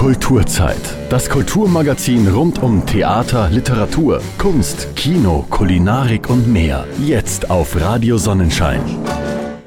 Kulturzeit. 0.00 0.80
Das 1.10 1.28
Kulturmagazin 1.28 2.26
rund 2.26 2.62
um 2.62 2.86
Theater, 2.86 3.50
Literatur, 3.50 4.22
Kunst, 4.38 4.96
Kino, 4.96 5.44
Kulinarik 5.50 6.30
und 6.30 6.50
mehr. 6.50 6.86
Jetzt 7.04 7.50
auf 7.50 7.78
Radio 7.78 8.16
Sonnenschein. 8.16 8.80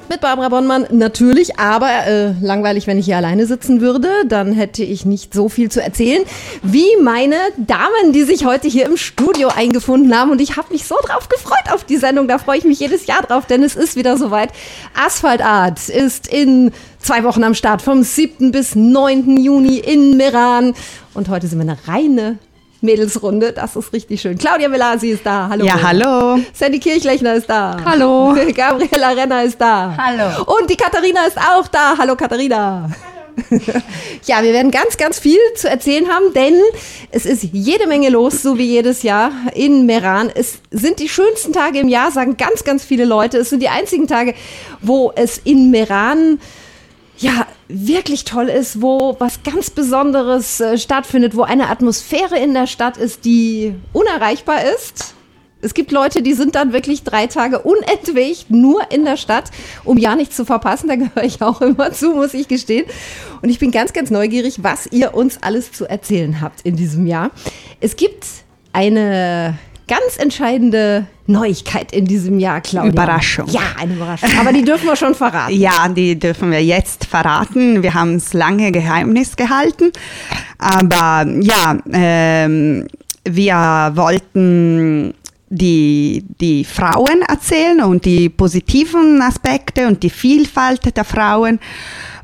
Mit 0.10 0.22
Barbara 0.22 0.50
Bonnmann 0.50 0.88
natürlich, 0.90 1.60
aber 1.60 1.90
äh, 2.08 2.34
langweilig, 2.42 2.88
wenn 2.88 2.98
ich 2.98 3.06
hier 3.06 3.18
alleine 3.18 3.46
sitzen 3.46 3.80
würde, 3.80 4.10
dann 4.28 4.54
hätte 4.54 4.84
ich 4.84 5.06
nicht 5.06 5.36
so 5.36 5.50
viel 5.50 5.70
zu 5.70 5.84
erzählen 5.84 6.24
wie 6.64 6.98
meine 7.02 7.36
Damen, 7.58 8.12
die 8.12 8.24
sich 8.24 8.44
heute 8.44 8.68
hier 8.68 8.88
im 8.88 8.98
Studio 8.98 9.50
eingefunden 9.56 10.18
haben. 10.18 10.32
Und 10.32 10.42
ich 10.42 10.58
habe 10.58 10.72
mich 10.72 10.86
so 10.86 10.96
drauf 11.04 11.30
gefreut 11.30 11.72
auf 11.72 11.84
die 11.84 11.98
Sendung. 11.98 12.28
Da 12.28 12.40
freue 12.40 12.58
ich 12.58 12.64
mich 12.64 12.80
jedes 12.80 13.06
Jahr 13.06 13.22
drauf, 13.22 13.46
denn 13.46 13.62
es 13.62 13.76
ist 13.76 13.96
wieder 13.96 14.18
soweit. 14.18 14.50
Asphaltart 14.96 15.90
ist 15.90 16.28
in 16.28 16.72
zwei 17.04 17.24
Wochen 17.24 17.44
am 17.44 17.54
Start, 17.54 17.82
vom 17.82 18.02
7. 18.02 18.52
bis 18.52 18.76
9. 18.76 19.38
Juni 19.38 19.78
in 19.78 20.18
Meran. 20.18 20.74
Und 21.14 21.30
heute 21.30 21.48
sind 21.48 21.60
wir 21.60 21.70
eine 21.70 21.78
reine 21.88 22.40
Mädelsrunde. 22.82 23.52
Das 23.52 23.76
ist 23.76 23.94
richtig 23.94 24.22
schön. 24.22 24.38
Claudia 24.38 24.72
Velasi 24.72 25.10
ist 25.10 25.26
da. 25.26 25.50
Hallo. 25.50 25.66
Ja, 25.66 25.82
hallo. 25.82 26.40
Sandy 26.54 26.80
Kirchlechner 26.80 27.36
ist 27.36 27.50
da. 27.50 27.78
Hallo. 27.86 28.36
Gabriela 28.56 29.10
Renner 29.10 29.44
ist 29.44 29.60
da. 29.60 29.96
Hallo. 29.98 30.44
Und 30.44 30.70
die 30.70 30.76
Katharina 30.76 31.26
ist 31.26 31.38
auch 31.38 31.68
da. 31.68 31.96
Hallo 31.98 32.16
Katharina. 32.16 32.90
ja, 34.26 34.44
wir 34.44 34.54
werden 34.54 34.70
ganz, 34.70 34.96
ganz 34.96 35.20
viel 35.20 35.40
zu 35.56 35.68
erzählen 35.68 36.08
haben, 36.08 36.34
denn 36.34 36.54
es 37.10 37.26
ist 37.26 37.44
jede 37.52 37.88
Menge 37.88 38.10
los, 38.10 38.44
so 38.44 38.60
wie 38.60 38.66
jedes 38.66 39.02
Jahr 39.02 39.32
in 39.56 39.88
Meran. 39.88 40.30
Es 40.34 40.60
sind 40.70 41.00
die 41.00 41.10
schönsten 41.10 41.52
Tage 41.52 41.80
im 41.80 41.90
Jahr, 41.90 42.12
sagen 42.12 42.38
ganz, 42.38 42.64
ganz 42.64 42.86
viele 42.86 43.06
Leute. 43.06 43.40
Es 43.40 43.50
sind 43.50 43.62
die 43.62 43.70
einzigen 43.70 44.08
Tage, 44.08 44.36
wo 44.82 45.12
es 45.16 45.40
in 45.40 45.72
Meran 45.72 46.40
ja, 47.18 47.48
wirklich 47.68 48.26
toll 48.26 48.50
ist, 48.50 48.82
wo 48.82 49.16
was 49.20 49.44
ganz 49.44 49.70
Besonderes 49.70 50.60
äh, 50.60 50.78
stattfindet, 50.78 51.36
wo 51.36 51.44
eine 51.44 51.70
Atmosphäre 51.70 52.38
in 52.38 52.54
der 52.54 52.68
Stadt 52.68 52.98
ist, 52.98 53.26
die 53.26 53.76
unerreichbar 53.94 54.64
ist. 54.76 55.16
Es 55.62 55.74
gibt 55.74 55.94
Leute, 55.94 56.22
die 56.22 56.34
sind 56.34 56.56
dann 56.56 56.74
wirklich 56.74 57.04
drei 57.04 57.26
Tage 57.28 57.60
unentwegt 57.60 58.50
nur 58.50 58.92
in 58.92 59.06
der 59.06 59.16
Stadt, 59.16 59.50
um 59.86 59.98
ja 59.98 60.16
nichts 60.16 60.36
zu 60.36 60.44
verpassen. 60.44 60.90
Da 60.90 60.98
gehöre 60.98 61.24
ich 61.24 61.42
auch 61.42 61.62
immer 61.62 61.94
zu, 61.94 62.14
muss 62.14 62.34
ich 62.34 62.50
gestehen. 62.50 62.86
Und 63.42 63.50
ich 63.50 63.60
bin 63.60 63.72
ganz, 63.72 63.94
ganz 63.94 64.12
neugierig, 64.12 64.62
was 64.62 64.88
ihr 64.92 65.14
uns 65.14 65.42
alles 65.42 65.72
zu 65.72 65.86
erzählen 65.86 66.42
habt 66.42 66.62
in 66.62 66.76
diesem 66.76 67.08
Jahr. 67.08 67.32
Es 67.80 67.96
gibt 67.96 68.26
eine 68.74 69.58
ganz 69.88 70.18
entscheidende 70.18 71.08
Neuigkeit 71.28 71.92
in 71.92 72.06
diesem 72.06 72.40
Jahr, 72.40 72.62
Claudia. 72.62 72.92
Überraschung. 72.92 73.48
Ja, 73.50 73.62
eine 73.80 73.94
Überraschung. 73.94 74.30
Aber 74.40 74.52
die 74.52 74.64
dürfen 74.64 74.88
wir 74.88 74.96
schon 74.96 75.16
verraten. 75.16 75.54
Ja, 75.54 75.88
die 75.88 76.18
dürfen 76.18 76.52
wir 76.52 76.64
jetzt 76.64 77.06
verraten. 77.06 77.82
Wir 77.84 77.94
haben 77.94 78.16
es 78.16 78.34
lange 78.34 78.72
Geheimnis 78.72 79.36
gehalten. 79.36 79.92
Aber 80.58 81.30
ja, 81.42 81.78
ähm, 81.92 82.88
wir 83.26 83.92
wollten 83.96 85.14
die, 85.50 86.26
die 86.42 86.64
Frauen 86.64 87.22
erzählen 87.28 87.82
und 87.82 88.06
die 88.06 88.30
positiven 88.30 89.22
Aspekte 89.22 89.88
und 89.88 90.04
die 90.04 90.10
Vielfalt 90.10 90.96
der 90.96 91.04
Frauen. 91.04 91.60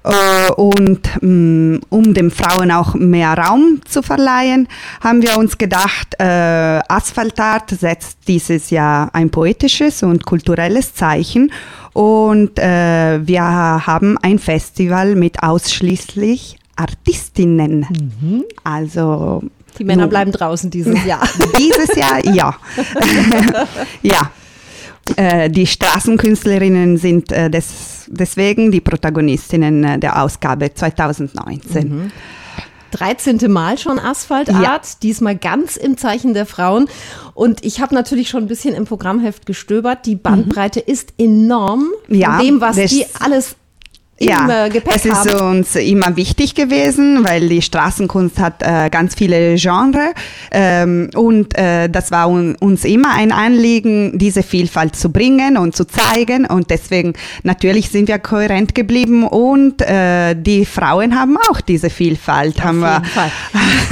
Äh, 0.04 0.52
und 0.54 1.02
mm, 1.22 1.80
um 1.90 2.14
den 2.14 2.32
Frauen 2.32 2.72
auch 2.72 2.94
mehr 2.96 3.34
Raum 3.34 3.82
zu 3.86 4.02
verleihen, 4.02 4.68
haben 5.02 5.22
wir 5.22 5.38
uns 5.38 5.58
gedacht, 5.58 6.16
äh, 6.20 6.80
Asphaltart 6.88 7.72
setzt 7.72 8.20
dieses 8.28 8.70
Jahr 8.70 9.10
ein 9.14 9.30
poetisches 9.30 10.04
und 10.04 10.26
kulturelles 10.26 10.94
Zeichen. 10.94 11.52
Und 11.94 12.60
äh, 12.60 13.26
wir 13.26 13.44
haben 13.44 14.18
ein 14.22 14.40
Festival 14.40 15.16
mit 15.16 15.44
ausschließlich 15.44 16.58
Artistinnen. 16.76 17.86
Mhm. 17.90 18.46
Also 18.64 19.44
die 19.78 19.84
Männer 19.84 20.08
bleiben 20.08 20.32
draußen 20.32 20.70
dieses 20.70 21.04
Jahr. 21.06 21.28
dieses 21.58 21.96
Jahr, 21.96 22.26
ja. 22.26 22.56
ja. 24.02 24.32
Äh, 25.16 25.50
die 25.50 25.68
Straßenkünstlerinnen 25.68 26.98
sind 26.98 27.32
äh, 27.32 27.50
des, 27.50 28.06
deswegen 28.08 28.72
die 28.72 28.82
Protagonistinnen 28.82 29.84
äh, 29.84 30.00
der 30.00 30.22
Ausgabe 30.22 30.74
2019. 30.74 31.90
Mhm. 31.90 32.12
13. 32.92 33.52
Mal 33.52 33.78
schon 33.78 34.00
Asphaltart, 34.00 34.64
ja. 34.64 34.82
diesmal 35.04 35.36
ganz 35.36 35.78
im 35.78 35.98
Zeichen 35.98 36.34
der 36.34 36.46
Frauen. 36.46 36.88
Und 37.34 37.64
ich 37.64 37.82
habe 37.82 37.94
natürlich 37.94 38.30
schon 38.30 38.44
ein 38.44 38.48
bisschen 38.48 38.74
im 38.74 38.86
Programmheft 38.86 39.46
gestöbert. 39.46 40.06
Die 40.06 40.16
Bandbreite 40.16 40.80
mhm. 40.80 40.92
ist 40.92 41.14
enorm 41.18 41.90
von 42.08 42.16
ja, 42.16 42.40
dem, 42.40 42.62
was 42.62 42.76
die 42.78 43.06
alles 43.20 43.56
ja, 44.20 44.68
Gepäck 44.68 44.96
es 44.96 45.06
ist 45.06 45.34
haben. 45.34 45.60
uns 45.60 45.76
immer 45.76 46.16
wichtig 46.16 46.56
gewesen, 46.56 47.24
weil 47.24 47.48
die 47.48 47.62
Straßenkunst 47.62 48.40
hat 48.40 48.62
äh, 48.62 48.90
ganz 48.90 49.16
viele 49.16 49.56
Genres 49.56 50.14
ähm, 50.52 51.10
und 51.16 51.58
äh, 51.58 51.90
das 51.90 52.12
war 52.12 52.30
un 52.30 52.56
uns 52.60 52.84
immer 52.84 53.14
ein 53.14 53.32
Anliegen, 53.32 54.18
diese 54.18 54.44
Vielfalt 54.44 54.96
zu 54.96 55.12
bringen 55.12 55.58
und 55.58 55.76
zu 55.76 55.86
zeigen 55.86 56.46
und 56.46 56.70
deswegen 56.70 57.14
natürlich 57.44 57.90
sind 57.90 58.08
wir 58.08 58.20
kohärent 58.20 58.76
geblieben 58.76 59.26
und 59.26 59.82
äh, 59.82 60.36
die 60.36 60.66
Frauen 60.66 61.18
haben 61.20 61.38
auch 61.50 61.62
diese 61.62 61.90
Vielfalt. 61.90 62.58
Auf 62.60 62.64
haben 62.64 62.80
wir. 62.80 63.02
Fall. 63.04 63.32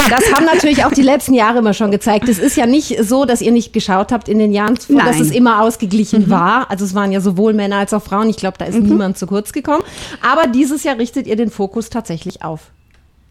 Das 0.10 0.32
haben 0.34 0.46
natürlich 0.46 0.86
auch 0.86 0.92
die 0.92 1.02
letzten 1.02 1.34
Jahre 1.34 1.60
immer 1.60 1.74
schon 1.74 1.92
gezeigt. 1.92 2.30
Es 2.30 2.40
ist 2.40 2.56
ja 2.56 2.66
nicht 2.66 3.04
so, 3.04 3.26
dass 3.26 3.42
ihr 3.42 3.52
nicht 3.52 3.74
geschaut 3.74 4.12
habt 4.12 4.30
in 4.30 4.40
den 4.40 4.52
Jahren 4.54 4.80
zuvor, 4.80 5.04
dass 5.04 5.20
es 5.20 5.32
immer 5.32 5.62
ausgeglichen 5.62 6.26
mhm. 6.26 6.30
war. 6.30 6.72
Also 6.72 6.86
es 6.86 6.96
waren 6.96 7.12
ja 7.12 7.22
sowohl 7.22 7.54
Männer 7.54 7.78
als 7.78 7.94
auch 7.94 8.04
Frauen. 8.04 8.30
Ich 8.30 8.38
glaube, 8.38 8.58
da 8.58 8.66
ist 8.66 8.80
mhm. 8.80 8.88
niemand 8.88 9.18
zu 9.18 9.28
kurz 9.28 9.52
gekommen. 9.52 9.84
Aber 10.22 10.48
dieses 10.48 10.84
Jahr 10.84 10.98
richtet 10.98 11.28
ihr 11.28 11.36
den 11.36 11.52
Fokus 11.52 11.90
tatsächlich 11.90 12.44
auf 12.44 12.72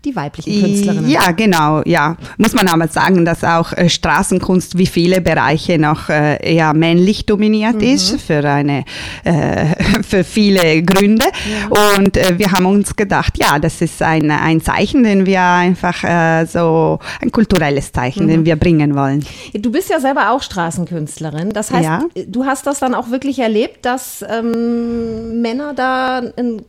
die 0.04 0.14
weiblichen 0.14 0.62
Künstlerinnen. 0.62 1.10
Ja, 1.10 1.32
genau, 1.32 1.82
ja. 1.84 2.16
Muss 2.38 2.54
man 2.54 2.68
aber 2.68 2.88
sagen, 2.88 3.24
dass 3.24 3.42
auch 3.42 3.72
äh, 3.72 3.88
Straßenkunst 3.88 4.78
wie 4.78 4.86
viele 4.86 5.20
Bereiche 5.20 5.78
noch 5.78 6.08
äh, 6.08 6.36
eher 6.54 6.74
männlich 6.74 7.26
dominiert 7.26 7.76
mhm. 7.76 7.94
ist 7.94 8.20
für 8.20 8.44
eine, 8.48 8.84
äh, 9.24 9.66
für 10.02 10.22
viele 10.22 10.82
Gründe. 10.82 11.26
Ja. 11.26 11.96
Und 11.96 12.16
äh, 12.16 12.38
wir 12.38 12.52
haben 12.52 12.66
uns 12.66 12.94
gedacht, 12.94 13.36
ja, 13.38 13.58
das 13.58 13.82
ist 13.82 14.00
ein, 14.02 14.30
ein 14.30 14.60
Zeichen, 14.60 15.02
den 15.02 15.26
wir 15.26 15.42
einfach 15.42 16.04
äh, 16.04 16.46
so, 16.46 17.00
ein 17.20 17.32
kulturelles 17.32 17.90
Zeichen, 17.90 18.24
mhm. 18.24 18.28
den 18.28 18.44
wir 18.44 18.56
bringen 18.56 18.94
wollen. 18.94 19.26
Du 19.54 19.72
bist 19.72 19.90
ja 19.90 19.98
selber 19.98 20.30
auch 20.30 20.42
Straßenkünstlerin. 20.42 21.50
Das 21.50 21.72
heißt, 21.72 21.84
ja. 21.84 22.00
du 22.26 22.44
hast 22.44 22.66
das 22.66 22.78
dann 22.78 22.94
auch 22.94 23.10
wirklich 23.10 23.40
erlebt, 23.40 23.84
dass 23.84 24.24
ähm, 24.28 25.40
Männer 25.40 25.74
da, 25.74 26.20
in, 26.36 26.62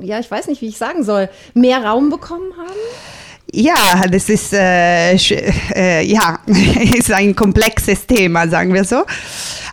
ja, 0.00 0.18
ich 0.18 0.30
weiß 0.30 0.48
nicht, 0.48 0.62
wie 0.62 0.68
ich 0.68 0.78
sagen 0.78 1.04
soll, 1.04 1.28
mehr 1.54 1.84
Raum 1.84 2.10
bekommen 2.10 2.52
haben? 2.58 2.61
haben? 2.62 3.21
Ja, 3.54 4.06
das 4.10 4.30
ist, 4.30 4.54
äh, 4.54 5.14
äh, 5.14 6.06
ja, 6.06 6.38
ist 6.46 7.12
ein 7.12 7.36
komplexes 7.36 8.06
Thema, 8.06 8.48
sagen 8.48 8.72
wir 8.72 8.84
so. 8.84 9.04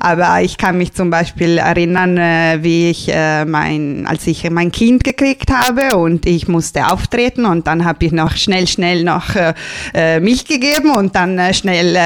Aber 0.01 0.41
ich 0.41 0.57
kann 0.57 0.77
mich 0.77 0.93
zum 0.93 1.09
Beispiel 1.09 1.57
erinnern, 1.57 2.17
äh, 2.17 2.59
wie 2.61 2.89
ich 2.89 3.09
äh, 3.09 3.45
mein, 3.45 4.05
als 4.05 4.27
ich 4.27 4.49
mein 4.49 4.73
Kind 4.73 5.05
gekriegt 5.05 5.49
habe 5.49 5.97
und 5.97 6.25
ich 6.25 6.49
musste 6.49 6.87
auftreten 6.87 7.45
und 7.45 7.67
dann 7.67 7.85
habe 7.85 8.05
ich 8.05 8.11
noch 8.11 8.35
schnell, 8.35 8.67
schnell 8.67 9.03
noch 9.05 9.35
äh, 9.35 9.53
äh 9.93 10.19
Milch 10.19 10.43
gegeben 10.43 10.91
und 10.91 11.15
dann 11.15 11.53
schnell 11.53 11.97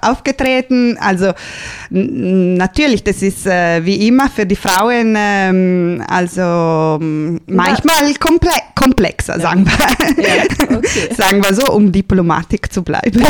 aufgetreten. 0.00 0.96
Also 0.98 1.32
natürlich, 1.90 3.02
das 3.02 3.22
ist 3.22 3.46
wie 3.46 4.06
immer 4.06 4.28
für 4.30 4.46
die 4.46 4.56
Frauen 4.56 5.16
ähm, 5.16 6.04
also 6.08 6.98
manchmal 7.00 8.14
komple 8.18 8.50
komplexer, 8.74 9.38
sagen 9.38 9.66
wir. 9.66 10.24
Ja, 10.24 10.44
okay. 10.60 11.14
sagen 11.16 11.42
wir 11.42 11.54
so, 11.54 11.72
um 11.72 11.90
Diplomatik 11.90 12.72
zu 12.72 12.82
bleiben. 12.82 13.24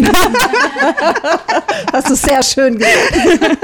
Hast 1.93 2.11
du 2.11 2.15
sehr 2.15 2.43
schön 2.43 2.79
gesagt. 2.79 3.59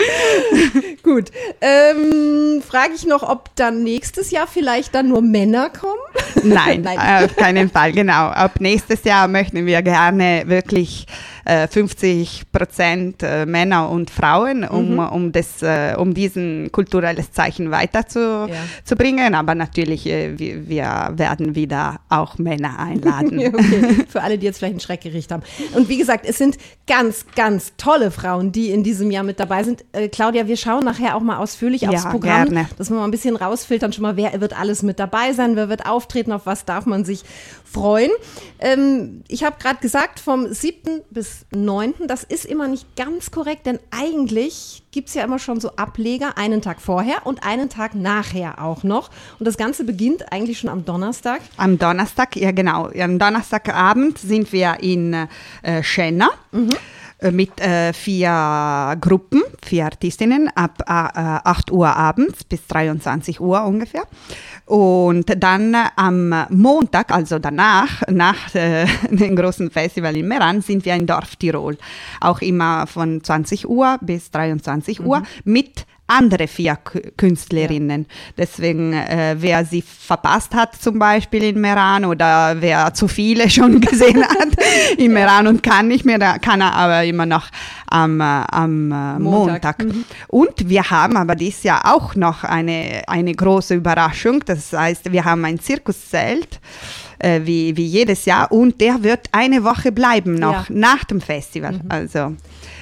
Gut. 1.02 1.30
Ähm, 1.60 2.62
Frage 2.66 2.92
ich 2.94 3.06
noch, 3.06 3.22
ob 3.22 3.54
dann 3.56 3.82
nächstes 3.82 4.30
Jahr 4.30 4.46
vielleicht 4.46 4.94
dann 4.94 5.08
nur 5.08 5.22
Männer 5.22 5.70
kommen? 5.70 6.00
Nein, 6.42 6.82
Nein. 6.84 7.24
auf 7.24 7.36
keinen 7.36 7.70
Fall, 7.70 7.92
genau. 7.92 8.28
Ab 8.28 8.60
nächstes 8.60 9.04
Jahr 9.04 9.28
möchten 9.28 9.66
wir 9.66 9.82
gerne 9.82 10.44
wirklich 10.46 11.06
50 11.46 12.42
äh, 12.42 12.58
Prozent 12.58 13.22
äh, 13.22 13.46
Männer 13.46 13.90
und 13.90 14.10
Frauen, 14.10 14.64
um, 14.64 14.94
mhm. 14.94 14.98
um, 14.98 15.32
das, 15.32 15.62
äh, 15.62 15.94
um 15.96 16.14
diesen 16.14 16.70
kulturelles 16.72 17.32
Zeichen 17.32 17.70
weiterzubringen. 17.70 19.32
Ja. 19.32 19.38
Aber 19.38 19.54
natürlich, 19.54 20.04
wir, 20.04 20.38
wir, 20.38 21.10
werden 21.12 21.54
wieder 21.54 22.00
auch 22.08 22.38
Männer 22.38 22.78
einladen. 22.78 23.38
okay. 23.54 24.04
Für 24.08 24.22
alle, 24.22 24.38
die 24.38 24.46
jetzt 24.46 24.58
vielleicht 24.58 24.72
einen 24.72 24.80
Schreck 24.80 25.00
gerichtet 25.02 25.32
haben. 25.32 25.42
Und 25.74 25.88
wie 25.88 25.98
gesagt, 25.98 26.26
es 26.26 26.38
sind 26.38 26.56
ganz, 26.86 27.26
ganz 27.34 27.72
tolle 27.76 28.10
Frauen, 28.10 28.52
die 28.52 28.70
in 28.70 28.82
diesem 28.82 29.10
Jahr 29.10 29.24
mit 29.24 29.40
dabei 29.40 29.62
sind. 29.62 29.84
Äh, 29.92 30.08
Claudia, 30.08 30.46
wir 30.46 30.56
schauen 30.56 30.84
nachher 30.84 31.16
auch 31.16 31.20
mal 31.20 31.38
ausführlich 31.38 31.88
aufs 31.88 32.04
ja, 32.04 32.10
Programm, 32.10 32.48
gerne. 32.48 32.68
dass 32.76 32.90
wir 32.90 32.96
mal 32.96 33.04
ein 33.04 33.10
bisschen 33.10 33.36
rausfiltern, 33.36 33.92
schon 33.92 34.02
mal, 34.02 34.16
wer 34.16 34.40
wird 34.40 34.58
alles 34.58 34.82
mit 34.82 34.98
dabei 34.98 35.32
sein, 35.32 35.56
wer 35.56 35.68
wird 35.68 35.86
auftreten, 35.86 36.32
auf 36.32 36.46
was 36.46 36.64
darf 36.64 36.86
man 36.86 37.04
sich 37.04 37.22
freuen. 37.72 38.10
Ähm, 38.58 39.22
ich 39.28 39.44
habe 39.44 39.56
gerade 39.58 39.80
gesagt, 39.80 40.20
vom 40.20 40.52
7. 40.52 41.02
bis 41.10 41.46
6.9. 41.52 42.06
Das 42.06 42.24
ist 42.24 42.44
immer 42.44 42.68
nicht 42.68 42.96
ganz 42.96 43.30
korrekt, 43.30 43.66
denn 43.66 43.78
eigentlich 43.90 44.82
gibt 44.90 45.08
es 45.08 45.14
ja 45.14 45.24
immer 45.24 45.38
schon 45.38 45.60
so 45.60 45.76
Ableger, 45.76 46.36
einen 46.36 46.62
Tag 46.62 46.80
vorher 46.80 47.26
und 47.26 47.44
einen 47.44 47.68
Tag 47.68 47.94
nachher 47.94 48.62
auch 48.62 48.82
noch. 48.82 49.10
Und 49.38 49.46
das 49.46 49.56
Ganze 49.56 49.84
beginnt 49.84 50.32
eigentlich 50.32 50.58
schon 50.58 50.70
am 50.70 50.84
Donnerstag. 50.84 51.40
Am 51.56 51.78
Donnerstag, 51.78 52.36
ja 52.36 52.50
genau. 52.50 52.90
Am 52.98 53.18
Donnerstagabend 53.18 54.18
sind 54.18 54.52
wir 54.52 54.78
in 54.80 55.28
äh, 55.62 55.82
Schenna. 55.82 56.30
Mhm 56.52 56.70
mit 57.30 57.60
äh, 57.60 57.92
vier 57.92 58.96
Gruppen, 59.00 59.42
vier 59.62 59.84
Artistinnen 59.84 60.48
ab 60.54 60.82
äh, 60.86 60.92
8 60.92 61.70
Uhr 61.70 61.94
abends 61.94 62.44
bis 62.44 62.66
23 62.66 63.40
Uhr 63.40 63.64
ungefähr. 63.64 64.04
Und 64.66 65.24
dann 65.42 65.76
am 65.96 66.46
Montag, 66.48 67.10
also 67.10 67.38
danach, 67.38 68.02
nach 68.08 68.54
äh, 68.54 68.86
dem 69.10 69.34
großen 69.34 69.70
Festival 69.70 70.16
in 70.16 70.28
Meran, 70.28 70.62
sind 70.62 70.84
wir 70.84 70.94
in 70.94 71.06
Dorf 71.06 71.36
Tirol. 71.36 71.76
Auch 72.20 72.40
immer 72.40 72.86
von 72.86 73.22
20 73.22 73.68
Uhr 73.68 73.98
bis 74.00 74.30
23 74.30 75.00
Uhr 75.00 75.20
mhm. 75.20 75.26
mit 75.44 75.86
andere 76.10 76.48
vier 76.48 76.76
Künstlerinnen. 77.16 78.02
Ja. 78.02 78.16
Deswegen, 78.38 78.92
äh, 78.92 79.36
wer 79.38 79.64
sie 79.64 79.82
verpasst 79.82 80.54
hat, 80.54 80.74
zum 80.76 80.98
Beispiel 80.98 81.44
in 81.44 81.60
Meran 81.60 82.04
oder 82.04 82.56
wer 82.60 82.92
zu 82.94 83.08
viele 83.08 83.48
schon 83.50 83.80
gesehen 83.80 84.22
hat 84.22 84.48
in 84.98 85.12
Meran 85.12 85.46
und 85.46 85.62
kann 85.62 85.88
nicht 85.88 86.04
mehr, 86.04 86.18
kann 86.38 86.60
er 86.60 86.74
aber 86.74 87.04
immer 87.04 87.26
noch 87.26 87.48
am, 87.88 88.20
äh, 88.20 88.24
am 88.24 88.92
äh, 88.92 89.18
Montag. 89.18 89.78
Montag. 89.78 89.84
Mhm. 89.84 90.04
Und 90.28 90.68
wir 90.68 90.90
haben 90.90 91.16
aber 91.16 91.34
dieses 91.34 91.62
Jahr 91.62 91.94
auch 91.94 92.14
noch 92.14 92.44
eine, 92.44 93.02
eine 93.06 93.34
große 93.34 93.74
Überraschung. 93.74 94.42
Das 94.44 94.72
heißt, 94.72 95.12
wir 95.12 95.24
haben 95.24 95.44
ein 95.44 95.58
Zirkuszelt 95.58 96.60
äh, 97.18 97.40
wie, 97.44 97.76
wie 97.76 97.86
jedes 97.86 98.24
Jahr 98.24 98.50
und 98.50 98.80
der 98.80 99.02
wird 99.02 99.28
eine 99.32 99.64
Woche 99.64 99.92
bleiben 99.92 100.34
noch 100.34 100.68
ja. 100.68 100.76
nach 100.76 101.04
dem 101.04 101.20
Festival. 101.20 101.72
Mhm. 101.72 101.80
Also 101.88 102.36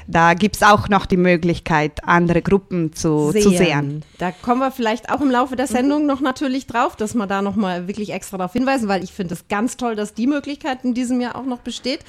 da 0.08 0.32
gibt 0.32 0.56
es 0.56 0.62
auch 0.62 0.88
noch 0.88 1.05
die 1.05 1.19
Möglichkeit, 1.19 2.02
andere 2.02 2.40
Gruppen 2.40 2.94
zu 2.94 3.31
sehen. 3.31 3.43
zu 3.43 3.50
sehen. 3.50 4.02
Da 4.16 4.32
kommen 4.32 4.60
wir 4.60 4.70
vielleicht 4.70 5.10
auch 5.10 5.20
im 5.20 5.31
Laufe 5.31 5.55
der 5.55 5.66
Sendung 5.66 6.06
noch 6.06 6.20
natürlich 6.20 6.66
drauf, 6.66 6.96
dass 6.96 7.14
wir 7.14 7.26
da 7.26 7.43
nochmal 7.43 7.88
wirklich 7.88 8.10
extra 8.10 8.38
darauf 8.38 8.55
hinweisen, 8.55 8.88
weil 8.88 9.05
ich 9.05 9.12
finde 9.12 9.34
es 9.34 9.49
ganz 9.49 9.76
toll, 9.76 9.96
dass 9.96 10.14
die 10.14 10.26
Möglichkeit 10.26 10.82
in 10.82 10.94
diesem 10.94 11.20
Jahr 11.20 11.37
auch 11.37 11.44
noch 11.44 11.58
besteht. 11.58 12.00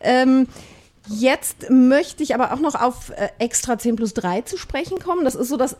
Ähm, 0.00 0.48
Jetzt 1.08 1.70
möchte 1.70 2.24
ich 2.24 2.34
aber 2.34 2.52
auch 2.52 2.58
noch 2.58 2.74
auf 2.74 3.10
äh, 3.10 3.28
Extra 3.38 3.78
10 3.78 3.94
plus 3.94 4.12
3 4.14 4.40
zu 4.40 4.56
sprechen 4.56 4.98
kommen. 4.98 5.24
Das 5.24 5.36
ist 5.36 5.48
so 5.48 5.56
das 5.56 5.76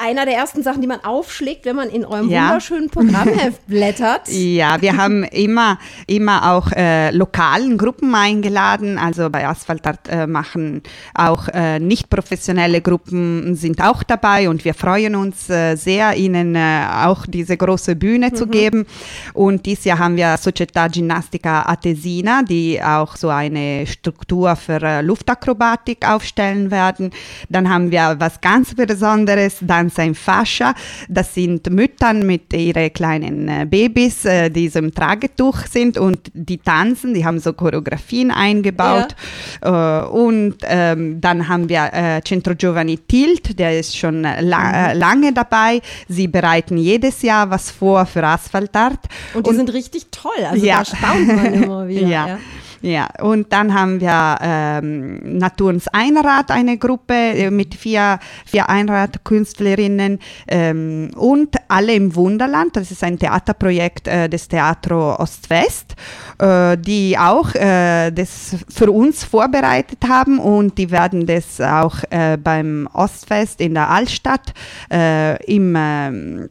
einer 0.00 0.24
der 0.24 0.34
ersten 0.34 0.62
Sachen, 0.62 0.80
die 0.80 0.86
man 0.86 1.04
aufschlägt, 1.04 1.64
wenn 1.64 1.76
man 1.76 1.88
in 1.90 2.04
eurem 2.04 2.28
ja. 2.28 2.44
wunderschönen 2.44 2.90
Programmheft 2.90 3.66
blättert. 3.66 4.28
Ja, 4.28 4.80
wir 4.80 4.96
haben 4.96 5.24
immer, 5.24 5.78
immer 6.06 6.52
auch 6.52 6.72
äh, 6.72 7.10
lokalen 7.10 7.78
Gruppen 7.78 8.14
eingeladen. 8.14 8.98
Also 8.98 9.30
bei 9.30 9.46
Asphaltart 9.46 10.08
äh, 10.08 10.26
machen 10.26 10.82
auch 11.14 11.48
äh, 11.48 11.78
nicht 11.78 12.10
professionelle 12.10 12.80
Gruppen 12.80 13.54
sind 13.54 13.82
auch 13.82 14.02
dabei 14.02 14.48
und 14.48 14.64
wir 14.64 14.74
freuen 14.74 15.14
uns 15.14 15.48
äh, 15.50 15.76
sehr, 15.76 16.16
ihnen 16.16 16.54
äh, 16.54 16.86
auch 17.04 17.26
diese 17.26 17.56
große 17.56 17.96
Bühne 17.96 18.28
mhm. 18.28 18.34
zu 18.34 18.46
geben. 18.46 18.86
Und 19.34 19.66
dieses 19.66 19.84
Jahr 19.84 19.98
haben 19.98 20.16
wir 20.16 20.36
Società 20.36 20.88
Ginnastica 20.88 21.62
Atesina, 21.66 22.42
die 22.42 22.82
auch 22.82 23.16
so 23.16 23.28
eine 23.28 23.86
Struktur 23.86 24.56
für 24.56 24.80
äh, 24.82 25.02
Luftakrobatik 25.02 26.08
aufstellen 26.08 26.70
werden. 26.70 27.10
Dann 27.48 27.68
haben 27.68 27.90
wir 27.90 28.16
was 28.18 28.40
ganz 28.40 28.74
Besonderes, 28.74 29.58
dann 29.60 29.89
Tanz 29.90 29.98
in 29.98 30.14
Fascia. 30.14 30.74
Das 31.08 31.34
sind 31.34 31.70
Müttern 31.70 32.26
mit 32.26 32.52
ihren 32.52 32.92
kleinen 32.92 33.48
äh, 33.48 33.66
Babys, 33.66 34.24
äh, 34.24 34.50
die 34.50 34.68
so 34.68 34.78
im 34.78 34.94
Tragetuch 34.94 35.66
sind 35.66 35.98
und 35.98 36.30
die 36.32 36.58
tanzen, 36.58 37.14
die 37.14 37.24
haben 37.24 37.38
so 37.38 37.52
Choreografien 37.52 38.30
eingebaut. 38.30 39.14
Ja. 39.62 40.04
Äh, 40.04 40.08
und 40.08 40.56
ähm, 40.62 41.20
dann 41.20 41.48
haben 41.48 41.68
wir 41.68 42.20
Centro 42.24 42.54
Giovani 42.54 42.98
Tilt, 42.98 43.58
der 43.58 43.78
ist 43.78 43.96
schon 43.96 44.22
la 44.22 44.92
mhm. 44.92 44.98
lange 44.98 45.32
dabei. 45.32 45.80
Sie 46.08 46.28
bereiten 46.28 46.76
jedes 46.76 47.22
Jahr 47.22 47.50
was 47.50 47.70
vor 47.70 48.06
für 48.06 48.24
Asphaltart. 48.24 48.98
Und 49.34 49.46
die 49.46 49.50
und, 49.50 49.56
sind 49.56 49.72
richtig 49.72 50.06
toll, 50.10 50.44
also 50.48 50.64
ja. 50.64 50.78
da 50.78 50.84
staunt 50.84 51.26
man 51.26 51.54
immer 51.54 51.88
wieder. 51.88 52.06
ja. 52.06 52.28
ja. 52.28 52.38
Ja, 52.82 53.08
und 53.20 53.52
dann 53.52 53.74
haben 53.74 54.00
wir 54.00 54.38
ähm, 54.40 55.38
Naturens 55.38 55.86
Einrad, 55.88 56.50
eine 56.50 56.78
Gruppe 56.78 57.14
äh, 57.14 57.50
mit 57.50 57.74
vier, 57.74 58.18
vier 58.46 58.70
Einradkünstlerinnen 58.70 60.18
ähm, 60.48 61.10
und 61.14 61.56
alle 61.68 61.92
im 61.92 62.14
Wunderland. 62.14 62.76
Das 62.76 62.90
ist 62.90 63.04
ein 63.04 63.18
Theaterprojekt 63.18 64.08
äh, 64.08 64.30
des 64.30 64.48
Theatro 64.48 65.14
Ost-West, 65.16 65.94
äh, 66.38 66.78
die 66.78 67.18
auch 67.18 67.54
äh, 67.54 68.10
das 68.12 68.56
für 68.68 68.90
uns 68.90 69.24
vorbereitet 69.24 69.98
haben 70.08 70.38
und 70.38 70.78
die 70.78 70.90
werden 70.90 71.26
das 71.26 71.60
auch 71.60 71.96
äh, 72.08 72.38
beim 72.38 72.88
Ostfest 72.94 73.60
in 73.60 73.74
der 73.74 73.90
Altstadt 73.90 74.54
äh, 74.90 75.36
im 75.44 75.74
ähm, 75.76 76.48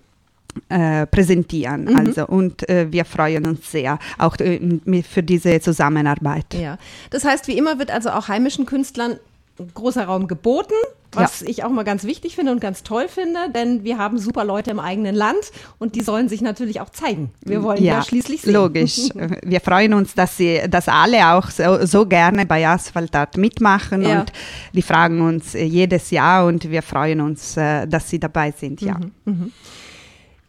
äh, 0.70 1.06
präsentieren. 1.06 1.86
Mhm. 1.86 1.98
Also 1.98 2.28
und 2.28 2.68
äh, 2.70 2.92
wir 2.92 3.06
freuen 3.06 3.46
uns 3.46 3.72
sehr 3.72 4.00
auch 4.18 4.38
äh, 4.38 4.60
für 5.04 5.24
diese 5.24 5.60
Zusammenarbeit. 5.60 6.54
Ja, 6.54 6.78
das 7.10 7.26
heißt, 7.26 7.48
wie 7.48 7.58
immer 7.58 7.80
wird 7.80 7.92
also 7.92 8.10
auch 8.12 8.28
heimischen 8.28 8.66
Künstlern 8.66 9.20
großer 9.74 10.06
Raum 10.06 10.28
geboten, 10.28 10.74
was 11.12 11.42
ja. 11.42 11.48
ich 11.48 11.64
auch 11.64 11.70
mal 11.70 11.84
ganz 11.84 12.04
wichtig 12.04 12.36
finde 12.36 12.52
und 12.52 12.62
ganz 12.62 12.84
toll 12.84 13.08
finde, 13.08 13.40
denn 13.54 13.84
wir 13.84 13.98
haben 13.98 14.20
super 14.20 14.46
Leute 14.46 14.72
im 14.72 14.80
eigenen 14.80 15.16
Land 15.16 15.52
und 15.80 15.96
die 15.96 16.02
sollen 16.02 16.30
sich 16.30 16.42
natürlich 16.42 16.82
auch 16.82 16.90
zeigen. 16.90 17.32
Wir 17.44 17.64
wollen 17.64 17.84
ja, 17.84 17.96
ja 17.96 18.04
schließlich 18.04 18.42
sehen. 18.42 18.54
Logisch. 18.54 19.10
Wir 19.44 19.60
freuen 19.60 19.94
uns, 19.94 20.14
dass 20.14 20.38
sie, 20.38 20.62
dass 20.70 20.88
alle 20.88 21.34
auch 21.34 21.50
so, 21.50 21.86
so 21.86 22.06
gerne 22.06 22.46
bei 22.46 22.68
Asphaltat 22.68 23.38
mitmachen 23.38 24.04
ja. 24.04 24.22
und 24.22 24.32
die 24.74 24.82
fragen 24.82 25.22
uns 25.22 25.54
jedes 25.54 26.12
Jahr 26.12 26.46
und 26.46 26.70
wir 26.70 26.82
freuen 26.82 27.22
uns, 27.22 27.56
dass 27.56 28.10
sie 28.10 28.20
dabei 28.20 28.54
sind. 28.56 28.82
Ja. 28.82 28.98
Mhm. 28.98 29.12
Mhm. 29.26 29.52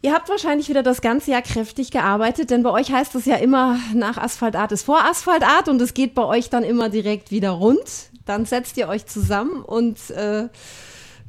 Ihr 0.03 0.13
habt 0.13 0.29
wahrscheinlich 0.29 0.67
wieder 0.67 0.81
das 0.81 1.01
ganze 1.01 1.31
Jahr 1.31 1.43
kräftig 1.43 1.91
gearbeitet, 1.91 2.49
denn 2.49 2.63
bei 2.63 2.71
euch 2.71 2.91
heißt 2.91 3.13
es 3.13 3.25
ja 3.25 3.35
immer, 3.35 3.77
nach 3.93 4.17
Asphaltart 4.17 4.71
ist 4.71 4.83
vor 4.83 5.03
Asphaltart 5.05 5.67
und 5.69 5.79
es 5.79 5.93
geht 5.93 6.15
bei 6.15 6.25
euch 6.25 6.49
dann 6.49 6.63
immer 6.63 6.89
direkt 6.89 7.29
wieder 7.29 7.51
rund. 7.51 8.09
Dann 8.25 8.45
setzt 8.45 8.77
ihr 8.77 8.87
euch 8.87 9.05
zusammen 9.05 9.61
und 9.61 10.09
äh, 10.09 10.47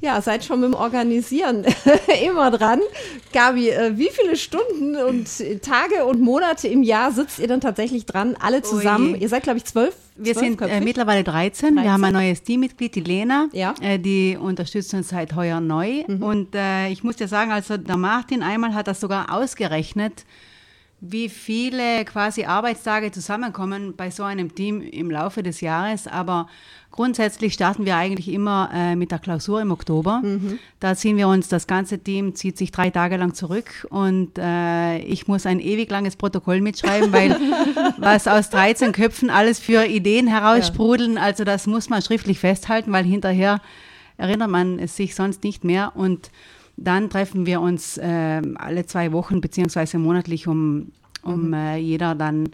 ja, 0.03 0.21
seid 0.21 0.45
schon 0.45 0.61
mit 0.61 0.73
dem 0.73 0.75
Organisieren 0.75 1.65
immer 2.27 2.51
dran. 2.51 2.81
Gabi, 3.33 3.71
äh, 3.71 3.97
wie 3.97 4.11
viele 4.11 4.37
Stunden 4.37 4.97
und 4.97 5.29
Tage 5.63 6.05
und 6.05 6.21
Monate 6.21 6.69
im 6.69 6.83
Jahr 6.83 7.13
sitzt 7.13 7.39
ihr 7.39 7.47
dann 7.47 7.61
tatsächlich 7.61 8.05
dran, 8.05 8.37
alle 8.39 8.63
zusammen? 8.63 9.15
Oh 9.15 9.19
ihr 9.19 9.29
seid, 9.29 9.45
glaube 9.45 9.59
ich, 9.59 9.65
zwölf. 9.65 9.95
Wir 10.17 10.35
sind 10.35 10.61
äh, 10.61 10.81
mittlerweile 10.81 11.25
13. 11.25 11.77
13. 11.77 11.77
Wir 11.77 11.93
haben 11.93 12.05
ein 12.05 12.13
neues 12.13 12.43
Teammitglied, 12.43 12.95
die 12.95 13.01
Lena. 13.01 13.49
Ja. 13.53 13.75
Äh, 13.81 13.99
die 13.99 14.37
unterstützt 14.39 14.93
uns 14.93 15.09
seit 15.09 15.35
heuer 15.35 15.61
neu. 15.61 16.05
Mhm. 16.07 16.23
Und 16.23 16.55
äh, 16.55 16.89
ich 16.89 17.05
muss 17.05 17.17
dir 17.17 17.29
sagen, 17.29 17.53
also 17.53 17.77
der 17.77 17.97
Martin 17.97 18.43
einmal 18.43 18.75
hat 18.75 18.89
das 18.89 19.01
sogar 19.01 19.32
ausgerechnet, 19.32 20.25
wie 21.05 21.29
viele 21.29 22.05
quasi 22.05 22.44
Arbeitstage 22.44 23.11
zusammenkommen 23.11 23.94
bei 23.97 24.13
so 24.13 24.23
einem 24.23 24.55
Team 24.55 24.81
im 24.81 25.11
Laufe 25.11 25.43
des 25.43 25.61
Jahres. 25.61 26.06
Aber 26.06 26.47
grundsätzlich 26.93 27.55
starten 27.55 27.85
wir 27.85 27.97
eigentlich 27.97 28.29
immer 28.29 28.71
äh, 28.73 28.94
mit 28.94 29.11
der 29.11 29.19
Klausur 29.19 29.61
im 29.61 29.73
Oktober. 29.73 30.21
Mhm. 30.23 30.61
Da 30.79 30.94
ziehen 30.94 31.17
wir 31.17 31.27
uns, 31.27 31.49
das 31.49 31.67
ganze 31.67 31.99
Team 31.99 32.37
zieht 32.37 32.56
sich 32.56 32.71
drei 32.71 32.91
Tage 32.91 33.17
lang 33.17 33.35
zurück 33.35 33.85
und 33.91 34.39
äh, 34.39 34.99
ich 34.99 35.27
muss 35.27 35.44
ein 35.44 35.59
ewig 35.59 35.91
langes 35.91 36.15
Protokoll 36.15 36.61
mitschreiben, 36.61 37.13
weil 37.13 37.37
was 37.99 38.29
aus 38.29 38.51
13 38.51 38.93
Köpfen 38.93 39.29
alles 39.29 39.59
für 39.59 39.85
Ideen 39.85 40.29
heraussprudeln, 40.29 41.15
ja. 41.15 41.23
also 41.23 41.43
das 41.43 41.67
muss 41.67 41.91
man 41.91 42.01
schriftlich 42.01 42.39
festhalten, 42.39 42.93
weil 42.93 43.05
hinterher 43.05 43.61
erinnert 44.19 44.51
man 44.51 44.79
es 44.79 44.94
sich 44.94 45.17
sonst 45.17 45.43
nicht 45.43 45.65
mehr 45.65 45.97
und 45.97 46.31
dann 46.76 47.10
treffen 47.10 47.46
wir 47.46 47.60
uns 47.60 47.98
äh, 47.98 48.43
alle 48.56 48.86
zwei 48.86 49.12
Wochen 49.12 49.41
beziehungsweise 49.41 49.98
monatlich, 49.98 50.46
um, 50.46 50.93
um 51.22 51.48
mhm. 51.48 51.55
äh, 51.55 51.76
jeder 51.76 52.14
dann 52.14 52.50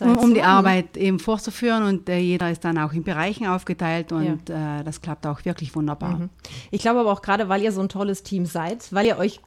um, 0.00 0.18
um 0.18 0.34
die 0.34 0.42
Arbeit 0.42 0.96
eben 0.96 1.18
vorzuführen 1.18 1.84
und 1.84 2.08
äh, 2.08 2.18
jeder 2.18 2.50
ist 2.50 2.64
dann 2.64 2.78
auch 2.78 2.92
in 2.92 3.02
Bereichen 3.02 3.46
aufgeteilt 3.46 4.12
und 4.12 4.48
ja. 4.48 4.80
äh, 4.80 4.84
das 4.84 5.00
klappt 5.00 5.26
auch 5.26 5.44
wirklich 5.44 5.74
wunderbar. 5.74 6.18
Mhm. 6.18 6.28
Ich 6.70 6.82
glaube 6.82 7.00
aber 7.00 7.12
auch 7.12 7.22
gerade, 7.22 7.48
weil 7.48 7.62
ihr 7.62 7.72
so 7.72 7.80
ein 7.80 7.88
tolles 7.88 8.22
Team 8.22 8.46
seid, 8.46 8.92
weil 8.92 9.06
ihr 9.06 9.18
euch 9.18 9.40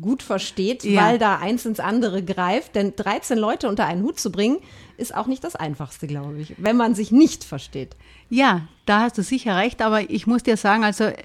gut 0.00 0.22
versteht, 0.22 0.84
ja. 0.84 1.04
weil 1.04 1.18
da 1.18 1.38
eins 1.38 1.66
ins 1.66 1.80
andere 1.80 2.22
greift, 2.22 2.74
denn 2.76 2.94
13 2.94 3.36
Leute 3.36 3.68
unter 3.68 3.86
einen 3.86 4.02
Hut 4.02 4.20
zu 4.20 4.30
bringen, 4.30 4.58
ist 4.96 5.14
auch 5.14 5.26
nicht 5.26 5.42
das 5.42 5.56
Einfachste, 5.56 6.06
glaube 6.06 6.38
ich, 6.38 6.54
wenn 6.58 6.76
man 6.76 6.94
sich 6.94 7.10
nicht 7.10 7.44
versteht. 7.44 7.96
Ja, 8.28 8.68
da 8.86 9.00
hast 9.00 9.18
du 9.18 9.22
sicher 9.22 9.56
recht, 9.56 9.82
aber 9.82 10.08
ich 10.08 10.26
muss 10.26 10.44
dir 10.44 10.56
sagen, 10.56 10.84
also 10.84 11.04
äh, 11.04 11.16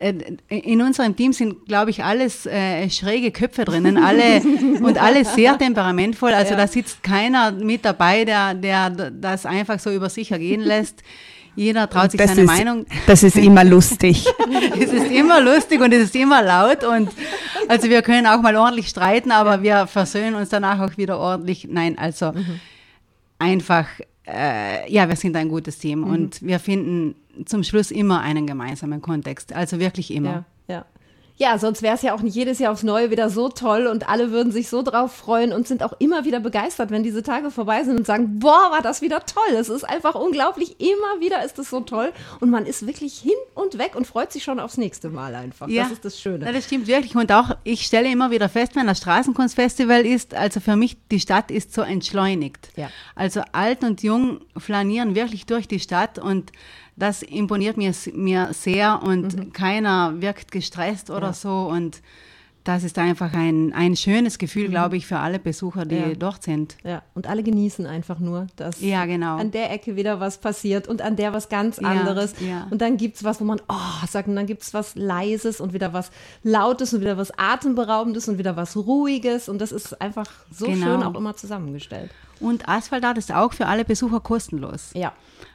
in 0.00 0.80
unserem 0.80 1.14
Team 1.14 1.34
sind, 1.34 1.66
glaube 1.66 1.90
ich, 1.90 2.02
alles 2.02 2.46
äh, 2.46 2.88
schräge 2.88 3.30
Köpfe 3.32 3.66
drinnen, 3.66 3.98
alle 3.98 4.40
und 4.82 5.00
alle 5.00 5.26
sehr 5.26 5.58
temperamentvoll. 5.58 6.32
Also 6.32 6.52
ja. 6.52 6.56
da 6.56 6.66
sitzt 6.66 7.02
keiner 7.02 7.52
mit 7.52 7.84
dabei, 7.84 8.24
der, 8.24 8.54
der 8.54 8.88
das 8.90 9.44
einfach 9.44 9.78
so 9.78 9.90
über 9.90 10.08
sich 10.08 10.32
ergehen 10.32 10.62
lässt. 10.62 11.02
Jeder 11.54 11.90
traut 11.90 12.12
sich 12.12 12.18
das 12.18 12.30
seine 12.30 12.42
ist, 12.42 12.46
Meinung. 12.46 12.86
Das 13.06 13.22
ist 13.22 13.36
immer 13.36 13.62
lustig. 13.62 14.24
es 14.80 14.90
ist 14.90 15.10
immer 15.10 15.40
lustig 15.40 15.80
und 15.80 15.92
es 15.92 16.04
ist 16.04 16.16
immer 16.16 16.42
laut 16.42 16.82
und 16.84 17.10
also 17.68 17.90
wir 17.90 18.00
können 18.00 18.26
auch 18.26 18.40
mal 18.40 18.56
ordentlich 18.56 18.88
streiten, 18.88 19.30
aber 19.30 19.62
wir 19.62 19.86
versöhnen 19.86 20.34
uns 20.34 20.48
danach 20.48 20.80
auch 20.80 20.96
wieder 20.96 21.18
ordentlich. 21.18 21.68
Nein, 21.70 21.98
also 21.98 22.32
mhm. 22.32 22.60
einfach 23.38 23.86
äh, 24.26 24.90
ja, 24.92 25.08
wir 25.08 25.16
sind 25.16 25.36
ein 25.36 25.48
gutes 25.48 25.78
Team 25.78 26.00
mhm. 26.00 26.10
und 26.10 26.42
wir 26.42 26.58
finden 26.58 27.14
zum 27.46 27.62
Schluss 27.62 27.90
immer 27.90 28.20
einen 28.20 28.46
gemeinsamen 28.46 29.00
Kontext. 29.00 29.52
Also 29.52 29.78
wirklich 29.78 30.12
immer. 30.12 30.30
Ja, 30.30 30.44
ja. 31.40 31.58
Sonst 31.58 31.82
wäre 31.82 31.94
es 31.94 32.02
ja 32.02 32.14
auch 32.14 32.22
nicht 32.22 32.34
jedes 32.34 32.58
Jahr 32.58 32.72
aufs 32.72 32.82
Neue 32.82 33.10
wieder 33.10 33.30
so 33.30 33.48
toll 33.48 33.86
und 33.86 34.08
alle 34.08 34.30
würden 34.30 34.52
sich 34.52 34.68
so 34.68 34.82
drauf 34.82 35.12
freuen 35.12 35.52
und 35.52 35.66
sind 35.66 35.82
auch 35.82 35.94
immer 35.98 36.24
wieder 36.24 36.38
begeistert, 36.40 36.90
wenn 36.90 37.02
diese 37.02 37.22
Tage 37.22 37.50
vorbei 37.50 37.82
sind 37.82 37.98
und 37.98 38.06
sagen, 38.06 38.38
boah, 38.38 38.70
war 38.70 38.82
das 38.82 39.02
wieder 39.02 39.24
toll. 39.26 39.56
Es 39.56 39.68
ist 39.68 39.84
einfach 39.84 40.14
unglaublich. 40.14 40.80
Immer 40.80 41.20
wieder 41.20 41.44
ist 41.44 41.58
es 41.58 41.70
so 41.70 41.80
toll 41.80 42.12
und 42.40 42.50
man 42.50 42.66
ist 42.66 42.86
wirklich 42.86 43.18
hin 43.18 43.32
und 43.54 43.78
weg 43.78 43.96
und 43.96 44.06
freut 44.06 44.32
sich 44.32 44.44
schon 44.44 44.60
aufs 44.60 44.76
nächste 44.76 45.08
Mal 45.08 45.34
einfach. 45.34 45.68
Ja, 45.68 45.84
das 45.84 45.92
ist 45.92 46.04
das 46.04 46.20
Schöne. 46.20 46.44
Ja, 46.44 46.52
das 46.52 46.66
stimmt 46.66 46.86
wirklich. 46.86 47.16
Und 47.16 47.32
auch, 47.32 47.56
ich 47.64 47.82
stelle 47.82 48.10
immer 48.10 48.30
wieder 48.30 48.48
fest, 48.48 48.76
wenn 48.76 48.86
das 48.86 48.98
Straßenkunstfestival 48.98 50.04
ist, 50.06 50.34
also 50.34 50.60
für 50.60 50.76
mich, 50.76 50.96
die 51.10 51.20
Stadt 51.20 51.50
ist 51.50 51.72
so 51.72 51.82
entschleunigt. 51.82 52.68
Ja. 52.76 52.90
Also 53.14 53.42
alt 53.52 53.82
und 53.82 54.02
jung 54.02 54.40
flanieren 54.56 55.14
wirklich 55.14 55.46
durch 55.46 55.66
die 55.66 55.80
Stadt 55.80 56.18
und 56.18 56.52
das 56.96 57.22
imponiert 57.22 57.76
mir, 57.76 57.92
mir 58.14 58.50
sehr 58.52 59.02
und 59.02 59.36
mhm. 59.36 59.52
keiner 59.52 60.20
wirkt 60.20 60.52
gestresst 60.52 61.10
oder 61.10 61.28
ja. 61.28 61.32
so 61.32 61.68
und 61.68 62.02
das 62.64 62.84
ist 62.84 62.98
einfach 62.98 63.32
ein, 63.32 63.72
ein 63.72 63.96
schönes 63.96 64.38
Gefühl, 64.38 64.68
mhm. 64.68 64.72
glaube 64.72 64.96
ich, 64.96 65.06
für 65.06 65.18
alle 65.18 65.38
Besucher, 65.38 65.86
die 65.86 65.96
ja. 65.96 66.14
dort 66.14 66.42
sind. 66.42 66.76
Ja, 66.84 67.02
und 67.14 67.26
alle 67.26 67.42
genießen 67.42 67.86
einfach 67.86 68.18
nur, 68.18 68.48
dass 68.56 68.80
ja, 68.80 69.06
genau. 69.06 69.38
an 69.38 69.50
der 69.50 69.72
Ecke 69.72 69.96
wieder 69.96 70.20
was 70.20 70.38
passiert 70.38 70.86
und 70.86 71.00
an 71.00 71.16
der 71.16 71.32
was 71.32 71.48
ganz 71.48 71.78
anderes. 71.78 72.34
Ja, 72.40 72.66
und 72.70 72.82
dann 72.82 72.96
gibt 72.98 73.16
es 73.16 73.24
was, 73.24 73.40
wo 73.40 73.44
man, 73.44 73.60
oh, 73.68 74.06
sagt, 74.06 74.28
und 74.28 74.36
dann 74.36 74.46
gibt 74.46 74.62
es 74.62 74.74
was 74.74 74.94
Leises 74.94 75.60
und 75.60 75.72
wieder 75.72 75.92
was 75.92 76.10
Lautes 76.42 76.92
und 76.92 77.00
wieder 77.00 77.16
was 77.16 77.32
Atemberaubendes 77.38 78.28
und 78.28 78.36
wieder 78.36 78.56
was 78.56 78.76
Ruhiges. 78.76 79.48
Und 79.48 79.58
das 79.60 79.72
ist 79.72 80.00
einfach 80.00 80.30
so 80.50 80.66
genau. 80.66 80.86
schön 80.86 81.02
auch 81.02 81.14
immer 81.14 81.34
zusammengestellt. 81.36 82.10
Und 82.40 82.68
Asphaltat 82.68 83.16
ist 83.16 83.32
auch 83.32 83.52
für 83.52 83.66
alle 83.66 83.84
Besucher 83.84 84.20
kostenlos. 84.20 84.90
Ja. 84.94 85.12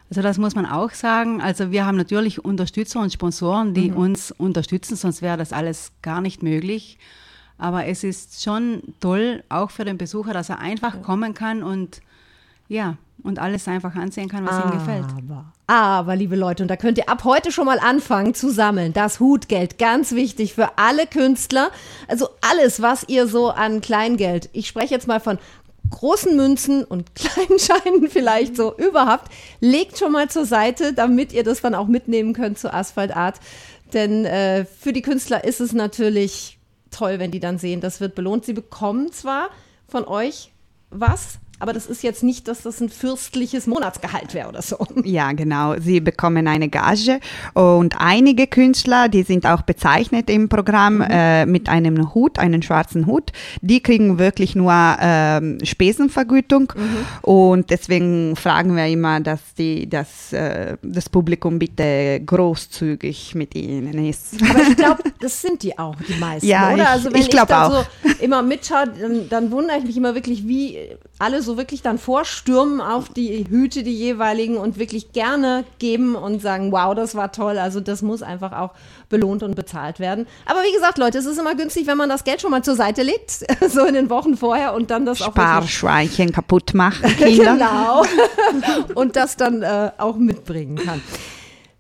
Also 0.10 0.22
das 0.22 0.38
muss 0.38 0.56
man 0.56 0.66
auch 0.66 0.92
sagen. 0.92 1.42
Also 1.42 1.72
wir 1.72 1.86
haben 1.86 1.98
natürlich 1.98 2.44
Unterstützer 2.44 3.00
und 3.00 3.12
Sponsoren, 3.12 3.74
die 3.74 3.92
mhm. 3.92 3.98
uns 3.98 4.32
unterstützen, 4.32 4.96
sonst 4.96 5.22
wäre 5.22 5.38
das 5.38 5.52
alles 5.52 5.92
gar 6.02 6.22
nicht 6.22 6.44
möglich. 6.44 6.98
Aber 7.58 7.86
es 7.86 8.04
ist 8.04 8.44
schon 8.44 8.84
toll, 9.00 9.44
auch 9.50 9.72
für 9.72 9.86
den 9.86 9.98
Besucher, 9.98 10.34
dass 10.34 10.50
er 10.50 10.60
einfach 10.60 11.02
kommen 11.02 11.34
kann 11.34 11.64
und 11.64 12.02
ja, 12.68 12.98
und 13.24 13.40
alles 13.40 13.68
einfach 13.68 13.96
ansehen 13.96 14.28
kann, 14.28 14.46
was 14.46 14.56
aber, 14.56 14.74
ihm 14.74 14.80
gefällt. 14.80 15.06
Aber, 15.68 16.16
liebe 16.16 16.36
Leute, 16.36 16.64
und 16.64 16.70
da 16.70 16.76
könnt 16.76 16.98
ihr 16.98 17.10
ab 17.10 17.24
heute 17.24 17.52
schon 17.52 17.66
mal 17.66 17.80
anfangen 17.80 18.34
zu 18.34 18.52
sammeln. 18.52 18.94
Das 18.94 19.20
Hutgeld, 19.20 19.78
ganz 19.80 20.12
wichtig 20.12 20.54
für 20.54 20.78
alle 20.78 21.08
Künstler. 21.08 21.72
Also 22.08 22.30
alles, 22.42 22.82
was 22.82 23.08
ihr 23.08 23.28
so 23.28 23.50
an 23.50 23.82
Kleingeld, 23.82 24.50
ich 24.54 24.68
spreche 24.68 24.94
jetzt 24.94 25.08
mal 25.08 25.20
von 25.20 25.40
großen 25.90 26.36
Münzen 26.36 26.84
und 26.84 27.16
kleinen 27.16 27.60
Scheinen 27.60 28.10
vielleicht 28.10 28.56
so 28.56 28.76
überhaupt, 28.78 29.32
legt 29.60 29.98
schon 29.98 30.12
mal 30.12 30.30
zur 30.30 30.46
Seite, 30.46 30.94
damit 30.94 31.34
ihr 31.34 31.44
das 31.44 31.62
dann 31.62 31.76
auch 31.76 31.88
mitnehmen 31.88 32.34
könnt 32.34 32.60
zur 32.60 32.74
Asphalt 32.74 33.16
Art. 33.16 33.40
Denn 33.94 34.26
äh, 34.26 34.66
für 34.66 34.94
die 34.94 35.02
Künstler 35.02 35.44
ist 35.44 35.62
es 35.62 35.74
natürlich 35.74 36.58
toll, 36.92 37.20
wenn 37.20 37.32
die 37.32 37.40
dann 37.40 37.58
sehen, 37.58 37.82
das 37.82 38.02
wird 38.02 38.16
belohnt. 38.16 38.46
Sie 38.46 38.54
bekommen 38.54 39.12
zwar 39.12 39.50
von 39.88 40.06
euch 40.06 40.52
was, 40.90 41.40
aber 41.60 41.74
das 41.74 41.86
ist 41.86 42.04
jetzt 42.04 42.22
nicht, 42.24 42.48
dass 42.48 42.62
das 42.62 42.82
ein 42.82 42.90
fürstliches 42.90 43.66
Monatsgehalt 43.68 44.34
wäre 44.34 44.50
oder 44.50 44.62
so. 44.62 44.78
Ja, 45.06 45.34
genau. 45.34 45.76
Sie 45.80 46.00
bekommen 46.00 46.48
eine 46.48 46.68
Gage 46.68 47.20
und 47.54 47.96
einige 48.00 48.48
Künstler, 48.48 49.08
die 49.08 49.24
sind 49.24 49.46
auch 49.46 49.62
bezeichnet 49.62 50.30
im 50.30 50.50
Programm 50.50 50.96
mhm. 50.96 51.08
äh, 51.10 51.46
mit 51.46 51.70
einem 51.70 52.14
Hut, 52.14 52.40
einen 52.40 52.64
schwarzen 52.64 53.06
Hut, 53.06 53.32
die 53.62 53.82
kriegen 53.82 54.18
wirklich 54.18 54.56
nur 54.56 54.74
äh, 54.74 55.66
Spesenvergütung 55.66 56.74
mhm. 56.76 57.30
und 57.30 57.70
deswegen 57.70 58.36
fragen 58.36 58.76
wir 58.76 58.88
immer, 58.88 59.20
dass 59.20 59.54
die, 59.58 59.88
dass, 59.88 60.34
äh, 60.34 60.78
das 60.82 61.08
Publikum 61.10 61.60
bitte 61.60 62.22
großzügig 62.26 63.36
mit 63.36 63.56
ihnen 63.56 64.06
ist. 64.06 64.42
Aber 64.50 64.62
ich 64.62 64.76
glaube, 64.76 65.04
das 65.20 65.42
sind 65.42 65.62
die 65.64 65.78
auch, 65.78 65.96
die 66.08 66.16
meisten, 66.16 66.48
ja, 66.48 66.74
oder? 66.74 66.84
Ich, 66.84 66.90
also 66.90 67.14
wenn 67.14 67.22
ich, 67.22 67.34
ich 67.34 67.36
da 67.36 67.68
auch. 67.68 67.86
so 68.04 68.24
immer 68.24 68.42
mitschaue, 68.42 68.88
dann, 69.00 69.30
dann 69.30 69.52
wundere 69.52 69.78
ich 69.78 69.86
mich 69.86 69.98
immer 69.98 70.16
wirklich, 70.16 70.48
wie 70.48 70.78
alle 71.20 71.42
so 71.46 71.58
wirklich 71.58 71.82
dann 71.82 71.98
vorstürmen 71.98 72.82
auf 72.82 73.10
die 73.10 73.46
Hüte, 73.50 73.84
die 73.84 73.96
jeweiligen 73.96 74.58
und 74.58 74.78
wirklich 74.78 75.14
gerne 75.14 75.64
geben 75.80 76.16
und 76.16 76.42
sagen, 76.42 76.72
wow, 76.72 76.94
das 76.96 77.16
war 77.16 77.32
toll. 77.32 77.58
Also 77.58 77.80
das 77.80 78.02
muss 78.02 78.22
einfach 78.22 78.52
auch 78.52 78.72
belohnt 79.10 79.44
und 79.44 79.56
bezahlt 79.56 80.00
werden. 80.00 80.28
Aber 80.46 80.60
wie 80.64 80.74
gesagt, 80.74 80.98
Leute, 80.98 81.18
es 81.18 81.26
ist 81.26 81.38
immer 81.38 81.56
günstig, 81.56 81.88
wenn 81.88 81.98
man 81.98 82.10
das 82.10 82.24
Geld 82.24 82.42
schon 82.42 82.52
mal 82.52 82.64
zur 82.64 82.76
Seite 82.76 83.04
legt, 83.04 83.32
so 83.70 83.86
in 83.86 83.94
den 83.94 84.10
Wochen 84.10 84.36
vorher 84.36 84.74
und 84.74 84.92
dann 84.92 85.06
das 85.06 85.22
auch 85.22 85.32
Sparschweinchen 85.32 86.32
kaputt 86.32 86.74
macht. 86.74 87.02
genau. 87.18 88.04
und 88.96 89.16
das 89.16 89.38
dann 89.38 89.62
äh, 89.62 89.92
auch 89.98 90.18
mitbringen 90.18 90.76
kann. 90.78 91.02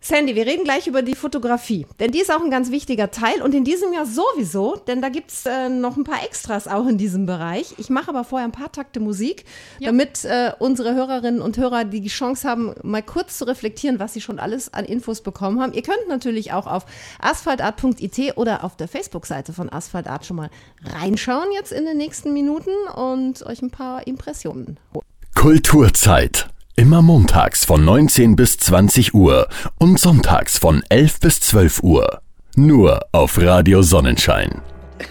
Sandy, 0.07 0.35
wir 0.35 0.45
reden 0.45 0.65
gleich 0.65 0.85
über 0.85 1.01
die 1.01 1.15
Fotografie, 1.15 1.87
denn 1.99 2.11
die 2.11 2.21
ist 2.21 2.31
auch 2.31 2.43
ein 2.43 2.51
ganz 2.51 2.69
wichtiger 2.69 3.09
Teil 3.09 3.41
und 3.41 3.55
in 3.55 3.63
diesem 3.63 3.91
Jahr 3.91 4.05
sowieso, 4.05 4.75
denn 4.75 5.01
da 5.01 5.09
gibt 5.09 5.31
es 5.31 5.47
äh, 5.47 5.67
noch 5.67 5.97
ein 5.97 6.03
paar 6.03 6.23
Extras 6.23 6.67
auch 6.67 6.85
in 6.85 6.99
diesem 6.99 7.25
Bereich. 7.25 7.73
Ich 7.79 7.89
mache 7.89 8.09
aber 8.09 8.23
vorher 8.23 8.47
ein 8.47 8.51
paar 8.51 8.71
Takte 8.71 8.99
Musik, 8.99 9.45
ja. 9.79 9.87
damit 9.87 10.23
äh, 10.23 10.51
unsere 10.59 10.93
Hörerinnen 10.93 11.41
und 11.41 11.57
Hörer 11.57 11.85
die 11.85 12.05
Chance 12.05 12.47
haben, 12.47 12.75
mal 12.83 13.01
kurz 13.01 13.39
zu 13.39 13.47
reflektieren, 13.47 13.97
was 13.97 14.13
sie 14.13 14.21
schon 14.21 14.37
alles 14.37 14.71
an 14.71 14.85
Infos 14.85 15.21
bekommen 15.21 15.59
haben. 15.59 15.73
Ihr 15.73 15.81
könnt 15.81 16.07
natürlich 16.07 16.53
auch 16.53 16.67
auf 16.67 16.85
asphaltart.it 17.19 18.37
oder 18.37 18.63
auf 18.63 18.77
der 18.77 18.87
Facebook-Seite 18.87 19.53
von 19.53 19.73
Asphaltart 19.73 20.23
schon 20.23 20.37
mal 20.37 20.51
reinschauen 20.83 21.51
jetzt 21.51 21.71
in 21.71 21.83
den 21.83 21.97
nächsten 21.97 22.31
Minuten 22.31 22.69
und 22.95 23.43
euch 23.47 23.63
ein 23.63 23.71
paar 23.71 24.05
Impressionen 24.05 24.77
holen. 24.93 25.05
Kulturzeit. 25.33 26.47
Immer 26.77 27.01
montags 27.01 27.63
von 27.63 27.85
19 27.85 28.35
bis 28.35 28.57
20 28.57 29.13
Uhr 29.13 29.47
und 29.79 29.97
sonntags 29.97 30.57
von 30.57 30.83
11 30.89 31.21
bis 31.21 31.39
12 31.39 31.81
Uhr. 31.83 32.21
Nur 32.57 32.99
auf 33.13 33.41
Radio 33.41 33.81
Sonnenschein. 33.81 34.61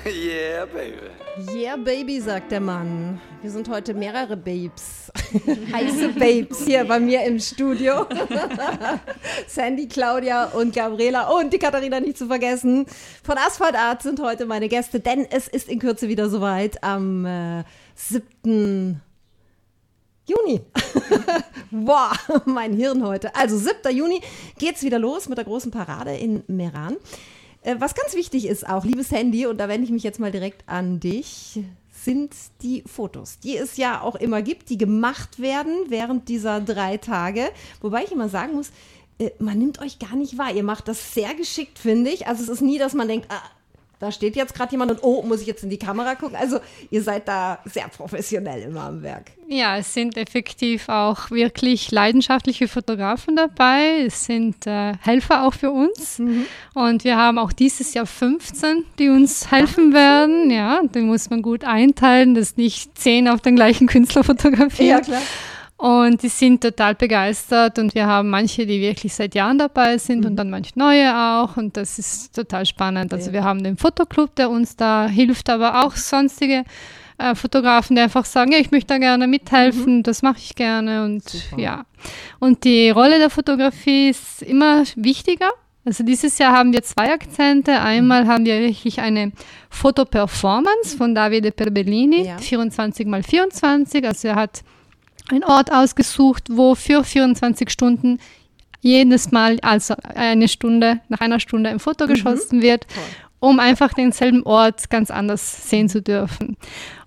Yeah, 0.05 0.67
baby. 0.67 1.59
Yeah, 1.59 1.77
baby, 1.77 2.21
sagt 2.21 2.53
der 2.53 2.61
Mann. 2.61 3.19
Wir 3.41 3.51
sind 3.51 3.71
heute 3.71 3.95
mehrere 3.95 4.37
Babes. 4.37 5.11
Heiße 5.73 6.11
Babes 6.11 6.67
hier 6.67 6.85
bei 6.85 7.01
mir 7.01 7.25
im 7.25 7.41
Studio. 7.41 8.07
Sandy, 9.47 9.89
Claudia 9.89 10.45
und 10.49 10.75
Gabriela 10.75 11.31
und 11.31 11.51
die 11.51 11.59
Katharina 11.59 11.99
nicht 11.99 12.19
zu 12.19 12.27
vergessen. 12.27 12.85
Von 13.23 13.39
Asphalt 13.39 13.75
Art 13.75 14.03
sind 14.03 14.21
heute 14.21 14.45
meine 14.45 14.69
Gäste, 14.69 15.01
denn 15.01 15.27
es 15.31 15.49
ist 15.49 15.71
in 15.71 15.79
Kürze 15.79 16.09
wieder 16.09 16.29
soweit. 16.29 16.85
Am 16.85 17.25
äh, 17.25 17.65
7. 17.95 19.01
Juni. 20.27 20.61
Boah, 21.71 22.13
mein 22.47 22.73
Hirn 22.73 23.05
heute. 23.05 23.35
Also 23.37 23.59
7. 23.59 23.95
Juni 23.95 24.21
geht's 24.59 24.83
wieder 24.83 24.99
los 24.99 25.29
mit 25.29 25.39
der 25.39 25.45
großen 25.45 25.71
Parade 25.71 26.17
in 26.17 26.43
Meran. 26.47 26.97
Äh, 27.63 27.77
was 27.79 27.95
ganz 27.95 28.15
wichtig 28.15 28.47
ist 28.47 28.67
auch, 28.67 28.85
liebes 28.85 29.11
Handy, 29.11 29.47
und 29.47 29.59
da 29.59 29.69
wende 29.69 29.85
ich 29.85 29.91
mich 29.91 30.03
jetzt 30.03 30.21
mal 30.21 30.31
direkt 30.31 30.69
an 30.69 31.01
dich, 31.01 31.61
sind 31.91 32.35
die 32.63 32.85
Fotos, 32.87 33.39
die 33.39 33.57
es 33.57 33.77
ja 33.77 34.01
auch 34.01 34.15
immer 34.15 34.43
gibt, 34.43 34.71
die 34.71 34.79
gemacht 34.79 35.41
werden 35.41 35.75
während 35.89 36.29
dieser 36.29 36.61
drei 36.61 36.97
Tage. 36.97 37.51
Wobei 37.81 38.05
ich 38.05 38.13
immer 38.13 38.29
sagen 38.29 38.55
muss, 38.55 38.71
äh, 39.19 39.31
man 39.39 39.59
nimmt 39.59 39.81
euch 39.81 39.99
gar 39.99 40.17
nicht 40.17 40.39
wahr. 40.39 40.55
Ihr 40.55 40.65
macht 40.65 40.89
das 40.89 41.15
sehr 41.15 41.35
geschickt, 41.35 41.79
finde 41.79 42.11
ich. 42.11 42.27
Also 42.27 42.43
es 42.43 42.49
ist 42.49 42.61
nie, 42.61 42.79
dass 42.79 42.95
man 42.95 43.09
denkt, 43.09 43.27
ah, 43.31 43.43
da 44.05 44.13
steht 44.13 44.37
jetzt 44.37 44.55
gerade 44.55 44.73
jemand 44.73 44.91
und 44.91 45.03
oh, 45.03 45.23
muss 45.23 45.41
ich 45.41 45.47
jetzt 45.47 45.65
in 45.65 45.71
die 45.71 45.79
Kamera 45.79 46.15
gucken? 46.15 46.37
Also 46.37 46.61
ihr 46.91 47.03
seid 47.03 47.27
da 47.27 47.59
sehr 47.65 47.89
professionell 47.89 48.63
immer 48.63 48.83
am 48.83 49.03
Werk. 49.03 49.33
Ja, 49.49 49.79
es 49.79 49.93
sind 49.93 50.17
effektiv 50.17 50.89
auch 50.89 51.31
wirklich 51.31 51.91
leidenschaftliche 51.91 52.69
Fotografen 52.69 53.37
dabei. 53.37 54.05
Es 54.07 54.25
sind 54.25 54.67
äh, 54.67 54.95
Helfer 55.01 55.47
auch 55.47 55.55
für 55.55 55.71
uns. 55.71 56.19
Mhm. 56.19 56.47
Und 56.75 57.05
wir 57.05 57.17
haben 57.17 57.39
auch 57.39 57.53
dieses 57.53 57.95
Jahr 57.95 58.07
15, 58.07 58.85
die 58.99 59.09
uns 59.09 59.51
helfen 59.51 59.93
werden. 59.93 60.51
Ja, 60.51 60.81
die 60.83 61.01
muss 61.01 61.31
man 61.31 61.43
gut 61.43 61.65
einteilen, 61.65 62.35
dass 62.35 62.57
nicht 62.57 62.99
zehn 62.99 63.29
auf 63.29 63.41
den 63.41 63.57
gleichen 63.57 63.87
Künstler 63.87 64.25
fotografieren. 64.25 64.89
Ja, 64.89 65.01
klar. 65.01 65.23
Und 65.85 66.23
die 66.23 66.29
sind 66.29 66.63
total 66.63 66.95
begeistert 66.95 67.79
und 67.79 67.95
wir 67.95 68.07
haben 68.07 68.31
manche, 68.31 68.65
die 68.65 68.81
wirklich 68.81 69.13
seit 69.13 69.35
Jahren 69.35 69.59
dabei 69.59 69.99
sind 69.99 70.21
mhm. 70.21 70.29
und 70.29 70.37
dann 70.37 70.49
manche 70.49 70.73
neue 70.79 71.15
auch 71.15 71.59
und 71.59 71.77
das 71.77 71.99
ist 71.99 72.35
total 72.35 72.65
spannend. 72.65 73.13
Also 73.13 73.27
ja. 73.27 73.33
wir 73.35 73.45
haben 73.45 73.63
den 73.63 73.77
Fotoclub, 73.77 74.35
der 74.35 74.49
uns 74.49 74.77
da 74.77 75.07
hilft, 75.07 75.51
aber 75.51 75.85
auch 75.85 75.95
sonstige 75.95 76.65
äh, 77.19 77.35
Fotografen, 77.35 77.97
die 77.97 78.01
einfach 78.01 78.25
sagen, 78.25 78.53
ja, 78.53 78.59
ich 78.61 78.71
möchte 78.71 78.95
da 78.95 78.99
gerne 78.99 79.27
mithelfen, 79.27 79.99
mhm. 79.99 80.03
das 80.05 80.23
mache 80.23 80.39
ich 80.39 80.55
gerne 80.55 81.05
und 81.05 81.29
Super. 81.29 81.61
ja. 81.61 81.85
Und 82.39 82.65
die 82.65 82.89
Rolle 82.89 83.19
der 83.19 83.29
Fotografie 83.29 84.09
ist 84.09 84.41
immer 84.41 84.85
wichtiger. 84.97 85.51
Also 85.85 86.03
dieses 86.03 86.39
Jahr 86.39 86.55
haben 86.57 86.73
wir 86.73 86.83
zwei 86.83 87.13
Akzente. 87.13 87.79
Einmal 87.79 88.25
mhm. 88.25 88.29
haben 88.29 88.47
wir 88.47 88.59
wirklich 88.59 89.03
eine 89.03 89.33
Fotoperformance 89.69 90.97
von 90.97 91.15
Davide 91.15 91.51
Perbellini, 91.51 92.25
ja. 92.25 92.39
24 92.39 93.07
mal 93.07 93.23
24. 93.23 94.07
Also 94.07 94.29
er 94.29 94.37
hat 94.37 94.63
einen 95.31 95.45
Ort 95.45 95.73
ausgesucht, 95.73 96.45
wo 96.51 96.75
für 96.75 97.05
24 97.05 97.71
Stunden 97.71 98.19
jedes 98.81 99.33
Mal, 99.33 99.59
also 99.63 99.95
eine 100.15 100.49
Stunde, 100.49 101.01
nach 101.09 101.21
einer 101.21 101.41
Stunde 101.41 101.71
ein 101.71 101.79
Foto 101.79 102.05
mhm. 102.05 102.11
geschossen 102.11 102.63
wird, 102.63 102.87
um 103.41 103.59
einfach 103.59 103.95
denselben 103.95 104.43
Ort 104.43 104.91
ganz 104.91 105.11
anders 105.11 105.69
sehen 105.69 105.89
zu 105.89 106.03
dürfen. 106.03 106.57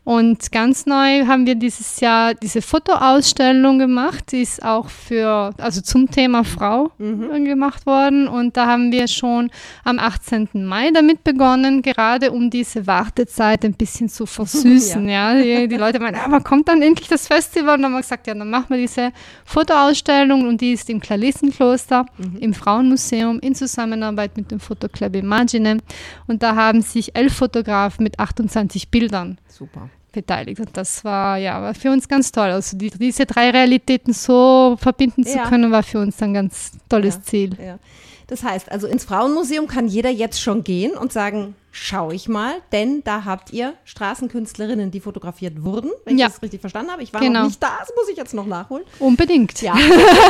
Und 0.07 0.53
ganz 0.53 0.85
neu 0.85 1.25
haben 1.27 1.45
wir 1.45 1.55
dieses 1.55 1.99
Jahr 1.99 2.33
diese 2.33 2.61
Fotoausstellung 2.61 3.77
gemacht, 3.77 4.31
die 4.31 4.41
ist 4.41 4.63
auch 4.63 4.87
für, 4.87 5.53
also 5.57 5.81
zum 5.81 6.09
Thema 6.09 6.45
Frau 6.45 6.91
mhm. 6.97 7.43
gemacht 7.43 7.85
worden. 7.85 8.29
Und 8.29 8.55
da 8.55 8.67
haben 8.67 8.93
wir 8.93 9.09
schon 9.09 9.51
am 9.83 9.99
18. 9.99 10.47
Mai 10.53 10.91
damit 10.91 11.25
begonnen, 11.25 11.81
gerade 11.81 12.31
um 12.31 12.49
diese 12.49 12.87
Wartezeit 12.87 13.65
ein 13.65 13.73
bisschen 13.73 14.07
zu 14.07 14.25
versüßen. 14.25 15.09
ja. 15.09 15.33
ja. 15.33 15.43
Die, 15.43 15.67
die 15.67 15.75
Leute 15.75 15.99
meinen, 15.99 16.15
aber 16.15 16.39
kommt 16.39 16.69
dann 16.69 16.81
endlich 16.81 17.09
das 17.09 17.27
Festival? 17.27 17.75
Und 17.75 17.81
dann 17.81 17.91
haben 17.91 17.97
wir 17.97 18.01
gesagt, 18.01 18.27
ja, 18.27 18.33
dann 18.33 18.49
machen 18.49 18.67
wir 18.69 18.77
diese 18.77 19.11
Fotoausstellung 19.43 20.47
und 20.47 20.61
die 20.61 20.71
ist 20.71 20.89
im 20.89 21.01
Klalissenkloster, 21.01 22.05
mhm. 22.17 22.37
im 22.37 22.53
Frauenmuseum 22.53 23.39
in 23.41 23.55
Zusammenarbeit 23.55 24.37
mit 24.37 24.51
dem 24.51 24.61
Fotoclub 24.61 25.17
Imagine. 25.17 25.79
Und 26.27 26.43
da 26.43 26.55
haben 26.55 26.81
sich 26.81 27.13
elf 27.13 27.33
Fotografen 27.35 28.03
mit 28.05 28.17
28 28.21 28.89
Bildern 28.89 29.37
Super 29.49 29.89
beteiligt. 30.11 30.59
Und 30.59 30.75
das 30.75 31.03
war 31.03 31.37
ja 31.37 31.61
war 31.61 31.73
für 31.73 31.91
uns 31.91 32.07
ganz 32.07 32.31
toll. 32.31 32.49
Also 32.49 32.77
die, 32.77 32.89
diese 32.89 33.25
drei 33.25 33.49
Realitäten 33.49 34.13
so 34.13 34.77
verbinden 34.79 35.23
zu 35.23 35.37
ja. 35.37 35.47
können, 35.47 35.71
war 35.71 35.83
für 35.83 35.99
uns 35.99 36.21
ein 36.21 36.33
ganz 36.33 36.71
tolles 36.89 37.15
ja, 37.15 37.21
Ziel. 37.23 37.57
Ja. 37.63 37.79
Das 38.27 38.43
heißt, 38.43 38.69
also 38.69 38.87
ins 38.87 39.05
Frauenmuseum 39.05 39.67
kann 39.67 39.87
jeder 39.87 40.09
jetzt 40.09 40.41
schon 40.41 40.65
gehen 40.65 40.91
und 40.91 41.13
sagen, 41.13 41.55
schau 41.71 42.11
ich 42.11 42.27
mal, 42.27 42.55
denn 42.73 43.01
da 43.05 43.23
habt 43.23 43.53
ihr 43.53 43.73
Straßenkünstlerinnen, 43.85 44.91
die 44.91 44.99
fotografiert 44.99 45.63
wurden, 45.63 45.91
wenn 46.03 46.17
ich 46.17 46.25
das 46.25 46.41
richtig 46.41 46.59
verstanden 46.59 46.91
habe. 46.91 47.03
Ich 47.03 47.13
war 47.13 47.21
genau. 47.21 47.41
noch 47.41 47.47
nicht 47.47 47.63
da, 47.63 47.69
das 47.79 47.93
muss 47.95 48.09
ich 48.09 48.17
jetzt 48.17 48.33
noch 48.33 48.45
nachholen. 48.45 48.83
Unbedingt. 48.99 49.61
Ja. 49.61 49.75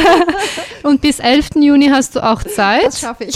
und 0.84 1.02
bis 1.02 1.20
11. 1.20 1.56
Juni 1.56 1.88
hast 1.88 2.16
du 2.16 2.24
auch 2.24 2.44
Zeit. 2.44 2.86
Das 2.86 3.00
schaffe 3.00 3.24
ich. 3.24 3.36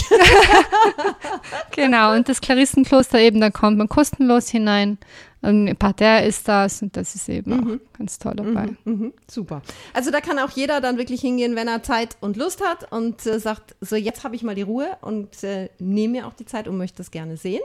genau, 1.72 2.14
und 2.14 2.28
das 2.28 2.40
Klarissenkloster 2.40 3.18
eben, 3.18 3.40
da 3.40 3.50
kommt 3.50 3.78
man 3.78 3.88
kostenlos 3.88 4.48
hinein. 4.48 4.98
Ein 5.42 5.74
Parterre 5.76 6.24
ist 6.24 6.46
das 6.46 6.82
und 6.82 6.96
das 6.96 7.16
ist 7.16 7.28
eben 7.28 7.50
mhm. 7.50 7.80
auch 7.80 7.98
ganz 7.98 8.18
toll 8.18 8.34
dabei. 8.36 8.68
Mhm, 8.84 8.92
mhm. 8.92 9.12
Super. 9.28 9.60
Also 9.92 10.12
da 10.12 10.20
kann 10.20 10.38
auch 10.38 10.50
jeder 10.50 10.80
dann 10.80 10.98
wirklich 10.98 11.20
hingehen, 11.20 11.56
wenn 11.56 11.66
er 11.66 11.82
Zeit 11.82 12.16
und 12.20 12.36
Lust 12.36 12.64
hat 12.64 12.92
und 12.92 13.26
äh, 13.26 13.40
sagt, 13.40 13.74
so 13.80 13.96
jetzt 13.96 14.22
habe 14.22 14.36
ich 14.36 14.44
mal 14.44 14.54
die 14.54 14.62
Ruhe 14.62 14.96
und 15.00 15.42
äh, 15.42 15.68
nehme 15.80 16.12
mir 16.12 16.26
auch 16.28 16.34
die 16.34 16.46
Zeit 16.46 16.68
und 16.68 16.78
möchte 16.78 16.98
das 16.98 17.10
gerne 17.10 17.36
sehen. 17.36 17.60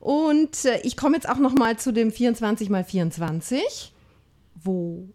Und 0.00 0.64
äh, 0.64 0.80
ich 0.84 0.96
komme 0.96 1.16
jetzt 1.16 1.28
auch 1.28 1.38
noch 1.38 1.52
mal 1.52 1.76
zu 1.76 1.92
dem 1.92 2.10
24 2.10 2.70
mal 2.70 2.82
24. 2.82 3.92
Wo 4.64 5.06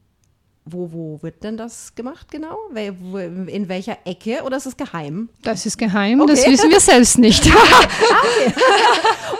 wo, 0.69 0.91
wo 0.91 1.19
wird 1.21 1.43
denn 1.43 1.57
das 1.57 1.95
gemacht 1.95 2.29
genau? 2.29 2.57
In 2.75 3.69
welcher 3.69 3.97
Ecke 4.05 4.43
oder 4.43 4.57
ist 4.57 4.65
es 4.65 4.75
geheim? 4.75 5.29
Das 5.41 5.65
ist 5.65 5.77
geheim, 5.77 6.19
okay. 6.19 6.33
das 6.33 6.45
wissen 6.45 6.69
wir 6.69 6.79
selbst 6.79 7.17
nicht. 7.17 7.45
okay. 7.47 8.53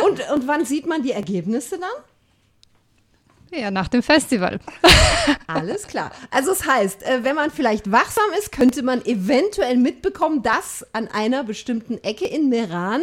und, 0.05 0.31
und 0.33 0.47
wann 0.47 0.65
sieht 0.65 0.87
man 0.87 1.03
die 1.03 1.11
Ergebnisse 1.11 1.77
dann? 1.79 2.03
Ja, 3.51 3.71
nach 3.71 3.87
dem 3.87 4.03
Festival. 4.03 4.59
Alles 5.47 5.87
klar. 5.87 6.11
Also 6.31 6.51
es 6.51 6.59
das 6.59 6.67
heißt, 6.67 7.03
äh, 7.03 7.23
wenn 7.23 7.35
man 7.35 7.51
vielleicht 7.51 7.91
wachsam 7.91 8.25
ist, 8.37 8.51
könnte 8.51 8.83
man 8.83 9.03
eventuell 9.05 9.77
mitbekommen, 9.77 10.43
dass 10.43 10.85
an 10.93 11.07
einer 11.07 11.43
bestimmten 11.43 11.97
Ecke 12.03 12.27
in 12.27 12.49
Meran 12.49 13.01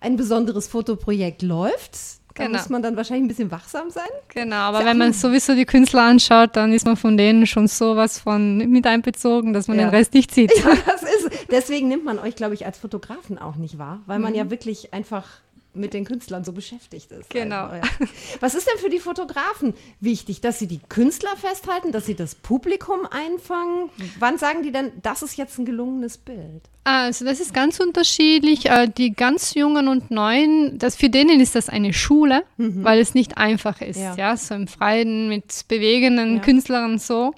ein 0.00 0.16
besonderes 0.16 0.68
Fotoprojekt 0.68 1.42
läuft. 1.42 1.98
Da 2.34 2.46
genau. 2.46 2.58
muss 2.58 2.70
man 2.70 2.82
dann 2.82 2.96
wahrscheinlich 2.96 3.24
ein 3.24 3.28
bisschen 3.28 3.50
wachsam 3.50 3.90
sein. 3.90 4.08
Genau, 4.28 4.56
aber 4.56 4.80
ja 4.80 4.86
wenn 4.86 4.96
man 4.96 5.12
sowieso 5.12 5.54
die 5.54 5.66
Künstler 5.66 6.02
anschaut, 6.02 6.56
dann 6.56 6.72
ist 6.72 6.86
man 6.86 6.96
von 6.96 7.16
denen 7.16 7.46
schon 7.46 7.68
sowas 7.68 8.18
von 8.18 8.56
mit 8.56 8.86
einbezogen, 8.86 9.52
dass 9.52 9.68
man 9.68 9.78
ja. 9.78 9.84
den 9.84 9.90
Rest 9.90 10.14
nicht 10.14 10.32
sieht. 10.32 10.52
Ja, 10.62 10.74
das 10.86 11.02
ist, 11.02 11.48
deswegen 11.50 11.88
nimmt 11.88 12.04
man 12.04 12.18
euch, 12.18 12.34
glaube 12.34 12.54
ich, 12.54 12.64
als 12.64 12.78
Fotografen 12.78 13.38
auch 13.38 13.56
nicht 13.56 13.78
wahr, 13.78 14.00
weil 14.06 14.18
man 14.18 14.32
mhm. 14.32 14.38
ja 14.38 14.50
wirklich 14.50 14.94
einfach 14.94 15.26
mit 15.74 15.94
den 15.94 16.04
Künstlern 16.04 16.44
so 16.44 16.52
beschäftigt 16.52 17.10
ist. 17.12 17.30
Genau. 17.30 17.66
Also, 17.66 17.76
ja. 17.76 18.08
Was 18.40 18.54
ist 18.54 18.66
denn 18.66 18.78
für 18.78 18.90
die 18.90 18.98
Fotografen 18.98 19.74
wichtig, 20.00 20.40
dass 20.40 20.58
sie 20.58 20.66
die 20.66 20.80
Künstler 20.88 21.36
festhalten, 21.36 21.92
dass 21.92 22.06
sie 22.06 22.14
das 22.14 22.34
Publikum 22.34 23.06
einfangen? 23.10 23.90
Wann 24.18 24.38
sagen 24.38 24.62
die 24.62 24.72
denn, 24.72 24.92
das 25.02 25.22
ist 25.22 25.36
jetzt 25.36 25.58
ein 25.58 25.64
gelungenes 25.64 26.18
Bild? 26.18 26.62
Also 26.84 27.24
das 27.24 27.38
ist 27.38 27.54
ganz 27.54 27.78
unterschiedlich. 27.78 28.66
Äh, 28.66 28.88
die 28.88 29.12
ganz 29.12 29.54
Jungen 29.54 29.86
und 29.86 30.10
Neuen, 30.10 30.78
das, 30.78 30.96
für 30.96 31.08
denen 31.08 31.40
ist 31.40 31.54
das 31.54 31.68
eine 31.68 31.92
Schule, 31.92 32.42
mhm. 32.56 32.82
weil 32.82 32.98
es 32.98 33.14
nicht 33.14 33.38
einfach 33.38 33.80
ist. 33.80 34.00
Ja. 34.00 34.16
ja, 34.16 34.36
so 34.36 34.54
im 34.54 34.66
Freien 34.66 35.28
mit 35.28 35.68
bewegenden 35.68 36.36
ja. 36.36 36.42
Künstlern 36.42 36.98
so. 36.98 37.34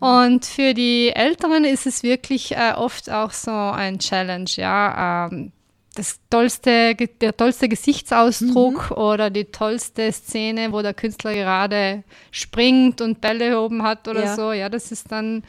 Und 0.00 0.46
für 0.46 0.72
die 0.72 1.10
Älteren 1.10 1.64
ist 1.64 1.86
es 1.86 2.02
wirklich 2.02 2.52
äh, 2.52 2.72
oft 2.74 3.10
auch 3.10 3.32
so 3.32 3.50
ein 3.50 3.98
Challenge. 3.98 4.48
Ja, 4.56 5.28
ähm, 5.30 5.52
das 5.98 6.20
tollste, 6.30 6.94
der 6.94 7.36
tollste 7.36 7.68
Gesichtsausdruck 7.68 8.90
mhm. 8.90 8.96
oder 8.96 9.30
die 9.30 9.46
tollste 9.46 10.12
Szene, 10.12 10.72
wo 10.72 10.80
der 10.80 10.94
Künstler 10.94 11.34
gerade 11.34 12.04
springt 12.30 13.00
und 13.00 13.20
Bälle 13.20 13.60
oben 13.60 13.82
hat 13.82 14.06
oder 14.06 14.24
ja. 14.24 14.36
so. 14.36 14.52
Ja, 14.52 14.68
das 14.68 14.92
ist 14.92 15.10
dann, 15.10 15.42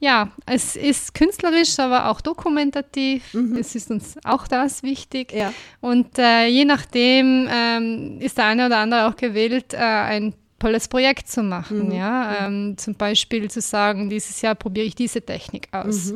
ja, 0.00 0.32
es 0.46 0.74
ist 0.74 1.14
künstlerisch, 1.14 1.78
aber 1.78 2.10
auch 2.10 2.20
dokumentativ. 2.20 3.34
Mhm. 3.34 3.56
Es 3.56 3.76
ist 3.76 3.88
uns 3.92 4.16
auch 4.24 4.48
das 4.48 4.82
wichtig. 4.82 5.32
Ja. 5.32 5.52
Und 5.80 6.18
äh, 6.18 6.48
je 6.48 6.64
nachdem 6.64 7.48
ähm, 7.48 8.18
ist 8.20 8.36
der 8.36 8.46
eine 8.46 8.66
oder 8.66 8.78
andere 8.78 9.06
auch 9.06 9.14
gewillt, 9.14 9.74
äh, 9.74 9.76
ein 9.76 10.34
tolles 10.58 10.88
Projekt 10.88 11.28
zu 11.28 11.44
machen. 11.44 11.90
Mhm. 11.90 11.94
Ja, 11.94 12.48
mhm. 12.48 12.70
ähm, 12.70 12.78
zum 12.78 12.96
Beispiel 12.96 13.48
zu 13.48 13.60
sagen, 13.60 14.10
dieses 14.10 14.42
Jahr 14.42 14.56
probiere 14.56 14.86
ich 14.86 14.96
diese 14.96 15.22
Technik 15.22 15.68
aus. 15.70 16.14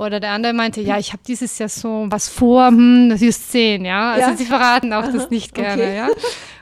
Oder 0.00 0.18
der 0.18 0.30
andere 0.30 0.54
meinte, 0.54 0.80
ja, 0.80 0.98
ich 0.98 1.12
habe 1.12 1.22
dieses 1.26 1.58
Jahr 1.58 1.68
so 1.68 2.06
was 2.08 2.26
vor, 2.26 2.68
hm, 2.68 3.10
das 3.10 3.20
ist 3.20 3.52
zehn, 3.52 3.84
ja. 3.84 4.12
Also 4.12 4.30
ja. 4.30 4.36
sie 4.36 4.46
verraten 4.46 4.94
auch 4.94 5.12
das 5.12 5.28
nicht 5.28 5.54
gerne, 5.54 5.82
okay. 5.82 5.96
ja. 5.96 6.08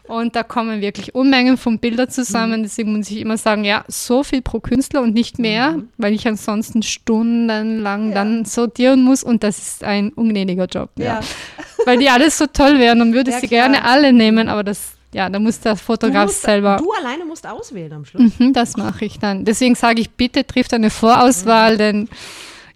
Und 0.09 0.35
da 0.35 0.43
kommen 0.43 0.81
wirklich 0.81 1.15
Unmengen 1.15 1.57
von 1.57 1.79
Bildern 1.79 2.11
zusammen. 2.11 2.61
Mhm. 2.61 2.63
Deswegen 2.65 2.97
muss 2.97 3.09
ich 3.11 3.19
immer 3.19 3.37
sagen, 3.37 3.63
ja, 3.63 3.85
so 3.87 4.25
viel 4.25 4.43
pro 4.43 4.59
Künstler 4.59 5.03
und 5.03 5.15
nicht 5.15 5.39
mehr, 5.39 5.73
mhm. 5.73 5.89
weil 5.99 6.15
ich 6.15 6.27
ansonsten 6.27 6.83
stundenlang 6.83 8.09
ja. 8.09 8.15
dann 8.15 8.45
sortieren 8.45 9.03
muss 9.03 9.23
und 9.23 9.45
das 9.45 9.59
ist 9.59 9.85
ein 9.85 10.09
ungnädiger 10.15 10.65
Job. 10.65 10.91
Ja. 10.97 11.05
ja. 11.05 11.21
weil 11.85 11.99
die 11.99 12.09
alles 12.09 12.39
so 12.39 12.47
toll 12.47 12.81
wären 12.81 13.01
und 13.03 13.15
würde 13.15 13.31
ja, 13.31 13.39
sie 13.39 13.47
klar. 13.47 13.69
gerne 13.69 13.85
alle 13.85 14.13
nehmen, 14.13 14.49
aber 14.49 14.65
das 14.65 14.95
ja, 15.15 15.31
da 15.31 15.39
muss 15.39 15.61
der 15.61 15.77
Fotograf 15.77 16.27
musst, 16.27 16.43
selber. 16.43 16.77
Du 16.77 16.91
alleine 16.93 17.25
musst 17.25 17.47
auswählen 17.47 17.93
am 17.93 18.05
Schluss. 18.05 18.33
Mhm, 18.39 18.53
das 18.53 18.77
mache 18.77 19.05
ich 19.05 19.21
dann. 19.21 19.45
Deswegen 19.45 19.77
sage 19.77 20.01
ich, 20.01 20.11
bitte 20.11 20.45
trifft 20.45 20.75
eine 20.75 20.91
Vorauswahl, 20.91 21.75
mhm. 21.75 21.79
denn 21.79 22.09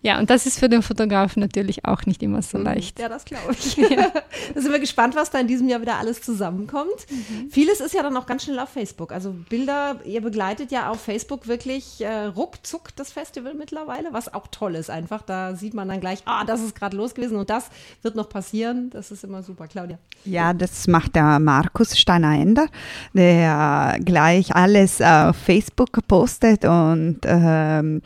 ja, 0.02 0.18
und 0.18 0.30
das 0.30 0.46
ist 0.46 0.58
für 0.58 0.68
den 0.68 0.82
Fotografen 0.82 1.40
natürlich 1.40 1.84
auch 1.84 2.06
nicht 2.06 2.22
immer 2.24 2.42
so 2.42 2.58
mhm. 2.58 2.64
leicht. 2.64 2.98
Ja, 2.98 3.08
das 3.08 3.24
glaube 3.24 3.52
ich. 3.58 3.76
Ja. 3.76 4.12
da 4.54 4.60
sind 4.60 4.72
wir 4.72 4.80
gespannt, 4.80 5.14
was 5.14 5.30
da 5.30 5.38
in 5.38 5.46
diesem 5.46 5.68
Jahr 5.68 5.80
wieder 5.80 5.98
alles 5.98 6.22
zusammenkommt. 6.22 7.06
Mhm. 7.08 7.50
Vieles 7.50 7.80
ist 7.80 7.94
ja 7.94 8.02
dann 8.02 8.16
auch 8.16 8.26
ganz 8.26 8.44
schnell 8.44 8.58
auf 8.58 8.68
Facebook. 8.68 9.12
Also 9.12 9.32
Bilder, 9.48 10.00
ihr 10.04 10.20
begleitet 10.20 10.72
ja 10.72 10.90
auf 10.90 11.00
Facebook 11.00 11.46
wirklich 11.46 12.00
äh, 12.00 12.24
ruckzuck 12.24 12.94
das 12.96 13.12
Festival 13.12 13.54
mittlerweile, 13.54 14.08
was 14.12 14.32
auch 14.34 14.48
toll 14.50 14.74
ist 14.74 14.90
einfach. 14.90 15.22
Da 15.22 15.54
sieht 15.54 15.74
man 15.74 15.88
dann 15.88 16.00
gleich, 16.00 16.22
ah, 16.24 16.44
das 16.44 16.62
ist 16.62 16.74
gerade 16.74 16.96
los 16.96 17.14
gewesen 17.14 17.36
und 17.36 17.48
das 17.48 17.70
wird 18.02 18.16
noch 18.16 18.28
passieren. 18.28 18.90
Das 18.90 19.12
ist 19.12 19.22
immer 19.22 19.42
super. 19.42 19.68
Claudia. 19.68 19.98
Ja, 20.24 20.52
das 20.52 20.88
macht 20.88 21.14
der 21.14 21.38
Markus 21.38 21.96
Steiner-Ender, 21.96 22.66
der 23.12 23.98
gleich 24.04 24.54
alles 24.54 25.00
auf 25.00 25.36
Facebook 25.36 26.06
postet 26.08 26.64
und 26.64 27.20
ähm, 27.24 28.02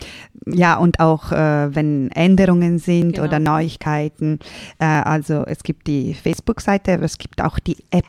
ja, 0.46 0.76
und 0.76 1.00
auch 1.00 1.32
äh, 1.32 1.74
wenn 1.74 1.85
Änderungen 2.14 2.78
sind 2.78 3.12
genau. 3.14 3.26
oder 3.26 3.38
Neuigkeiten. 3.38 4.38
Äh, 4.78 4.84
also 4.84 5.44
es 5.46 5.62
gibt 5.62 5.86
die 5.86 6.14
Facebook-Seite, 6.14 6.94
aber 6.94 7.04
es 7.04 7.18
gibt 7.18 7.42
auch 7.42 7.58
die 7.58 7.76
App. 7.90 8.04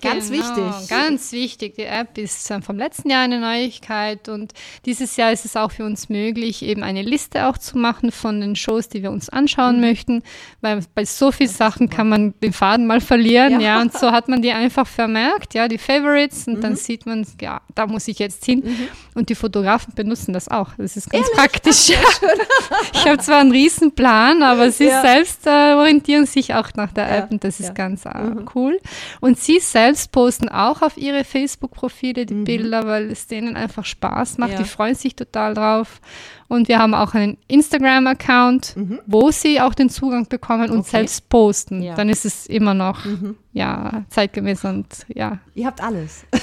Ganz 0.00 0.30
genau, 0.30 0.42
wichtig. 0.42 0.88
Ganz 0.88 1.32
wichtig. 1.32 1.74
Die 1.76 1.84
App 1.84 2.16
ist 2.18 2.52
vom 2.62 2.76
letzten 2.76 3.10
Jahr 3.10 3.22
eine 3.22 3.40
Neuigkeit 3.40 4.28
und 4.28 4.52
dieses 4.86 5.16
Jahr 5.16 5.32
ist 5.32 5.44
es 5.44 5.56
auch 5.56 5.70
für 5.70 5.84
uns 5.84 6.08
möglich, 6.08 6.62
eben 6.62 6.82
eine 6.82 7.02
Liste 7.02 7.46
auch 7.46 7.58
zu 7.58 7.78
machen 7.78 8.12
von 8.12 8.40
den 8.40 8.56
Shows, 8.56 8.88
die 8.88 9.02
wir 9.02 9.10
uns 9.10 9.28
anschauen 9.28 9.76
mhm. 9.76 9.80
möchten, 9.80 10.22
weil 10.60 10.80
bei 10.94 11.04
so 11.04 11.32
vielen 11.32 11.50
Sachen 11.50 11.90
kann 11.90 12.08
man 12.08 12.34
den 12.42 12.52
Faden 12.52 12.86
mal 12.86 13.00
verlieren, 13.00 13.60
ja. 13.60 13.76
ja. 13.76 13.80
und 13.80 13.92
so 13.92 14.12
hat 14.12 14.28
man 14.28 14.42
die 14.42 14.52
einfach 14.52 14.86
vermerkt, 14.86 15.54
ja, 15.54 15.68
die 15.68 15.78
Favorites 15.78 16.46
und 16.46 16.58
mhm. 16.58 16.60
dann 16.60 16.76
sieht 16.76 17.06
man, 17.06 17.26
ja, 17.40 17.60
da 17.74 17.86
muss 17.86 18.08
ich 18.08 18.18
jetzt 18.18 18.44
hin 18.44 18.62
mhm. 18.64 18.88
und 19.14 19.28
die 19.28 19.34
Fotografen 19.34 19.94
benutzen 19.94 20.32
das 20.32 20.48
auch. 20.48 20.70
Das 20.76 20.96
ist 20.96 21.10
ganz 21.10 21.26
Ehrlich? 21.26 21.38
praktisch. 21.38 21.88
Ja. 21.88 21.98
ich 22.92 23.06
habe 23.06 23.18
zwar 23.18 23.40
einen 23.40 23.52
Riesenplan, 23.52 24.42
aber 24.42 24.70
sie 24.70 24.86
ja. 24.86 25.02
selbst 25.02 25.46
äh, 25.46 25.74
orientieren 25.74 26.26
sich 26.26 26.54
auch 26.54 26.68
nach 26.74 26.92
der 26.92 27.10
App 27.10 27.30
und 27.30 27.44
das 27.44 27.60
ist 27.60 27.74
ganz 27.74 28.04
äh, 28.04 28.18
mhm. 28.18 28.48
cool. 28.54 28.78
Und 29.20 29.38
sie 29.38 29.58
selbst 29.60 29.89
selbst 29.90 30.12
posten 30.12 30.48
auch 30.48 30.82
auf 30.82 30.96
ihre 30.96 31.24
Facebook-Profile 31.24 32.24
die 32.26 32.34
mhm. 32.34 32.44
Bilder, 32.44 32.86
weil 32.86 33.10
es 33.10 33.26
denen 33.26 33.56
einfach 33.56 33.84
Spaß 33.84 34.38
macht. 34.38 34.52
Ja. 34.52 34.58
Die 34.58 34.64
freuen 34.64 34.94
sich 34.94 35.16
total 35.16 35.54
drauf. 35.54 36.00
Und 36.48 36.68
wir 36.68 36.78
haben 36.78 36.94
auch 36.94 37.14
einen 37.14 37.38
Instagram-Account, 37.48 38.76
mhm. 38.76 39.00
wo 39.06 39.30
sie 39.30 39.60
auch 39.60 39.74
den 39.74 39.90
Zugang 39.90 40.28
bekommen 40.28 40.70
und 40.70 40.80
okay. 40.80 40.90
selbst 40.90 41.28
posten. 41.28 41.82
Ja. 41.82 41.94
Dann 41.94 42.08
ist 42.08 42.24
es 42.24 42.46
immer 42.46 42.74
noch 42.74 43.04
mhm. 43.04 43.36
ja, 43.52 44.04
zeitgemäß 44.08 44.64
und 44.64 44.86
ja. 45.08 45.38
Ihr 45.54 45.66
habt 45.66 45.82
alles. 45.82 46.24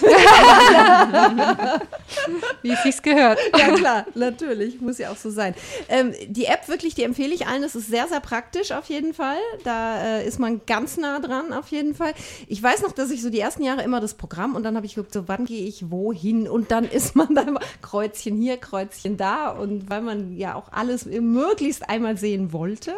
Wie 2.62 2.72
es 2.72 2.84
sich 2.84 3.02
gehört. 3.02 3.40
Ja, 3.58 3.76
klar, 3.76 4.06
natürlich. 4.16 4.82
Muss 4.82 4.98
ja 4.98 5.12
auch 5.12 5.18
so 5.18 5.30
sein. 5.30 5.54
Ähm, 5.90 6.14
die 6.28 6.46
App 6.46 6.68
wirklich, 6.68 6.96
die 6.96 7.04
empfehle 7.04 7.34
ich 7.34 7.48
allen. 7.48 7.62
Das 7.62 7.76
ist 7.76 7.88
sehr, 7.88 8.08
sehr 8.08 8.20
praktisch 8.20 8.72
auf 8.72 8.86
jeden 8.86 9.14
Fall. 9.14 9.38
Da 9.64 10.20
äh, 10.20 10.28
ist 10.28 10.40
man 10.40 10.62
ganz 10.66 10.98
nah 10.98 11.20
dran 11.20 11.54
auf 11.54 11.70
jeden 11.70 11.96
Fall. 11.96 12.14
Ich 12.48 12.62
weiß 12.62 12.82
noch, 12.82 12.92
dass 12.92 13.12
ich 13.12 13.22
so 13.22 13.30
die 13.30 13.40
ersten 13.40 13.64
Jahre 13.64 13.84
immer 13.84 14.00
das 14.00 14.16
Programm 14.16 14.56
und 14.56 14.64
dann 14.64 14.76
habe 14.76 14.86
ich 14.86 14.96
geguckt, 14.96 15.14
so 15.14 15.28
wann 15.28 15.46
gehe 15.46 15.68
ich 15.68 15.92
wohin 15.92 16.48
und 16.48 16.72
dann 16.72 16.86
ist 16.90 17.16
man 17.16 17.36
da 17.36 17.42
immer 17.42 17.60
Kreuzchen 17.82 18.38
hier, 18.38 18.58
Kreuzchen 18.58 19.18
da 19.18 19.50
und 19.50 19.90
weil 19.90 20.02
man 20.02 20.38
ja 20.38 20.56
auch 20.56 20.72
alles 20.72 21.06
möglichst 21.06 21.90
einmal 21.90 22.18
sehen 22.18 22.54
wollte, 22.54 22.94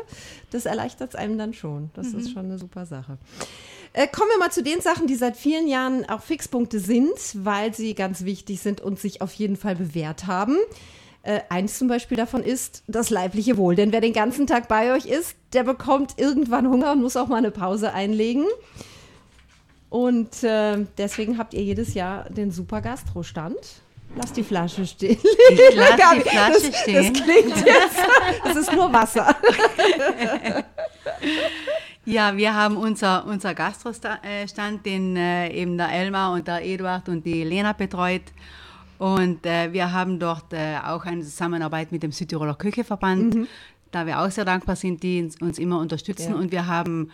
das 0.51 0.65
erleichtert 0.65 1.09
es 1.09 1.15
einem 1.15 1.37
dann 1.37 1.53
schon. 1.53 1.91
Das 1.93 2.07
mhm. 2.07 2.19
ist 2.19 2.31
schon 2.31 2.45
eine 2.45 2.57
super 2.57 2.85
Sache. 2.85 3.17
Äh, 3.93 4.07
kommen 4.07 4.29
wir 4.29 4.37
mal 4.37 4.51
zu 4.51 4.63
den 4.63 4.81
Sachen, 4.81 5.07
die 5.07 5.15
seit 5.15 5.35
vielen 5.35 5.67
Jahren 5.67 6.07
auch 6.07 6.21
Fixpunkte 6.21 6.79
sind, 6.79 7.17
weil 7.33 7.73
sie 7.73 7.95
ganz 7.95 8.23
wichtig 8.23 8.61
sind 8.61 8.81
und 8.81 8.99
sich 8.99 9.21
auf 9.21 9.33
jeden 9.33 9.57
Fall 9.57 9.75
bewährt 9.75 10.27
haben. 10.27 10.57
Äh, 11.23 11.41
eins 11.49 11.77
zum 11.77 11.87
Beispiel 11.87 12.15
davon 12.15 12.43
ist 12.43 12.83
das 12.87 13.09
leibliche 13.09 13.57
Wohl. 13.57 13.75
Denn 13.75 13.91
wer 13.91 14.01
den 14.01 14.13
ganzen 14.13 14.47
Tag 14.47 14.67
bei 14.67 14.93
euch 14.93 15.05
ist, 15.05 15.35
der 15.53 15.63
bekommt 15.63 16.13
irgendwann 16.17 16.69
Hunger 16.69 16.91
und 16.93 17.01
muss 17.01 17.17
auch 17.17 17.27
mal 17.27 17.37
eine 17.37 17.51
Pause 17.51 17.93
einlegen. 17.93 18.45
Und 19.89 20.43
äh, 20.43 20.85
deswegen 20.97 21.37
habt 21.37 21.53
ihr 21.55 21.63
jedes 21.63 21.95
Jahr 21.95 22.29
den 22.29 22.51
Super 22.51 22.81
Gastro-Stand. 22.81 23.57
Lass 24.15 24.33
die 24.33 24.43
Flasche 24.43 24.85
stehen. 24.85 25.19
Ich 25.51 25.75
lass 25.75 25.95
die 26.15 26.21
Flasche 26.29 26.71
das, 26.71 26.81
stehen. 26.81 27.13
Das 27.13 27.23
klingt 27.23 27.65
jetzt, 27.65 27.99
das 28.43 28.55
ist 28.55 28.73
nur 28.73 28.91
Wasser. 28.93 29.35
Ja, 32.09 32.35
wir 32.35 32.55
haben 32.55 32.75
unser, 32.75 33.23
unser 33.27 33.53
Gastrostand, 33.53 34.83
den 34.83 35.15
äh, 35.15 35.53
eben 35.53 35.77
der 35.77 35.91
Elmar 35.91 36.33
und 36.33 36.47
der 36.47 36.65
Eduard 36.65 37.07
und 37.07 37.23
die 37.23 37.43
Lena 37.43 37.73
betreut. 37.73 38.23
Und 38.97 39.45
äh, 39.45 39.71
wir 39.71 39.93
haben 39.93 40.17
dort 40.17 40.51
äh, 40.51 40.77
auch 40.83 41.05
eine 41.05 41.21
Zusammenarbeit 41.21 41.91
mit 41.91 42.01
dem 42.01 42.11
Südtiroler 42.11 42.55
Kücheverband, 42.55 43.35
mhm. 43.35 43.47
da 43.91 44.07
wir 44.07 44.21
auch 44.21 44.31
sehr 44.31 44.43
dankbar 44.43 44.75
sind, 44.75 45.03
die 45.03 45.29
uns 45.39 45.59
immer 45.59 45.79
unterstützen. 45.79 46.31
Ja. 46.31 46.39
Und 46.39 46.51
wir 46.51 46.65
haben 46.65 47.11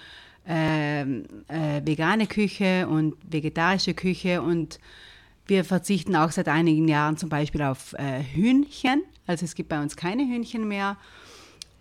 ähm, 0.48 1.26
äh, 1.50 1.86
vegane 1.86 2.26
Küche 2.26 2.88
und 2.88 3.16
vegetarische 3.30 3.96
Küche 3.96 4.42
und 4.42 4.80
wir 5.46 5.66
verzichten 5.66 6.16
auch 6.16 6.32
seit 6.32 6.48
einigen 6.48 6.88
Jahren 6.88 7.18
zum 7.18 7.28
Beispiel 7.28 7.64
auf 7.64 7.94
äh, 7.94 8.24
Hühnchen. 8.24 9.04
Also 9.28 9.44
es 9.44 9.56
gibt 9.56 9.68
bei 9.68 9.82
uns 9.82 9.98
keine 9.98 10.24
Hühnchen 10.24 10.66
mehr. 10.70 10.96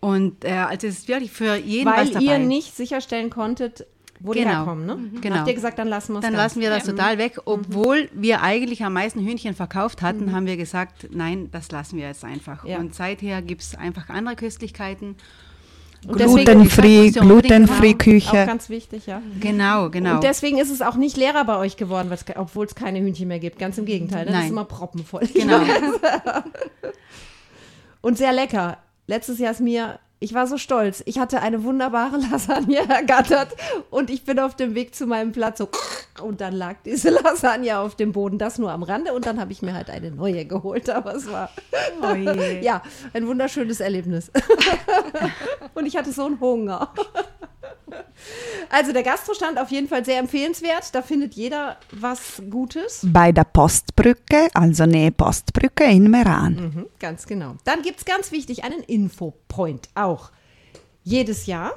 Und 0.04 0.44
äh, 0.44 0.50
also 0.50 0.86
es 0.86 0.98
ist 0.98 1.08
wirklich 1.08 1.32
für 1.32 1.56
jeden 1.56 1.90
Weil 1.90 2.02
was 2.02 2.10
dabei. 2.10 2.26
ihr 2.26 2.38
nicht 2.38 2.76
sicherstellen 2.76 3.30
konntet, 3.30 3.86
wo 4.20 4.32
genau. 4.32 4.44
die 4.44 4.54
herkommen, 4.54 4.84
ne? 4.84 4.96
Mhm. 4.96 5.20
Genau. 5.22 5.36
Habt 5.36 5.48
ihr 5.48 5.54
gesagt, 5.54 5.78
dann 5.78 5.88
lassen 5.88 6.12
wir 6.12 6.18
es 6.18 6.26
Dann 6.26 6.34
lassen 6.34 6.60
wir 6.60 6.68
das 6.68 6.84
total 6.84 7.16
weg. 7.16 7.40
Obwohl 7.46 8.02
mhm. 8.02 8.08
wir 8.12 8.42
eigentlich 8.42 8.84
am 8.84 8.92
meisten 8.92 9.26
Hühnchen 9.26 9.54
verkauft 9.54 10.02
hatten, 10.02 10.26
mhm. 10.26 10.32
haben 10.32 10.46
wir 10.46 10.58
gesagt, 10.58 11.08
nein, 11.10 11.48
das 11.52 11.72
lassen 11.72 11.96
wir 11.96 12.06
jetzt 12.06 12.22
einfach. 12.22 12.66
Ja. 12.66 12.80
Und 12.80 12.94
seither 12.94 13.40
gibt 13.40 13.62
es 13.62 13.76
einfach 13.76 14.10
andere 14.10 14.36
Köstlichkeiten. 14.36 15.16
Glutenfree, 16.06 17.10
glutenfree 17.10 17.94
Küche. 17.94 18.42
Auch 18.42 18.46
ganz 18.46 18.68
wichtig, 18.68 19.06
ja. 19.06 19.22
Genau, 19.40 19.88
genau. 19.88 20.16
Und 20.16 20.24
deswegen 20.24 20.58
ist 20.58 20.70
es 20.70 20.82
auch 20.82 20.96
nicht 20.96 21.16
leerer 21.16 21.46
bei 21.46 21.56
euch 21.56 21.78
geworden, 21.78 22.12
obwohl 22.34 22.66
es 22.66 22.74
keine 22.74 23.00
Hühnchen 23.00 23.28
mehr 23.28 23.38
gibt. 23.38 23.58
Ganz 23.58 23.78
im 23.78 23.86
Gegenteil, 23.86 24.26
ne? 24.26 24.32
das 24.32 24.44
ist 24.44 24.50
immer 24.50 24.66
proppenvoll. 24.66 25.26
Genau. 25.32 25.60
Und 28.02 28.18
sehr 28.18 28.34
lecker 28.34 28.76
letztes 29.06 29.38
Jahr 29.38 29.52
ist 29.52 29.60
mir, 29.60 29.98
ich 30.20 30.32
war 30.32 30.46
so 30.46 30.56
stolz. 30.56 31.02
Ich 31.06 31.18
hatte 31.18 31.42
eine 31.42 31.64
wunderbare 31.64 32.16
Lasagne 32.30 32.88
ergattert 32.88 33.54
und 33.90 34.10
ich 34.10 34.24
bin 34.24 34.38
auf 34.38 34.56
dem 34.56 34.74
Weg 34.74 34.94
zu 34.94 35.06
meinem 35.06 35.32
Platz 35.32 35.58
so 35.58 35.68
und 36.22 36.40
dann 36.40 36.54
lag 36.54 36.76
diese 36.84 37.10
Lasagne 37.22 37.78
auf 37.78 37.94
dem 37.94 38.12
Boden, 38.12 38.38
das 38.38 38.58
nur 38.58 38.72
am 38.72 38.82
Rande 38.82 39.12
und 39.12 39.26
dann 39.26 39.38
habe 39.38 39.52
ich 39.52 39.62
mir 39.62 39.74
halt 39.74 39.90
eine 39.90 40.10
neue 40.10 40.46
geholt, 40.46 40.88
aber 40.88 41.14
es 41.14 41.30
war 41.30 41.50
oh 42.00 42.14
ja 42.14 42.82
ein 43.12 43.26
wunderschönes 43.26 43.80
Erlebnis. 43.80 44.30
und 45.74 45.86
ich 45.86 45.96
hatte 45.96 46.12
so 46.12 46.24
einen 46.24 46.40
Hunger. 46.40 46.92
Also 48.70 48.92
der 48.92 49.02
Gastrostand 49.02 49.58
auf 49.58 49.70
jeden 49.70 49.88
Fall 49.88 50.04
sehr 50.04 50.18
empfehlenswert. 50.18 50.94
Da 50.94 51.02
findet 51.02 51.34
jeder 51.34 51.76
was 51.92 52.42
Gutes. 52.50 53.00
Bei 53.04 53.32
der 53.32 53.44
Postbrücke, 53.44 54.48
also 54.54 54.86
Nähe 54.86 55.12
Postbrücke 55.12 55.84
in 55.84 56.10
Meran. 56.10 56.54
Mhm, 56.54 56.86
ganz 56.98 57.26
genau. 57.26 57.56
Dann 57.64 57.82
gibt 57.82 57.98
es 57.98 58.04
ganz 58.04 58.32
wichtig 58.32 58.64
einen 58.64 58.80
Infopoint 58.80 59.88
auch. 59.94 60.30
Jedes 61.02 61.46
Jahr. 61.46 61.72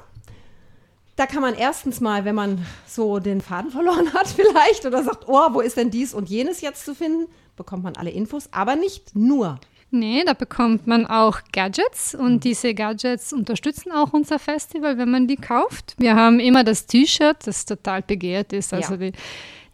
Da 1.16 1.26
kann 1.26 1.42
man 1.42 1.54
erstens 1.54 2.00
mal, 2.00 2.24
wenn 2.24 2.36
man 2.36 2.64
so 2.86 3.18
den 3.18 3.40
Faden 3.40 3.70
verloren 3.70 4.12
hat 4.14 4.28
vielleicht 4.28 4.86
oder 4.86 5.02
sagt, 5.02 5.24
oh, 5.26 5.48
wo 5.52 5.60
ist 5.60 5.76
denn 5.76 5.90
dies 5.90 6.14
und 6.14 6.28
jenes 6.28 6.60
jetzt 6.60 6.84
zu 6.84 6.94
finden, 6.94 7.26
bekommt 7.56 7.82
man 7.82 7.96
alle 7.96 8.10
Infos, 8.10 8.48
aber 8.52 8.76
nicht 8.76 9.14
nur. 9.16 9.58
Nee, 9.90 10.22
da 10.24 10.34
bekommt 10.34 10.86
man 10.86 11.06
auch 11.06 11.40
Gadgets 11.52 12.14
und 12.14 12.34
mhm. 12.34 12.40
diese 12.40 12.74
Gadgets 12.74 13.32
unterstützen 13.32 13.90
auch 13.90 14.12
unser 14.12 14.38
Festival, 14.38 14.98
wenn 14.98 15.10
man 15.10 15.26
die 15.26 15.36
kauft. 15.36 15.94
Wir 15.98 16.14
haben 16.14 16.40
immer 16.40 16.62
das 16.62 16.86
T-Shirt, 16.86 17.38
das 17.46 17.64
total 17.64 18.02
begehrt 18.02 18.52
ist. 18.52 18.74
Also 18.74 18.94
ja. 18.94 19.10
die, 19.10 19.12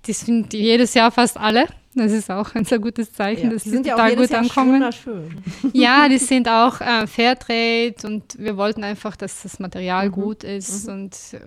die 0.07 0.12
sind 0.12 0.53
jedes 0.53 0.94
Jahr 0.94 1.11
fast 1.11 1.37
alle. 1.37 1.66
Das 1.96 2.12
ist 2.12 2.31
auch 2.31 2.55
ein 2.55 2.64
sehr 2.64 2.79
gutes 2.81 3.12
Zeichen, 3.12 3.44
ja, 3.44 3.50
dass 3.50 3.64
die, 3.64 3.70
die 3.70 3.90
total 3.90 4.11
ja 4.11 4.16
gut 4.16 4.31
Jahr 4.31 4.40
ankommen. 4.42 4.92
Schön. 4.92 5.42
Ja, 5.72 6.09
die 6.09 6.18
sind 6.18 6.48
auch 6.48 6.81
äh, 6.81 7.07
Fairtrade 7.07 7.94
und 8.05 8.37
wir 8.38 8.57
wollten 8.57 8.83
einfach, 8.83 9.16
dass 9.16 9.42
das 9.42 9.59
Material 9.59 10.09
mhm. 10.09 10.12
gut 10.12 10.44
ist 10.44 10.87
mhm. 10.87 10.92
und 10.92 11.14
äh, 11.33 11.40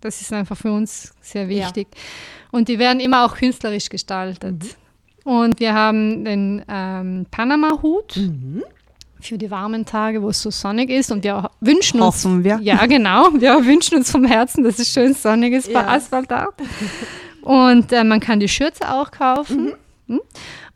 das 0.00 0.20
ist 0.20 0.32
einfach 0.32 0.56
für 0.56 0.72
uns 0.72 1.12
sehr 1.20 1.48
wichtig. 1.48 1.88
Ja. 1.92 2.00
Und 2.52 2.68
die 2.68 2.78
werden 2.78 3.00
immer 3.00 3.24
auch 3.24 3.36
künstlerisch 3.36 3.88
gestaltet. 3.88 4.62
Mhm. 4.62 4.87
Und 5.28 5.60
wir 5.60 5.74
haben 5.74 6.24
den 6.24 6.64
ähm, 6.70 7.26
Panama-Hut. 7.30 8.16
Mhm. 8.16 8.62
Für 9.20 9.36
die 9.36 9.50
warmen 9.50 9.84
Tage, 9.84 10.22
wo 10.22 10.30
es 10.30 10.40
so 10.40 10.50
sonnig 10.50 10.88
ist. 10.88 11.12
Und 11.12 11.22
wir 11.22 11.50
wünschen 11.60 12.00
uns. 12.00 12.24
Hoffen 12.24 12.44
wir. 12.44 12.58
Ja, 12.62 12.86
genau. 12.86 13.28
Wir 13.34 13.62
wünschen 13.66 13.98
uns 13.98 14.10
vom 14.10 14.24
Herzen, 14.24 14.64
dass 14.64 14.78
es 14.78 14.90
schön 14.90 15.12
sonnig 15.12 15.52
ist 15.52 15.68
ja. 15.68 15.82
bei 15.82 15.88
Asphalttag. 15.88 16.54
Und 17.42 17.92
äh, 17.92 18.04
man 18.04 18.20
kann 18.20 18.40
die 18.40 18.48
Schürze 18.48 18.90
auch 18.90 19.10
kaufen. 19.10 19.74
Mhm. 20.06 20.14
Hm? 20.14 20.20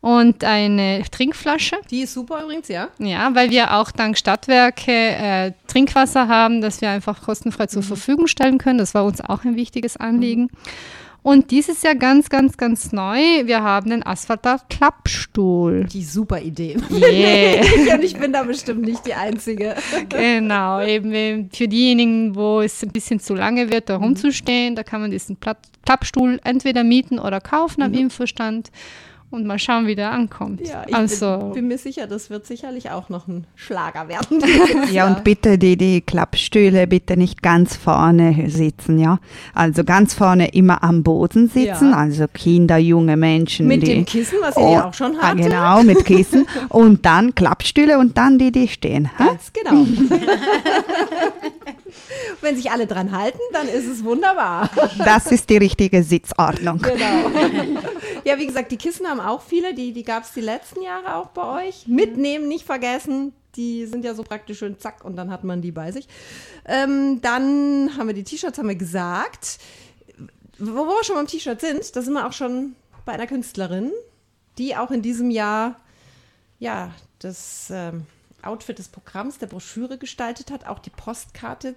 Und 0.02 0.44
eine 0.44 1.02
Trinkflasche. 1.10 1.76
Die 1.90 2.02
ist 2.02 2.12
super 2.12 2.42
übrigens, 2.42 2.68
ja. 2.68 2.88
Ja, 2.98 3.34
weil 3.34 3.48
wir 3.48 3.72
auch 3.72 3.90
dank 3.90 4.18
Stadtwerke 4.18 4.92
äh, 4.92 5.52
Trinkwasser 5.66 6.28
haben, 6.28 6.60
das 6.60 6.82
wir 6.82 6.90
einfach 6.90 7.22
kostenfrei 7.22 7.68
zur 7.68 7.80
mhm. 7.80 7.86
Verfügung 7.86 8.26
stellen 8.26 8.58
können. 8.58 8.76
Das 8.76 8.92
war 8.92 9.06
uns 9.06 9.22
auch 9.22 9.44
ein 9.44 9.56
wichtiges 9.56 9.96
Anliegen. 9.96 10.42
Mhm. 10.42 10.50
Und 11.22 11.52
dieses 11.52 11.82
Jahr 11.82 11.94
ganz, 11.94 12.28
ganz, 12.28 12.56
ganz 12.56 12.90
neu, 12.90 13.16
wir 13.44 13.62
haben 13.62 13.90
den 13.90 14.04
Asphalter-Klappstuhl. 14.04 15.84
Die 15.84 16.02
super 16.02 16.40
Idee. 16.40 16.76
Yeah. 17.12 17.94
Und 17.94 18.04
ich 18.04 18.16
bin 18.16 18.32
da 18.32 18.42
bestimmt 18.42 18.82
nicht 18.82 19.06
die 19.06 19.14
Einzige. 19.14 19.74
Genau, 20.08 20.80
eben 20.82 21.50
für 21.52 21.68
diejenigen, 21.68 22.34
wo 22.34 22.60
es 22.60 22.82
ein 22.82 22.90
bisschen 22.90 23.20
zu 23.20 23.34
lange 23.34 23.70
wird, 23.70 23.88
da 23.88 23.98
mhm. 23.98 24.04
rumzustehen, 24.04 24.74
da 24.76 24.82
kann 24.82 25.00
man 25.00 25.10
diesen 25.10 25.36
Klappstuhl 25.84 26.40
entweder 26.44 26.84
mieten 26.84 27.18
oder 27.18 27.40
kaufen 27.40 27.82
am 27.82 27.90
mhm. 27.90 27.98
Infostand 27.98 28.70
und 29.32 29.46
mal 29.46 29.58
schauen, 29.58 29.86
wie 29.86 29.94
der 29.94 30.12
ankommt. 30.12 30.60
Ja, 30.66 30.84
ich 30.86 30.94
also, 30.94 31.38
bin, 31.38 31.52
bin, 31.52 31.68
mir 31.68 31.78
sicher, 31.78 32.06
das 32.06 32.28
wird 32.28 32.46
sicherlich 32.46 32.90
auch 32.90 33.08
noch 33.08 33.26
ein 33.28 33.46
Schlager 33.54 34.08
werden. 34.08 34.44
ja, 34.92 35.06
und 35.06 35.24
bitte 35.24 35.56
die, 35.58 35.76
die 35.76 36.02
Klappstühle 36.02 36.86
bitte 36.86 37.16
nicht 37.16 37.42
ganz 37.42 37.74
vorne 37.76 38.50
sitzen, 38.50 38.98
ja. 38.98 39.18
Also 39.54 39.84
ganz 39.84 40.12
vorne 40.14 40.52
immer 40.52 40.84
am 40.84 41.02
Boden 41.02 41.48
sitzen, 41.48 41.90
ja. 41.90 41.96
also 41.96 42.26
Kinder, 42.32 42.76
junge 42.76 43.16
Menschen. 43.16 43.66
Mit 43.66 43.82
die, 43.82 43.94
dem 43.94 44.04
Kissen, 44.04 44.38
was 44.42 44.56
ihr 44.56 44.62
oh, 44.62 44.72
ja 44.74 44.88
auch 44.88 44.94
schon 44.94 45.16
habt. 45.20 45.38
Genau, 45.40 45.82
mit 45.82 46.04
Kissen. 46.04 46.46
und 46.68 47.06
dann 47.06 47.34
Klappstühle 47.34 47.98
und 47.98 48.18
dann 48.18 48.38
die, 48.38 48.52
die 48.52 48.68
stehen. 48.68 49.10
Ganz 49.16 49.50
genau. 49.52 49.86
Wenn 52.40 52.56
sich 52.56 52.70
alle 52.70 52.86
dran 52.86 53.12
halten, 53.12 53.38
dann 53.52 53.68
ist 53.68 53.86
es 53.86 54.04
wunderbar. 54.04 54.68
Das 54.98 55.26
ist 55.26 55.48
die 55.48 55.58
richtige 55.58 56.02
Sitzordnung. 56.02 56.78
Genau. 56.78 57.30
Ja, 58.24 58.38
wie 58.38 58.46
gesagt, 58.46 58.70
die 58.70 58.76
Kissen 58.76 59.06
haben 59.06 59.20
auch 59.20 59.42
viele, 59.42 59.74
die, 59.74 59.92
die 59.92 60.04
gab 60.04 60.24
es 60.24 60.32
die 60.32 60.40
letzten 60.40 60.82
Jahre 60.82 61.16
auch 61.16 61.28
bei 61.28 61.66
euch. 61.66 61.86
Mitnehmen, 61.86 62.48
nicht 62.48 62.64
vergessen. 62.64 63.32
Die 63.56 63.86
sind 63.86 64.04
ja 64.04 64.14
so 64.14 64.22
praktisch 64.22 64.58
schön 64.58 64.78
zack 64.78 65.04
und 65.04 65.16
dann 65.16 65.30
hat 65.30 65.44
man 65.44 65.60
die 65.60 65.72
bei 65.72 65.92
sich. 65.92 66.08
Ähm, 66.64 67.20
dann 67.20 67.96
haben 67.96 68.06
wir 68.06 68.14
die 68.14 68.24
T-Shirts, 68.24 68.58
haben 68.58 68.68
wir 68.68 68.76
gesagt. 68.76 69.58
Wo, 70.58 70.86
wo 70.86 70.86
wir 70.86 71.04
schon 71.04 71.16
beim 71.16 71.26
T-Shirt 71.26 71.60
sind, 71.60 71.94
da 71.94 72.02
sind 72.02 72.14
wir 72.14 72.26
auch 72.26 72.32
schon 72.32 72.74
bei 73.04 73.12
einer 73.12 73.26
Künstlerin, 73.26 73.92
die 74.58 74.76
auch 74.76 74.90
in 74.90 75.02
diesem 75.02 75.30
Jahr 75.30 75.76
ja 76.60 76.94
das 77.18 77.68
ähm, 77.70 78.06
Outfit 78.42 78.78
des 78.78 78.88
Programms, 78.88 79.38
der 79.38 79.48
Broschüre 79.48 79.98
gestaltet 79.98 80.50
hat, 80.50 80.66
auch 80.66 80.78
die 80.78 80.90
Postkarte 80.90 81.74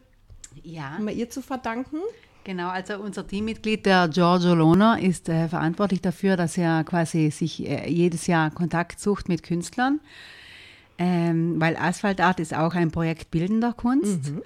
ja. 0.63 0.91
haben 0.91 1.05
wir 1.05 1.13
ihr 1.13 1.29
zu 1.29 1.41
verdanken. 1.41 1.99
Genau, 2.45 2.69
also 2.69 2.99
unser 2.99 3.25
Teammitglied, 3.25 3.87
der 3.87 4.07
Giorgio 4.07 4.53
Lohner, 4.53 4.99
ist 5.01 5.29
äh, 5.29 5.49
verantwortlich 5.49 6.01
dafür, 6.01 6.37
dass 6.37 6.59
er 6.59 6.83
quasi 6.83 7.31
sich 7.31 7.67
äh, 7.67 7.89
jedes 7.89 8.27
Jahr 8.27 8.51
Kontakt 8.51 8.99
sucht 8.99 9.29
mit 9.29 9.41
Künstlern, 9.41 9.99
ähm, 10.99 11.59
weil 11.59 11.75
Asphaltart 11.75 12.39
ist 12.39 12.53
auch 12.53 12.75
ein 12.75 12.91
Projekt 12.91 13.31
bildender 13.31 13.73
Kunst. 13.73 14.31
Mhm. 14.31 14.41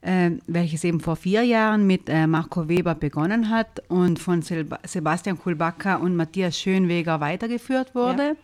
äh, 0.00 0.30
welches 0.48 0.82
eben 0.82 0.98
vor 0.98 1.14
vier 1.14 1.44
Jahren 1.44 1.86
mit 1.86 2.08
äh, 2.08 2.26
Marco 2.26 2.68
Weber 2.68 2.96
begonnen 2.96 3.48
hat 3.48 3.80
und 3.88 4.18
von 4.18 4.42
Seb 4.42 4.76
Sebastian 4.84 5.38
Kulbacka 5.38 5.96
und 5.96 6.16
Matthias 6.16 6.58
Schönweger 6.58 7.20
weitergeführt 7.20 7.94
wurde. 7.94 8.22
Ja. 8.24 8.34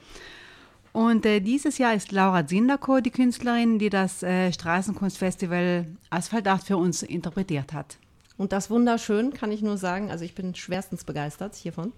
Und 0.93 1.27
äh, 1.27 1.41
dieses 1.41 1.79
Jahr 1.79 1.95
ist 1.95 2.13
Laura 2.13 2.47
Zinderko 2.47 3.01
die 3.01 3.11
Künstlerin, 3.11 3.81
die 3.81 3.91
das 3.91 4.23
äh, 4.23 4.53
Straßenkunstfestival 4.53 5.87
Asphalt 6.11 6.47
8 6.47 6.69
für 6.69 6.77
uns 6.77 7.03
interpretiert 7.03 7.73
hat. 7.73 7.99
Und 8.37 8.53
das 8.53 8.71
wunderschön, 8.71 9.33
kann 9.33 9.53
ich 9.53 9.63
nur 9.63 9.77
sagen. 9.77 10.11
Also 10.11 10.25
ich 10.25 10.35
bin 10.35 10.55
schwerstens 10.55 11.05
begeistert 11.05 11.55
hiervon. 11.55 11.93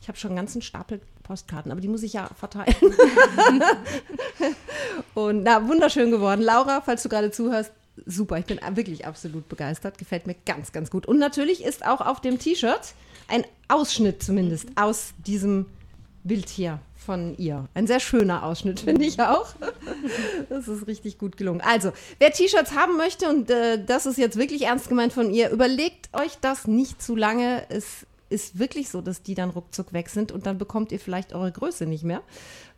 Ich 0.00 0.08
habe 0.08 0.18
schon 0.18 0.30
einen 0.30 0.38
ganzen 0.38 0.62
Stapel 0.62 1.00
Postkarten, 1.22 1.70
aber 1.70 1.80
die 1.80 1.88
muss 1.88 2.02
ich 2.02 2.14
ja 2.14 2.28
verteilen. 2.38 2.74
und 5.14 5.42
na, 5.42 5.68
wunderschön 5.68 6.10
geworden. 6.10 6.40
Laura, 6.42 6.80
falls 6.80 7.02
du 7.02 7.08
gerade 7.08 7.30
zuhörst, 7.30 7.70
super. 8.06 8.38
Ich 8.38 8.46
bin 8.46 8.58
wirklich 8.72 9.06
absolut 9.06 9.48
begeistert. 9.48 9.98
Gefällt 9.98 10.26
mir 10.26 10.36
ganz, 10.46 10.72
ganz 10.72 10.90
gut. 10.90 11.06
Und 11.06 11.18
natürlich 11.18 11.62
ist 11.62 11.86
auch 11.86 12.00
auf 12.00 12.20
dem 12.20 12.38
T-Shirt 12.38 12.94
ein 13.28 13.44
Ausschnitt 13.68 14.22
zumindest 14.22 14.68
aus 14.76 15.12
diesem 15.18 15.66
Bild 16.24 16.48
hier 16.48 16.80
von 16.94 17.36
ihr. 17.38 17.68
Ein 17.74 17.86
sehr 17.86 18.00
schöner 18.00 18.44
Ausschnitt, 18.44 18.80
finde 18.84 19.04
ich 19.04 19.20
auch. 19.20 19.54
Das 20.48 20.68
ist 20.68 20.86
richtig 20.86 21.18
gut 21.18 21.36
gelungen. 21.36 21.60
Also, 21.60 21.92
wer 22.18 22.32
T-Shirts 22.32 22.74
haben 22.74 22.96
möchte, 22.96 23.28
und 23.28 23.50
äh, 23.50 23.82
das 23.84 24.06
ist 24.06 24.18
jetzt 24.18 24.36
wirklich 24.36 24.62
ernst 24.62 24.88
gemeint 24.88 25.12
von 25.12 25.32
ihr, 25.32 25.50
überlegt 25.50 26.10
euch 26.12 26.38
das 26.40 26.66
nicht 26.66 27.02
zu 27.02 27.16
lange. 27.16 27.64
Es 27.68 28.06
ist 28.28 28.58
wirklich 28.58 28.88
so, 28.88 29.00
dass 29.00 29.22
die 29.22 29.34
dann 29.34 29.50
ruckzuck 29.50 29.92
weg 29.92 30.08
sind 30.08 30.30
und 30.32 30.46
dann 30.46 30.56
bekommt 30.56 30.92
ihr 30.92 31.00
vielleicht 31.00 31.34
eure 31.34 31.50
Größe 31.50 31.84
nicht 31.86 32.04
mehr, 32.04 32.22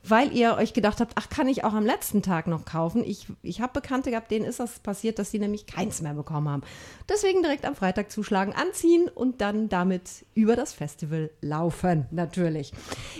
weil 0.04 0.32
ihr 0.32 0.56
euch 0.56 0.74
gedacht 0.74 1.00
habt, 1.00 1.12
ach, 1.14 1.28
kann 1.28 1.48
ich 1.48 1.64
auch 1.64 1.74
am 1.74 1.86
letzten 1.86 2.22
Tag 2.22 2.46
noch 2.46 2.64
kaufen. 2.64 3.04
Ich, 3.04 3.26
ich 3.42 3.60
habe 3.60 3.80
Bekannte 3.80 4.10
gehabt, 4.10 4.30
denen 4.30 4.44
ist 4.44 4.60
das 4.60 4.80
passiert, 4.80 5.18
dass 5.18 5.30
sie 5.30 5.38
nämlich 5.38 5.66
keins 5.66 6.02
mehr 6.02 6.14
bekommen 6.14 6.48
haben. 6.48 6.62
Deswegen 7.08 7.42
direkt 7.42 7.64
am 7.64 7.74
Freitag 7.76 8.10
zuschlagen, 8.10 8.52
anziehen 8.52 9.08
und 9.14 9.40
dann 9.40 9.68
damit 9.68 10.24
über 10.34 10.56
das 10.56 10.72
Festival 10.72 11.30
laufen, 11.40 12.06
natürlich. 12.10 12.72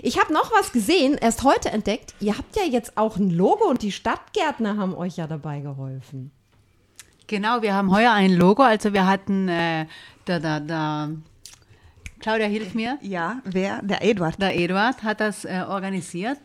Ich 0.02 0.20
habe 0.20 0.32
noch 0.32 0.50
was 0.52 0.72
gesehen, 0.72 1.16
erst 1.20 1.44
heute 1.44 1.70
entdeckt. 1.70 2.14
Ihr 2.20 2.36
habt 2.36 2.56
ja 2.56 2.64
jetzt 2.64 2.96
auch 2.96 3.16
ein 3.16 3.30
Logo 3.30 3.68
und 3.68 3.82
die 3.82 3.92
Stadtgärtner 3.92 4.76
haben 4.76 4.94
euch 4.94 5.16
ja 5.16 5.26
dabei 5.26 5.60
geholfen. 5.60 6.32
Genau, 7.28 7.62
wir 7.62 7.74
haben 7.74 7.90
heuer 7.90 8.12
ein 8.12 8.32
Logo. 8.32 8.62
Also 8.62 8.92
wir 8.92 9.06
hatten 9.06 9.48
äh, 9.48 9.86
da, 10.24 10.38
da, 10.38 10.60
da 10.60 11.08
Claudia, 12.18 12.46
hilf 12.46 12.74
mir. 12.74 12.98
Ja, 13.02 13.40
wer? 13.44 13.82
Der 13.82 14.02
Eduard. 14.02 14.40
Der 14.40 14.54
Eduard 14.54 15.02
hat 15.02 15.20
das 15.20 15.44
äh, 15.44 15.64
organisiert. 15.66 16.38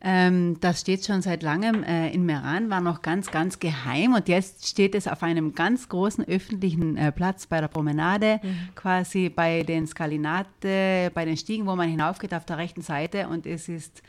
Ähm, 0.00 0.58
das 0.60 0.82
steht 0.82 1.06
schon 1.06 1.22
seit 1.22 1.42
langem 1.42 1.82
äh, 1.82 2.10
in 2.10 2.26
Meran, 2.26 2.68
war 2.68 2.80
noch 2.82 3.00
ganz, 3.00 3.30
ganz 3.30 3.58
geheim 3.58 4.14
und 4.14 4.28
jetzt 4.28 4.68
steht 4.68 4.94
es 4.94 5.08
auf 5.08 5.22
einem 5.22 5.54
ganz 5.54 5.88
großen 5.88 6.24
öffentlichen 6.28 6.96
äh, 6.96 7.10
Platz 7.12 7.46
bei 7.46 7.60
der 7.60 7.68
Promenade, 7.68 8.38
mhm. 8.42 8.68
quasi 8.74 9.30
bei 9.30 9.62
den 9.62 9.86
Skalinate, 9.86 11.10
bei 11.14 11.24
den 11.24 11.36
Stiegen, 11.38 11.66
wo 11.66 11.74
man 11.76 11.88
hinaufgeht 11.88 12.34
auf 12.34 12.44
der 12.44 12.58
rechten 12.58 12.82
Seite 12.82 13.28
und 13.28 13.46
es 13.46 13.68
ist 13.68 14.02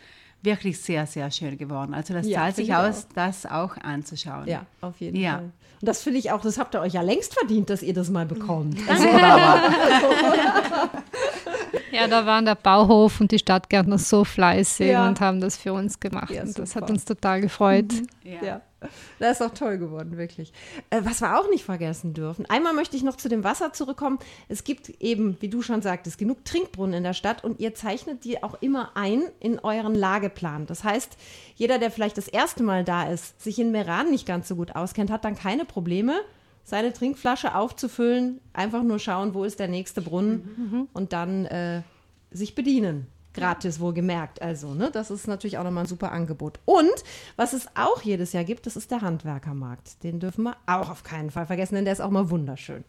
wirklich 0.44 0.80
sehr, 0.80 1.06
sehr 1.08 1.32
schön 1.32 1.58
geworden. 1.58 1.94
Also 1.94 2.14
das 2.14 2.28
ja, 2.28 2.40
zahlt 2.40 2.58
sich 2.58 2.74
aus, 2.74 3.06
auch. 3.06 3.14
das 3.16 3.46
auch 3.46 3.78
anzuschauen. 3.78 4.48
Ja, 4.48 4.66
auf 4.82 5.00
jeden 5.00 5.18
ja. 5.18 5.36
Fall. 5.36 5.52
Und 5.80 5.88
das 5.88 6.02
finde 6.02 6.20
ich 6.20 6.32
auch, 6.32 6.42
das 6.42 6.58
habt 6.58 6.76
ihr 6.76 6.82
euch 6.82 6.94
ja 6.94 7.02
längst 7.02 7.34
verdient, 7.34 7.70
dass 7.70 7.84
ihr 7.84 7.94
das 7.94 8.10
mal 8.10 8.26
bekommt. 8.26 8.78
Also, 8.88 9.08
ja, 11.92 12.08
da 12.08 12.26
waren 12.26 12.46
der 12.46 12.56
Bauhof 12.56 13.20
und 13.20 13.32
die 13.32 13.40
Stadtgärtner 13.40 13.98
so 13.98 14.24
fleißig 14.24 14.90
ja. 14.90 15.08
und 15.08 15.20
haben 15.20 15.42
das 15.42 15.58
für 15.58 15.74
uns 15.74 16.00
gemacht. 16.00 16.32
Ja, 16.32 16.44
und 16.44 16.58
das 16.58 16.76
hat 16.76 16.90
uns 16.90 17.06
total 17.06 17.42
gefreut. 17.42 17.94
Mhm. 18.24 18.46
ja. 18.46 18.62
Das 19.18 19.40
ist 19.40 19.42
auch 19.42 19.54
toll 19.54 19.80
geworden, 19.80 20.18
wirklich. 20.18 20.54
Äh, 20.92 21.02
was 21.04 21.22
wir 21.22 21.40
auch 21.40 21.50
nicht 21.50 21.64
vergessen 21.64 22.14
dürfen. 22.14 22.46
Einmal 22.48 22.74
möchte 22.74 22.96
ich 22.96 23.04
noch 23.04 23.16
zu 23.16 23.28
dem 23.28 23.44
Wasser 23.44 23.74
zurückkommen. 23.74 24.20
Es 24.50 24.64
gibt 24.64 24.90
eben, 25.02 25.36
wie 25.40 25.50
du 25.50 25.64
schon 25.64 25.82
sagtest, 25.82 26.20
genug 26.20 26.46
Trinkbrunnen 26.46 26.94
in 26.94 27.04
der 27.04 27.14
Stadt 27.14 27.44
und 27.44 27.60
ihr 27.60 27.74
zeichnet 27.74 28.24
die 28.24 28.44
auch 28.44 28.62
immer 28.62 28.92
ein 28.96 29.24
in 29.40 29.58
euren 29.60 29.96
Lageplan. 29.96 30.68
Das 30.68 30.84
heißt, 30.84 31.18
jeder, 31.56 31.80
der 31.80 31.90
vielleicht 31.90 32.18
das 32.18 32.28
erste 32.28 32.62
Mal 32.62 32.84
da 32.84 33.10
ist, 33.10 33.42
sich 33.42 33.58
in 33.58 33.72
Meran 33.72 34.12
nicht 34.12 34.28
ganz 34.28 34.48
so 34.48 34.56
gut 34.56 34.76
auskennt, 34.76 35.10
hat 35.10 35.26
dann 35.26 35.36
keine 35.36 35.66
Probleme, 35.66 36.22
seine 36.68 36.92
Trinkflasche 36.92 37.56
aufzufüllen, 37.56 38.42
einfach 38.52 38.84
nur 38.84 39.00
schauen, 39.00 39.34
wo 39.34 39.46
ist 39.46 39.58
der 39.58 39.70
nächste 39.70 40.02
Brunnen 40.02 40.50
mhm. 40.58 40.88
und 40.92 41.14
dann 41.14 41.46
äh, 41.46 41.82
sich 42.30 42.56
bedienen. 42.56 43.08
Gratis 43.34 43.80
wohlgemerkt. 43.80 44.42
Also, 44.42 44.74
ne, 44.74 44.90
das 44.92 45.10
ist 45.10 45.28
natürlich 45.28 45.58
auch 45.58 45.64
nochmal 45.64 45.86
ein 45.86 45.88
super 45.88 46.12
Angebot. 46.12 46.60
Und 46.66 46.92
was 47.38 47.54
es 47.54 47.68
auch 47.76 48.02
jedes 48.02 48.34
Jahr 48.34 48.44
gibt, 48.44 48.66
das 48.66 48.76
ist 48.76 48.92
der 48.92 49.02
Handwerkermarkt. 49.02 50.04
Den 50.04 50.20
dürfen 50.20 50.44
wir 50.44 50.58
auch 50.66 50.90
auf 50.90 51.04
keinen 51.04 51.32
Fall 51.32 51.46
vergessen, 51.46 51.76
denn 51.76 51.86
der 51.86 51.94
ist 51.94 52.02
auch 52.02 52.10
mal 52.10 52.30
wunderschön. 52.32 52.84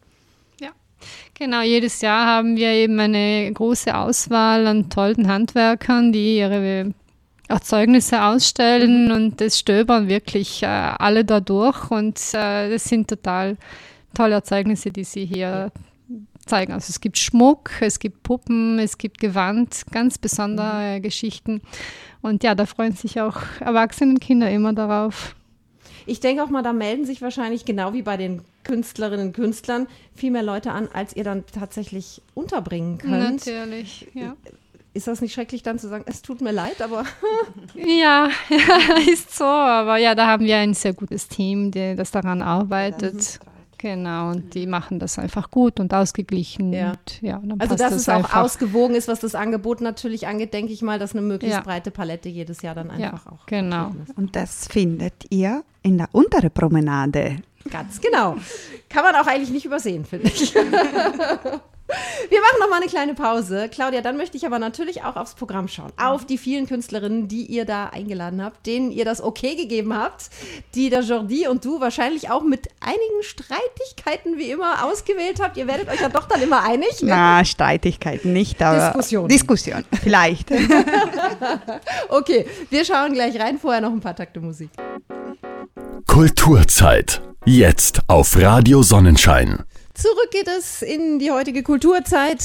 Ja. 0.60 0.70
Genau, 1.34 1.60
jedes 1.60 2.00
Jahr 2.00 2.26
haben 2.26 2.56
wir 2.56 2.70
eben 2.70 2.98
eine 2.98 3.52
große 3.52 3.94
Auswahl 3.94 4.66
an 4.66 4.90
tollen 4.90 5.28
Handwerkern, 5.28 6.12
die 6.12 6.38
ihre 6.38 6.94
Erzeugnisse 7.48 8.22
ausstellen 8.22 9.06
mhm. 9.06 9.12
und 9.12 9.40
das 9.40 9.58
stöbern 9.58 10.08
wirklich 10.08 10.62
äh, 10.62 10.66
alle 10.66 11.24
da 11.24 11.40
durch 11.40 11.90
und 11.90 12.18
äh, 12.34 12.70
das 12.70 12.84
sind 12.84 13.08
total 13.08 13.56
tolle 14.14 14.34
Erzeugnisse, 14.34 14.90
die 14.90 15.04
sie 15.04 15.24
hier 15.24 15.72
zeigen. 16.46 16.72
Also 16.72 16.90
es 16.90 17.00
gibt 17.00 17.18
Schmuck, 17.18 17.70
es 17.80 17.98
gibt 17.98 18.22
Puppen, 18.22 18.78
es 18.78 18.98
gibt 18.98 19.18
Gewand, 19.18 19.82
ganz 19.92 20.18
besondere 20.18 20.96
mhm. 20.96 21.02
Geschichten. 21.02 21.62
Und 22.20 22.42
ja, 22.42 22.54
da 22.54 22.66
freuen 22.66 22.92
sich 22.92 23.20
auch 23.20 23.36
Erwachsene 23.60 24.12
und 24.12 24.20
Kinder 24.20 24.50
immer 24.50 24.72
darauf. 24.72 25.34
Ich 26.06 26.20
denke 26.20 26.42
auch 26.42 26.48
mal, 26.48 26.62
da 26.62 26.72
melden 26.72 27.04
sich 27.04 27.20
wahrscheinlich 27.20 27.64
genau 27.64 27.92
wie 27.92 28.02
bei 28.02 28.16
den 28.16 28.42
Künstlerinnen 28.64 29.28
und 29.28 29.32
Künstlern 29.34 29.86
viel 30.14 30.30
mehr 30.30 30.42
Leute 30.42 30.72
an, 30.72 30.88
als 30.92 31.14
ihr 31.14 31.24
dann 31.24 31.44
tatsächlich 31.46 32.22
unterbringen 32.34 32.98
könnt. 32.98 33.46
Natürlich, 33.46 34.08
ja. 34.14 34.34
Ist 34.98 35.06
das 35.06 35.20
nicht 35.20 35.32
schrecklich 35.32 35.62
dann 35.62 35.78
zu 35.78 35.88
sagen, 35.88 36.04
es 36.08 36.22
tut 36.22 36.40
mir 36.40 36.50
leid, 36.50 36.82
aber. 36.82 37.04
ja, 37.74 38.28
ist 39.08 39.32
so. 39.32 39.44
Aber 39.44 39.96
ja, 39.96 40.16
da 40.16 40.26
haben 40.26 40.44
wir 40.44 40.56
ein 40.56 40.74
sehr 40.74 40.92
gutes 40.92 41.28
Team, 41.28 41.70
das 41.70 42.10
daran 42.10 42.42
arbeitet. 42.42 43.38
Genau, 43.80 44.30
und 44.30 44.54
die 44.54 44.66
machen 44.66 44.98
das 44.98 45.20
einfach 45.20 45.52
gut 45.52 45.78
und 45.78 45.94
ausgeglichen. 45.94 46.72
Ja. 46.72 46.90
Und, 46.90 47.22
ja, 47.22 47.40
also, 47.60 47.76
dass 47.76 47.92
das 47.92 47.92
es 47.92 48.08
auch 48.08 48.34
ausgewogen 48.34 48.96
ist, 48.96 49.06
was 49.06 49.20
das 49.20 49.36
Angebot 49.36 49.80
natürlich 49.80 50.26
angeht, 50.26 50.52
denke 50.52 50.72
ich 50.72 50.82
mal, 50.82 50.98
dass 50.98 51.12
eine 51.12 51.22
möglichst 51.22 51.58
ja. 51.58 51.62
breite 51.62 51.92
Palette 51.92 52.28
jedes 52.28 52.62
Jahr 52.62 52.74
dann 52.74 52.90
einfach 52.90 53.26
ja, 53.26 53.32
auch. 53.32 53.46
Genau. 53.46 53.92
Und 54.16 54.34
das 54.34 54.66
findet 54.66 55.26
ihr 55.30 55.62
in 55.82 55.98
der 55.98 56.08
unteren 56.10 56.50
Promenade. 56.50 57.36
Ganz 57.70 58.00
genau. 58.00 58.36
Kann 58.88 59.04
man 59.04 59.14
auch 59.16 59.26
eigentlich 59.26 59.50
nicht 59.50 59.66
übersehen, 59.66 60.04
finde 60.04 60.28
ich. 60.28 60.54
Wir 62.28 62.40
machen 62.42 62.60
noch 62.60 62.68
mal 62.68 62.76
eine 62.76 62.86
kleine 62.86 63.14
Pause. 63.14 63.70
Claudia, 63.70 64.02
dann 64.02 64.18
möchte 64.18 64.36
ich 64.36 64.44
aber 64.44 64.58
natürlich 64.58 65.04
auch 65.04 65.16
aufs 65.16 65.34
Programm 65.34 65.68
schauen. 65.68 65.90
Auf 65.96 66.26
die 66.26 66.36
vielen 66.36 66.66
Künstlerinnen, 66.66 67.28
die 67.28 67.46
ihr 67.46 67.64
da 67.64 67.86
eingeladen 67.86 68.44
habt, 68.44 68.66
denen 68.66 68.90
ihr 68.90 69.06
das 69.06 69.22
okay 69.22 69.54
gegeben 69.54 69.96
habt, 69.96 70.28
die 70.74 70.90
der 70.90 71.00
Jordi 71.00 71.48
und 71.48 71.64
du 71.64 71.80
wahrscheinlich 71.80 72.30
auch 72.30 72.42
mit 72.42 72.68
einigen 72.80 73.22
Streitigkeiten 73.22 74.36
wie 74.36 74.50
immer 74.50 74.84
ausgewählt 74.84 75.40
habt. 75.40 75.56
Ihr 75.56 75.66
werdet 75.66 75.88
euch 75.88 76.00
ja 76.00 76.10
doch 76.10 76.28
dann 76.28 76.42
immer 76.42 76.62
einig. 76.62 76.98
Na, 77.00 77.42
Streitigkeiten 77.42 78.34
nicht, 78.34 78.60
aber 78.60 78.88
Diskussion. 78.88 79.28
Diskussion, 79.28 79.84
vielleicht. 80.02 80.50
okay, 82.10 82.46
wir 82.68 82.84
schauen 82.84 83.14
gleich 83.14 83.40
rein. 83.40 83.58
Vorher 83.58 83.80
noch 83.80 83.92
ein 83.92 84.00
paar 84.00 84.14
Takte 84.14 84.40
Musik. 84.40 84.68
Kulturzeit. 86.06 87.22
Jetzt 87.44 88.00
auf 88.08 88.36
Radio 88.36 88.82
Sonnenschein. 88.82 89.64
Zurück 89.94 90.30
geht 90.30 90.48
es 90.48 90.82
in 90.82 91.18
die 91.18 91.30
heutige 91.30 91.62
Kulturzeit. 91.62 92.42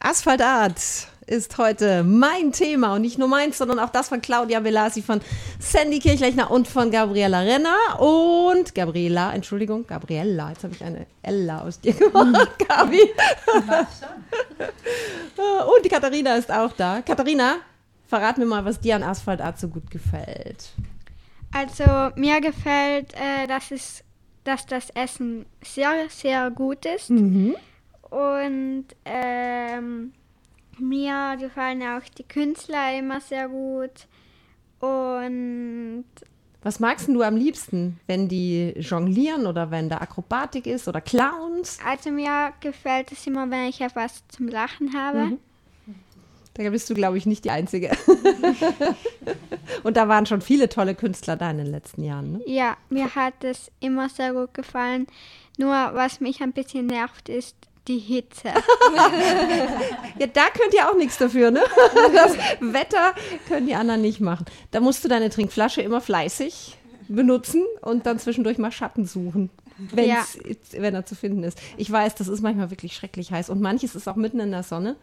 Asphaltart 0.00 0.78
ist 1.26 1.56
heute 1.56 2.04
mein 2.04 2.52
Thema 2.52 2.94
und 2.94 3.02
nicht 3.02 3.16
nur 3.18 3.28
meins, 3.28 3.56
sondern 3.56 3.78
auch 3.78 3.88
das 3.88 4.08
von 4.08 4.20
Claudia 4.20 4.62
Velasi, 4.62 5.00
von 5.00 5.20
Sandy 5.58 5.98
Kirchlechner 5.98 6.50
und 6.50 6.68
von 6.68 6.90
Gabriela 6.90 7.40
Renner 7.40 8.00
und 8.00 8.74
Gabriela, 8.74 9.32
Entschuldigung, 9.32 9.86
Gabriella, 9.86 10.50
jetzt 10.50 10.64
habe 10.64 10.74
ich 10.74 10.84
eine 10.84 11.06
Ella 11.22 11.62
aus 11.62 11.80
dir 11.80 11.94
gemacht, 11.94 12.58
Gabi. 12.68 13.00
und 15.76 15.84
die 15.84 15.88
Katharina 15.88 16.34
ist 16.34 16.50
auch 16.50 16.72
da. 16.72 17.00
Katharina, 17.00 17.56
verrat 18.06 18.36
mir 18.36 18.46
mal, 18.46 18.64
was 18.64 18.78
dir 18.78 18.96
an 18.96 19.04
Asphaltart 19.04 19.58
so 19.58 19.68
gut 19.68 19.90
gefällt. 19.90 20.70
Also 21.52 22.10
mir 22.16 22.40
gefällt, 22.40 23.14
äh, 23.14 23.46
dass 23.46 23.70
es 23.70 24.04
dass 24.44 24.66
das 24.66 24.90
Essen 24.90 25.46
sehr, 25.62 26.08
sehr 26.08 26.50
gut 26.50 26.84
ist. 26.86 27.10
Mhm. 27.10 27.56
Und 28.10 28.86
ähm, 29.04 30.12
mir 30.78 31.36
gefallen 31.38 31.82
auch 31.82 32.08
die 32.16 32.24
Künstler 32.24 32.96
immer 32.98 33.20
sehr 33.20 33.48
gut. 33.48 34.06
Und 34.80 36.04
was 36.62 36.80
magst 36.80 37.08
du 37.08 37.22
am 37.22 37.36
liebsten, 37.36 38.00
wenn 38.06 38.28
die 38.28 38.72
jonglieren 38.78 39.46
oder 39.46 39.70
wenn 39.70 39.90
da 39.90 39.98
Akrobatik 39.98 40.66
ist 40.66 40.88
oder 40.88 41.02
Clowns? 41.02 41.78
Also 41.86 42.10
mir 42.10 42.54
gefällt 42.60 43.12
es 43.12 43.26
immer, 43.26 43.50
wenn 43.50 43.64
ich 43.64 43.82
etwas 43.82 44.26
zum 44.28 44.48
Lachen 44.48 44.94
habe. 44.94 45.26
Mhm. 45.26 45.38
Da 46.54 46.70
bist 46.70 46.88
du, 46.88 46.94
glaube 46.94 47.18
ich, 47.18 47.26
nicht 47.26 47.44
die 47.44 47.50
Einzige. 47.50 47.90
Und 49.82 49.96
da 49.96 50.08
waren 50.08 50.24
schon 50.26 50.40
viele 50.40 50.68
tolle 50.68 50.94
Künstler 50.94 51.36
da 51.36 51.50
in 51.50 51.58
den 51.58 51.66
letzten 51.66 52.04
Jahren. 52.04 52.34
Ne? 52.34 52.40
Ja, 52.46 52.76
mir 52.90 53.14
hat 53.14 53.42
es 53.42 53.70
immer 53.80 54.08
sehr 54.08 54.32
gut 54.32 54.54
gefallen, 54.54 55.06
Nur 55.58 55.72
was 55.72 56.20
mich 56.20 56.42
ein 56.42 56.52
bisschen 56.52 56.86
nervt, 56.86 57.28
ist 57.28 57.56
die 57.88 57.98
Hitze. 57.98 58.48
ja, 60.18 60.26
da 60.26 60.44
könnt 60.50 60.74
ihr 60.74 60.88
auch 60.88 60.96
nichts 60.96 61.18
dafür, 61.18 61.50
ne? 61.50 61.60
Das 62.14 62.36
Wetter 62.60 63.14
können 63.48 63.66
die 63.66 63.74
anderen 63.74 64.00
nicht 64.00 64.20
machen. 64.20 64.46
Da 64.70 64.80
musst 64.80 65.04
du 65.04 65.08
deine 65.08 65.30
Trinkflasche 65.30 65.82
immer 65.82 66.00
fleißig 66.00 66.78
benutzen 67.08 67.62
und 67.82 68.06
dann 68.06 68.18
zwischendurch 68.18 68.58
mal 68.58 68.72
Schatten 68.72 69.04
suchen. 69.04 69.50
Ja. 69.96 70.24
wenn 70.70 70.94
er 70.94 71.04
zu 71.04 71.16
finden 71.16 71.42
ist. 71.42 71.60
Ich 71.76 71.90
weiß, 71.90 72.14
das 72.14 72.28
ist 72.28 72.42
manchmal 72.42 72.70
wirklich 72.70 72.94
schrecklich 72.94 73.32
heiß 73.32 73.50
und 73.50 73.60
manches 73.60 73.96
ist 73.96 74.06
auch 74.08 74.14
mitten 74.14 74.38
in 74.38 74.52
der 74.52 74.62
Sonne. 74.62 74.94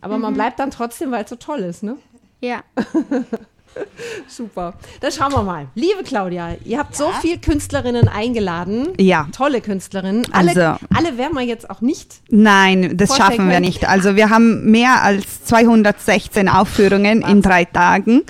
Aber 0.00 0.16
mhm. 0.16 0.22
man 0.22 0.34
bleibt 0.34 0.58
dann 0.58 0.70
trotzdem, 0.70 1.10
weil 1.10 1.24
es 1.24 1.30
so 1.30 1.36
toll 1.36 1.60
ist, 1.60 1.82
ne? 1.82 1.96
Ja. 2.40 2.62
Super. 4.28 4.74
Dann 5.00 5.12
schauen 5.12 5.32
wir 5.32 5.42
mal. 5.42 5.68
Liebe 5.74 6.02
Claudia, 6.02 6.56
ihr 6.64 6.78
habt 6.78 6.98
ja. 6.98 7.06
so 7.06 7.12
viele 7.20 7.38
Künstlerinnen 7.38 8.08
eingeladen. 8.08 8.88
Ja. 8.98 9.28
Tolle 9.32 9.60
Künstlerinnen. 9.60 10.26
Alle, 10.32 10.48
also, 10.48 10.86
alle 10.94 11.18
werden 11.18 11.34
wir 11.34 11.44
jetzt 11.44 11.70
auch 11.70 11.80
nicht. 11.80 12.20
Nein, 12.30 12.96
das 12.96 13.16
schaffen 13.16 13.36
können. 13.36 13.50
wir 13.50 13.60
nicht. 13.60 13.88
Also 13.88 14.16
wir 14.16 14.30
haben 14.30 14.70
mehr 14.70 15.02
als 15.02 15.44
216 15.44 16.48
Aufführungen 16.48 17.22
Wahnsinn. 17.22 17.36
in 17.36 17.42
drei 17.42 17.64
Tagen. 17.64 18.22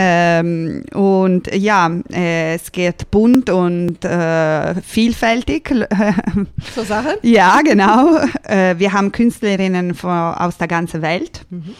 Ähm, 0.00 0.84
und 0.94 1.52
ja, 1.52 1.90
äh, 2.12 2.54
es 2.54 2.70
geht 2.70 3.10
bunt 3.10 3.50
und 3.50 4.04
äh, 4.04 4.80
vielfältig. 4.80 5.74
Zur 6.74 6.84
Sache? 6.84 7.18
ja, 7.22 7.60
genau. 7.62 8.16
Äh, 8.44 8.78
wir 8.78 8.92
haben 8.92 9.10
Künstlerinnen 9.10 9.94
von, 9.94 10.10
aus 10.12 10.56
der 10.56 10.68
ganzen 10.68 11.02
Welt. 11.02 11.40
Mhm. 11.50 11.74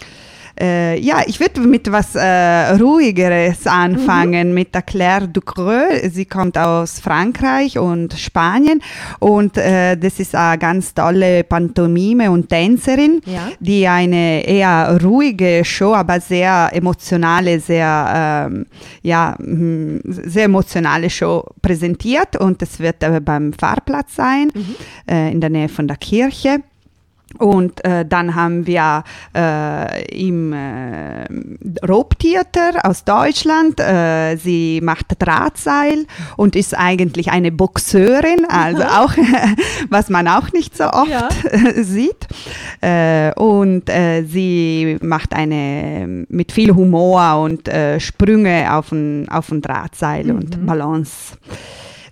Äh, 0.61 0.99
ja, 1.01 1.23
ich 1.27 1.39
würde 1.39 1.61
mit 1.61 1.91
was 1.93 2.15
äh, 2.15 2.73
Ruhigeres 2.73 3.67
anfangen, 3.67 4.49
mhm. 4.49 4.55
mit 4.55 4.75
der 4.75 4.83
Claire 4.83 5.29
Ducreux. 5.29 6.13
Sie 6.13 6.25
kommt 6.25 6.59
aus 6.59 6.99
Frankreich 6.99 7.79
und 7.79 8.15
Spanien 8.15 8.83
und 9.21 9.57
äh, 9.57 9.97
das 9.97 10.19
ist 10.19 10.35
eine 10.35 10.59
ganz 10.59 10.95
tolle 10.95 11.45
Pantomime 11.45 12.31
und 12.31 12.49
Tänzerin, 12.49 13.21
ja. 13.25 13.49
die 13.61 13.87
eine 13.87 14.45
eher 14.45 14.99
ruhige 15.03 15.65
Show, 15.65 15.95
aber 15.95 16.21
sehr 16.21 16.71
emotionale, 16.73 17.61
sehr, 17.61 18.49
ähm, 18.51 18.67
ja, 19.03 19.37
hm, 19.39 20.01
sehr 20.05 20.45
emotionale 20.45 21.09
Show 21.09 21.45
präsentiert 21.63 22.37
und 22.37 22.61
das 22.63 22.81
wird 22.81 23.05
beim 23.25 23.53
Fahrplatz 23.53 24.17
sein, 24.17 24.51
mhm. 24.55 24.75
Äh, 25.09 25.33
in 25.33 25.41
der 25.41 25.51
Nähe 25.51 25.69
von 25.69 25.87
der 25.87 25.97
Kirche. 25.97 26.63
Und 27.37 27.85
äh, 27.85 28.07
dann 28.07 28.35
haben 28.35 28.67
wir 28.67 29.05
äh, 29.37 30.05
im 30.29 30.53
äh, 30.53 31.27
Robtheater 31.87 32.85
aus 32.85 33.05
Deutschland, 33.05 33.79
äh, 33.81 34.37
sie 34.37 34.81
macht 34.83 35.07
Drahtseil 35.19 36.07
und 36.37 36.57
ist 36.57 36.77
eigentlich 36.77 37.31
eine 37.31 37.53
Boxeurin, 37.53 38.47
also 38.49 38.83
auch, 38.83 39.13
was 39.91 40.09
man 40.09 40.27
auch 40.27 40.53
nicht 40.53 40.77
so 40.77 40.85
oft 40.85 41.11
ja. 41.11 41.29
sieht. 41.77 42.27
Äh, 42.81 43.33
und 43.35 43.91
äh, 43.91 44.25
sie 44.25 44.97
macht 45.03 45.35
eine 45.35 46.27
mit 46.29 46.51
viel 46.51 46.75
Humor 46.75 47.43
und 47.43 47.69
äh, 47.69 48.01
Sprünge 48.01 48.75
auf 48.75 48.91
ein, 48.91 49.29
auf 49.29 49.53
ein 49.53 49.61
Drahtseil 49.61 50.25
mhm. 50.25 50.37
und 50.37 50.67
Balance. 50.67 51.37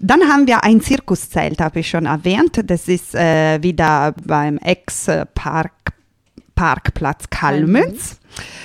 Dann 0.06 0.22
haben 0.28 0.46
wir 0.46 0.62
ein 0.62 0.80
Zirkuszelt, 0.80 1.60
habe 1.60 1.80
ich 1.80 1.88
schon 1.88 2.06
erwähnt. 2.06 2.60
Das 2.70 2.86
ist 2.86 3.14
äh, 3.16 3.60
wieder 3.60 4.14
beim 4.24 4.56
Ex-Park 4.58 5.72
Parkplatz 6.54 7.28
Kalmütz. 7.28 8.18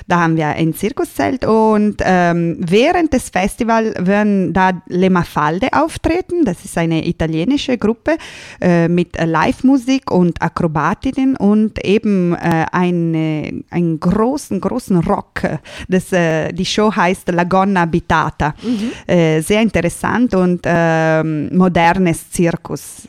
Da 0.07 0.19
haben 0.19 0.37
wir 0.37 0.47
ein 0.47 0.73
Zirkuszelt 0.73 1.45
und 1.45 1.97
ähm, 2.01 2.57
während 2.59 3.13
des 3.13 3.29
Festivals 3.29 3.93
werden 4.05 4.53
da 4.53 4.71
Le 4.87 5.09
Mafalde 5.09 5.69
auftreten. 5.71 6.43
Das 6.45 6.65
ist 6.65 6.77
eine 6.77 7.07
italienische 7.07 7.77
Gruppe 7.77 8.17
äh, 8.59 8.87
mit 8.87 9.17
Live-Musik 9.23 10.11
und 10.11 10.41
Akrobatinnen 10.41 11.37
und 11.37 11.83
eben 11.85 12.33
äh, 12.33 12.65
eine, 12.71 13.63
einen 13.69 13.99
großen, 13.99 14.59
großen 14.59 14.97
Rock. 14.97 15.41
Das, 15.87 16.11
äh, 16.11 16.51
die 16.51 16.65
Show 16.65 16.93
heißt 16.93 17.29
La 17.29 17.43
Gonna 17.43 17.83
Abitata. 17.83 18.53
Mhm. 18.61 18.91
Äh, 19.07 19.41
sehr 19.41 19.61
interessant 19.61 20.33
und 20.35 20.61
ähm, 20.65 21.55
modernes 21.55 22.29
Zirkus. 22.31 23.07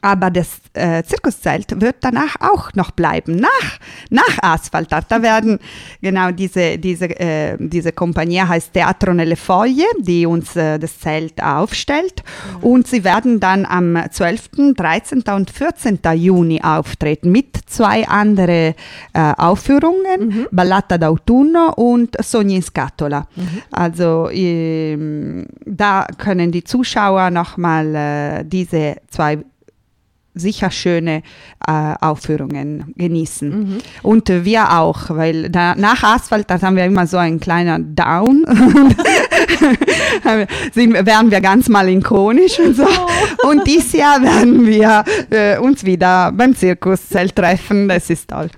Aber 0.00 0.30
das 0.30 0.60
äh, 0.74 1.02
Zirkuszelt 1.02 1.80
wird 1.80 1.96
danach 2.00 2.36
auch 2.40 2.72
noch 2.74 2.90
bleiben, 2.90 3.36
nach, 3.36 3.78
nach 4.10 4.38
Asphaltart. 4.42 5.06
Da 5.08 5.22
werden 5.22 5.58
genau 6.00 6.30
diese, 6.30 6.78
diese, 6.78 7.06
äh, 7.18 7.56
diese 7.58 7.92
Kompanie 7.92 8.40
heißt 8.40 8.72
Teatro 8.72 9.14
nelle 9.14 9.36
Foglie, 9.36 9.86
die 9.98 10.26
uns 10.26 10.56
äh, 10.56 10.78
das 10.78 10.98
Zelt 10.98 11.42
aufstellt. 11.42 12.22
Mhm. 12.58 12.64
Und 12.64 12.86
sie 12.86 13.04
werden 13.04 13.40
dann 13.40 13.64
am 13.66 13.98
12., 14.10 14.74
13. 14.76 15.22
und 15.34 15.50
14. 15.50 15.98
Juni 16.14 16.60
auftreten 16.62 17.30
mit 17.30 17.56
zwei 17.66 18.06
anderen 18.06 18.74
äh, 19.12 19.32
Aufführungen, 19.36 20.26
mhm. 20.26 20.46
Ballata 20.50 20.96
d'autunno 20.96 21.74
und 21.74 22.16
Sogni 22.22 22.56
in 22.56 22.62
Scatola. 22.62 23.26
Mhm. 23.36 23.62
Also 23.70 24.28
ähm, 24.30 25.46
da 25.64 26.06
können 26.18 26.52
die 26.52 26.64
Zuschauer 26.64 27.30
nochmal 27.30 27.94
äh, 27.94 28.44
diese 28.44 28.96
zwei 29.08 29.38
sicher 30.34 30.70
schöne 30.70 31.22
äh, 31.66 31.94
Aufführungen 32.00 32.92
genießen. 32.96 33.48
Mhm. 33.48 33.78
Und 34.02 34.28
wir 34.28 34.78
auch, 34.78 35.10
weil 35.10 35.48
da, 35.50 35.74
nach 35.74 36.02
Asphalt, 36.02 36.50
da 36.50 36.60
haben 36.60 36.76
wir 36.76 36.84
immer 36.84 37.06
so 37.06 37.16
einen 37.16 37.40
kleinen 37.40 37.94
Down. 37.94 38.44
Sind, 40.72 40.94
werden 40.94 41.30
wir 41.30 41.40
ganz 41.40 41.68
malinkonisch 41.68 42.58
und 42.58 42.76
so. 42.76 42.84
Oh. 42.84 43.48
Und 43.48 43.66
dieses 43.66 43.92
Jahr 43.92 44.22
werden 44.22 44.66
wir 44.66 45.04
äh, 45.30 45.58
uns 45.58 45.84
wieder 45.84 46.32
beim 46.32 46.56
Zirkuszelt 46.56 47.36
treffen. 47.36 47.88
Das 47.88 48.10
ist 48.10 48.30
toll. 48.30 48.50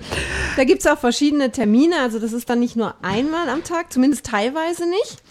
Da 0.56 0.64
gibt 0.64 0.80
es 0.80 0.86
auch 0.86 0.98
verschiedene 0.98 1.50
Termine. 1.50 1.96
Also 2.00 2.18
das 2.18 2.32
ist 2.32 2.48
dann 2.48 2.60
nicht 2.60 2.76
nur 2.76 2.94
einmal 3.02 3.48
am 3.48 3.64
Tag, 3.64 3.92
zumindest 3.92 4.26
teilweise 4.26 4.88
nicht. 4.88 5.22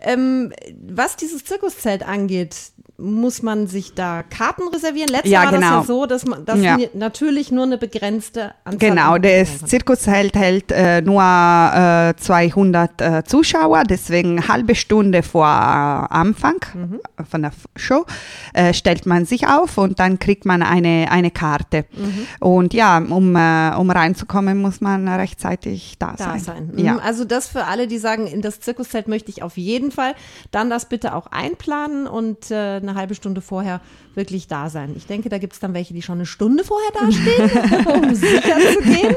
Ähm, 0.00 0.52
was 0.88 1.16
dieses 1.16 1.44
Zirkuszelt 1.44 2.06
angeht, 2.06 2.54
muss 3.00 3.42
man 3.42 3.68
sich 3.68 3.94
da 3.94 4.24
Karten 4.24 4.66
reservieren? 4.74 5.08
Letztes 5.08 5.30
ja, 5.30 5.44
war 5.44 5.52
genau. 5.52 5.60
das 5.60 5.70
ja 5.70 5.80
genau. 5.82 5.86
so, 5.86 6.06
dass 6.06 6.26
man 6.26 6.44
dass 6.44 6.60
ja. 6.60 6.76
natürlich 6.94 7.52
nur 7.52 7.62
eine 7.62 7.78
begrenzte 7.78 8.54
Anzahl 8.64 8.90
Genau, 8.90 9.18
der 9.18 9.46
Zirkus 9.46 10.08
hält, 10.08 10.34
hält 10.34 10.72
äh, 10.72 11.00
nur 11.00 11.22
äh, 11.22 12.14
200 12.16 13.00
äh, 13.00 13.24
Zuschauer, 13.24 13.84
deswegen 13.84 14.38
eine 14.38 14.48
halbe 14.48 14.74
Stunde 14.74 15.22
vor 15.22 15.46
äh, 15.46 15.48
Anfang 15.48 16.56
mhm. 16.74 17.00
von 17.30 17.42
der 17.42 17.52
Show 17.76 18.04
äh, 18.52 18.74
stellt 18.74 19.06
man 19.06 19.26
sich 19.26 19.46
auf 19.46 19.78
und 19.78 20.00
dann 20.00 20.18
kriegt 20.18 20.44
man 20.44 20.62
eine, 20.62 21.08
eine 21.10 21.30
Karte. 21.30 21.84
Mhm. 21.96 22.26
Und 22.40 22.74
ja, 22.74 22.98
um, 22.98 23.36
äh, 23.36 23.76
um 23.76 23.90
reinzukommen, 23.90 24.60
muss 24.60 24.80
man 24.80 25.06
rechtzeitig 25.06 25.98
da, 26.00 26.14
da 26.18 26.24
sein. 26.24 26.40
sein. 26.40 26.70
Mhm. 26.72 26.78
Ja. 26.84 26.98
Also 26.98 27.24
das 27.24 27.46
für 27.46 27.66
alle, 27.66 27.86
die 27.86 27.98
sagen, 27.98 28.26
in 28.26 28.42
das 28.42 28.58
Zirkuszelt 28.58 29.06
möchte 29.06 29.30
ich 29.30 29.44
auf 29.44 29.56
jeden 29.56 29.92
Fall, 29.92 30.14
dann 30.50 30.68
das 30.68 30.88
bitte 30.88 31.14
auch 31.14 31.28
einplanen 31.28 32.08
und 32.08 32.50
eine 32.88 32.98
halbe 32.98 33.14
Stunde 33.14 33.40
vorher 33.40 33.80
wirklich 34.14 34.48
da 34.48 34.68
sein. 34.68 34.94
Ich 34.96 35.06
denke, 35.06 35.28
da 35.28 35.38
gibt 35.38 35.52
es 35.52 35.60
dann 35.60 35.74
welche, 35.74 35.94
die 35.94 36.02
schon 36.02 36.16
eine 36.16 36.26
Stunde 36.26 36.64
vorher 36.64 36.90
dastehen, 36.92 37.86
um 38.02 38.14
sicher 38.14 38.56
zu 38.72 38.82
gehen. 38.82 39.16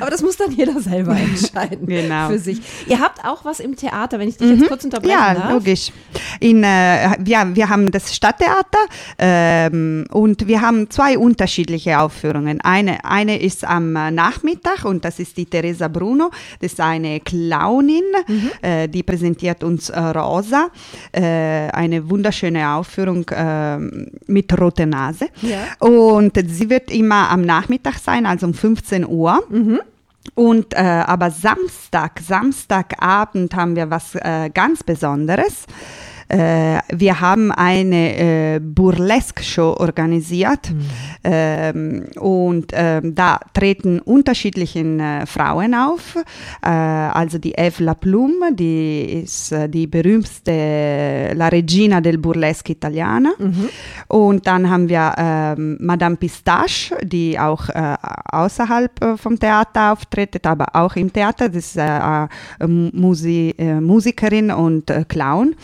Aber 0.00 0.10
das 0.10 0.22
muss 0.22 0.36
dann 0.36 0.50
jeder 0.50 0.80
selber 0.80 1.16
entscheiden 1.16 1.86
genau. 1.86 2.28
für 2.28 2.38
sich. 2.38 2.60
Ihr 2.88 3.00
habt 3.00 3.24
auch 3.24 3.44
was 3.44 3.60
im 3.60 3.76
Theater, 3.76 4.18
wenn 4.18 4.28
ich 4.28 4.36
dich 4.36 4.48
mhm. 4.48 4.58
jetzt 4.58 4.68
kurz 4.68 4.84
unterbrechen 4.84 5.12
ja, 5.12 5.34
darf. 5.34 5.44
Ja, 5.44 5.52
logisch. 5.52 5.92
In, 6.40 6.64
äh, 6.64 7.22
ja, 7.24 7.54
wir 7.54 7.68
haben 7.68 7.90
das 7.90 8.14
Stadttheater 8.14 8.78
ähm, 9.18 10.06
und 10.10 10.46
wir 10.48 10.60
haben 10.60 10.90
zwei 10.90 11.16
unterschiedliche 11.18 12.00
Aufführungen. 12.00 12.60
Eine, 12.60 13.04
eine 13.04 13.38
ist 13.40 13.64
am 13.64 13.92
Nachmittag 13.92 14.84
und 14.84 15.04
das 15.04 15.18
ist 15.18 15.36
die 15.36 15.46
Teresa 15.46 15.88
Bruno. 15.88 16.30
Das 16.60 16.72
ist 16.72 16.80
eine 16.80 17.20
Clownin, 17.20 18.02
mhm. 18.26 18.50
äh, 18.62 18.88
die 18.88 19.02
präsentiert 19.02 19.62
uns 19.62 19.88
äh, 19.88 19.98
Rosa. 20.00 20.68
Äh, 21.12 21.22
eine 21.22 22.10
wunderschöne 22.10 22.70
Aufführung 22.70 22.85
ähm, 23.32 24.10
mit 24.26 24.58
roter 24.58 24.86
Nase. 24.86 25.28
Ja. 25.42 25.86
Und 25.86 26.38
sie 26.48 26.70
wird 26.70 26.90
immer 26.90 27.30
am 27.30 27.42
Nachmittag 27.42 27.98
sein, 27.98 28.26
also 28.26 28.46
um 28.46 28.54
15 28.54 29.06
Uhr. 29.06 29.42
Mhm. 29.48 29.80
Und 30.34 30.74
äh, 30.74 30.78
aber 30.78 31.30
Samstag, 31.30 32.20
Samstagabend 32.20 33.54
haben 33.54 33.76
wir 33.76 33.90
was 33.90 34.14
äh, 34.16 34.50
ganz 34.52 34.82
Besonderes. 34.82 35.66
Äh, 36.28 36.78
wir 36.92 37.20
haben 37.20 37.52
eine 37.52 38.56
äh, 38.56 38.60
Burlesque-Show 38.60 39.76
organisiert 39.78 40.70
mhm. 40.70 40.80
ähm, 41.22 42.04
und 42.18 42.72
ähm, 42.72 43.14
da 43.14 43.38
treten 43.54 44.00
unterschiedliche 44.00 44.80
äh, 44.80 45.26
Frauen 45.26 45.74
auf. 45.74 46.16
Äh, 46.62 46.68
also 46.68 47.38
die 47.38 47.52
Eve 47.52 47.84
Laplum, 47.84 48.32
die 48.52 49.22
ist 49.22 49.52
äh, 49.52 49.68
die 49.68 49.86
berühmteste 49.86 51.32
La 51.34 51.48
Regina 51.48 52.00
del 52.00 52.18
Burlesque 52.18 52.72
Italiana. 52.72 53.30
Mhm. 53.38 53.68
Und 54.08 54.46
dann 54.46 54.68
haben 54.68 54.88
wir 54.88 55.14
ähm, 55.16 55.78
Madame 55.80 56.16
Pistache, 56.16 56.96
die 57.04 57.38
auch 57.38 57.68
äh, 57.68 57.94
außerhalb 58.32 59.16
vom 59.16 59.38
Theater 59.38 59.92
auftritt, 59.92 60.44
aber 60.44 60.66
auch 60.72 60.96
im 60.96 61.12
Theater. 61.12 61.48
Das 61.48 61.76
ist 61.76 61.80
Musi 62.66 63.54
Musikerin 63.80 64.50
und 64.50 64.92
Clown. 65.08 65.54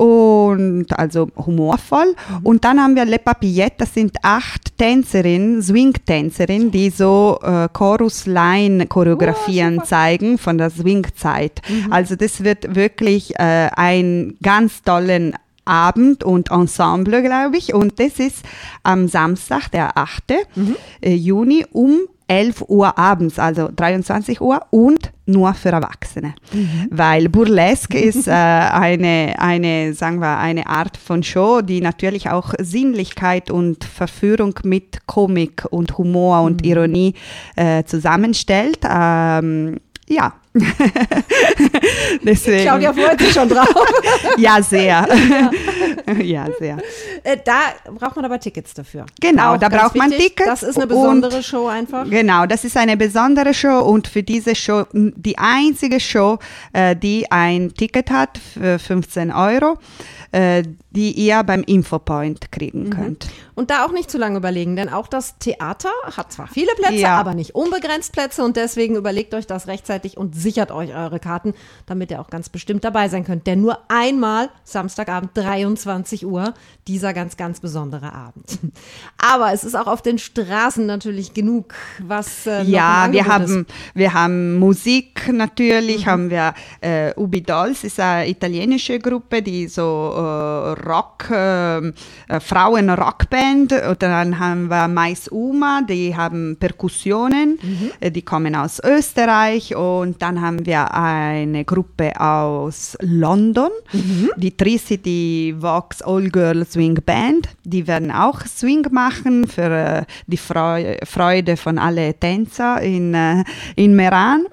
Und 0.00 0.86
also 0.98 1.28
humorvoll. 1.36 2.06
Mhm. 2.06 2.38
Und 2.42 2.64
dann 2.64 2.80
haben 2.80 2.96
wir 2.96 3.04
Le 3.04 3.18
Papillette, 3.18 3.74
das 3.78 3.92
sind 3.92 4.16
acht 4.22 4.78
Tänzerinnen, 4.78 5.60
Swing-Tänzerinnen, 5.60 6.70
die 6.70 6.88
so 6.88 7.38
äh, 7.42 7.68
Chorus-Line-Choreografien 7.70 9.80
oh, 9.80 9.82
zeigen 9.84 10.38
von 10.38 10.56
der 10.56 10.70
Swing-Zeit. 10.70 11.60
Mhm. 11.68 11.92
Also 11.92 12.16
das 12.16 12.42
wird 12.42 12.74
wirklich 12.74 13.38
äh, 13.38 13.68
ein 13.76 14.38
ganz 14.42 14.82
tollen 14.82 15.34
Abend 15.66 16.24
und 16.24 16.50
Ensemble, 16.50 17.22
glaube 17.22 17.58
ich. 17.58 17.74
Und 17.74 18.00
das 18.00 18.18
ist 18.18 18.42
am 18.82 19.06
Samstag, 19.06 19.68
der 19.68 19.98
8. 19.98 20.32
Mhm. 20.54 20.76
Juni 21.04 21.66
um 21.72 21.98
11 22.30 22.64
Uhr 22.68 22.96
abends, 22.96 23.40
also 23.40 23.68
23 23.74 24.40
Uhr 24.40 24.60
und 24.70 25.10
nur 25.26 25.52
für 25.52 25.70
Erwachsene. 25.70 26.34
Mhm. 26.52 26.86
Weil 26.90 27.28
Burlesque 27.28 27.98
ist 28.00 28.28
äh, 28.28 28.30
eine, 28.30 29.34
eine, 29.38 29.94
sagen 29.94 30.20
wir, 30.20 30.38
eine 30.38 30.68
Art 30.68 30.96
von 30.96 31.24
Show, 31.24 31.60
die 31.60 31.80
natürlich 31.80 32.30
auch 32.30 32.54
Sinnlichkeit 32.60 33.50
und 33.50 33.82
Verführung 33.82 34.54
mit 34.62 35.08
Komik 35.08 35.64
und 35.70 35.98
Humor 35.98 36.42
und 36.42 36.62
mhm. 36.62 36.70
Ironie 36.70 37.14
äh, 37.56 37.82
zusammenstellt. 37.82 38.78
Ähm, 38.88 39.80
ja. 40.08 40.34
Deswegen. 42.24 42.62
Claudia 42.62 42.92
freut 42.92 43.20
sich 43.20 43.32
schon 43.32 43.48
drauf. 43.48 43.72
ja, 44.36 44.60
sehr. 44.60 45.06
ja, 46.22 46.48
sehr. 46.58 46.78
Äh, 47.22 47.36
da 47.44 47.60
braucht 47.92 48.16
man 48.16 48.24
aber 48.24 48.40
Tickets 48.40 48.74
dafür. 48.74 49.06
Genau, 49.20 49.56
da 49.56 49.68
braucht 49.68 49.94
man 49.94 50.10
Tickets. 50.10 50.48
Das 50.48 50.62
ist 50.64 50.76
eine 50.76 50.88
besondere 50.88 51.36
und, 51.36 51.44
Show 51.44 51.68
einfach. 51.68 52.04
Genau, 52.10 52.46
das 52.46 52.64
ist 52.64 52.76
eine 52.76 52.96
besondere 52.96 53.54
Show 53.54 53.78
und 53.80 54.08
für 54.08 54.24
diese 54.24 54.56
Show 54.56 54.86
die 54.92 55.38
einzige 55.38 56.00
Show, 56.00 56.38
äh, 56.72 56.96
die 56.96 57.30
ein 57.30 57.72
Ticket 57.72 58.10
hat 58.10 58.38
für 58.38 58.80
15 58.80 59.30
Euro. 59.30 59.78
Äh, 60.32 60.62
die 60.90 61.10
ihr 61.12 61.42
beim 61.42 61.62
Infopoint 61.62 62.52
kriegen 62.52 62.90
mhm. 62.90 63.16
Und 63.60 63.70
da 63.70 63.84
auch 63.84 63.92
nicht 63.92 64.10
zu 64.10 64.16
lange 64.16 64.38
überlegen, 64.38 64.74
denn 64.74 64.88
auch 64.88 65.06
das 65.06 65.36
Theater 65.36 65.90
hat 66.16 66.32
zwar 66.32 66.48
viele 66.48 66.72
Plätze, 66.76 66.94
ja. 66.94 67.20
aber 67.20 67.34
nicht 67.34 67.54
unbegrenzt 67.54 68.10
Plätze 68.10 68.42
und 68.42 68.56
deswegen 68.56 68.96
überlegt 68.96 69.34
euch 69.34 69.46
das 69.46 69.66
rechtzeitig 69.66 70.16
und 70.16 70.34
sichert 70.34 70.70
euch 70.70 70.94
eure 70.94 71.20
Karten, 71.20 71.52
damit 71.84 72.10
ihr 72.10 72.22
auch 72.22 72.30
ganz 72.30 72.48
bestimmt 72.48 72.84
dabei 72.84 73.10
sein 73.10 73.22
könnt. 73.22 73.46
Denn 73.46 73.60
nur 73.60 73.78
einmal 73.88 74.48
Samstagabend 74.64 75.32
23 75.34 76.24
Uhr 76.24 76.54
dieser 76.88 77.12
ganz, 77.12 77.36
ganz 77.36 77.60
besondere 77.60 78.14
Abend. 78.14 78.46
Aber 79.18 79.52
es 79.52 79.62
ist 79.62 79.74
auch 79.74 79.88
auf 79.88 80.00
den 80.00 80.18
Straßen 80.18 80.86
natürlich 80.86 81.34
genug, 81.34 81.74
was 81.98 82.46
äh, 82.46 82.62
Ja, 82.62 83.08
wir 83.10 83.26
haben, 83.26 83.66
ist. 83.66 83.74
wir 83.92 84.14
haben 84.14 84.58
Musik 84.58 85.30
natürlich, 85.30 86.06
mhm. 86.06 86.10
haben 86.10 86.30
wir 86.30 86.54
äh, 86.80 87.12
Ubi 87.14 87.42
Dolls, 87.42 87.84
ist 87.84 88.00
eine 88.00 88.26
italienische 88.26 88.98
Gruppe, 88.98 89.42
die 89.42 89.68
so 89.68 90.14
äh, 90.16 90.80
Rock, 90.88 91.28
ähm, 91.30 91.92
äh, 92.26 92.40
Frauen-Rockband. 92.40 93.49
Und 93.52 94.02
dann 94.02 94.38
haben 94.38 94.68
wir 94.68 94.88
Mais 94.88 95.28
Uma, 95.28 95.82
die 95.82 96.16
haben 96.16 96.56
Perkussionen, 96.58 97.58
mhm. 97.62 97.90
Äh, 98.00 98.10
die 98.10 98.22
kommen 98.22 98.54
aus 98.54 98.80
Österreich. 98.82 99.74
Und 99.74 100.20
dann 100.22 100.40
haben 100.40 100.64
wir 100.64 100.94
eine 100.94 101.64
Gruppe 101.64 102.20
aus 102.20 102.96
London, 103.00 103.70
mhm. 103.92 104.30
die 104.36 104.56
Tri-City 104.56 105.54
Vox 105.58 106.02
All 106.02 106.28
Girl 106.30 106.64
Swing 106.64 106.98
Band. 107.04 107.48
Die 107.64 107.86
werden 107.86 108.10
auch 108.10 108.40
Swing 108.46 108.86
machen 108.90 109.46
für 109.46 109.70
äh, 109.70 110.04
die 110.26 110.36
Freude 110.36 111.56
von 111.56 111.78
allen 111.78 112.18
Tänzer 112.18 112.80
in, 112.80 113.14
äh, 113.14 113.44
in 113.76 113.94
Meran. 113.94 114.44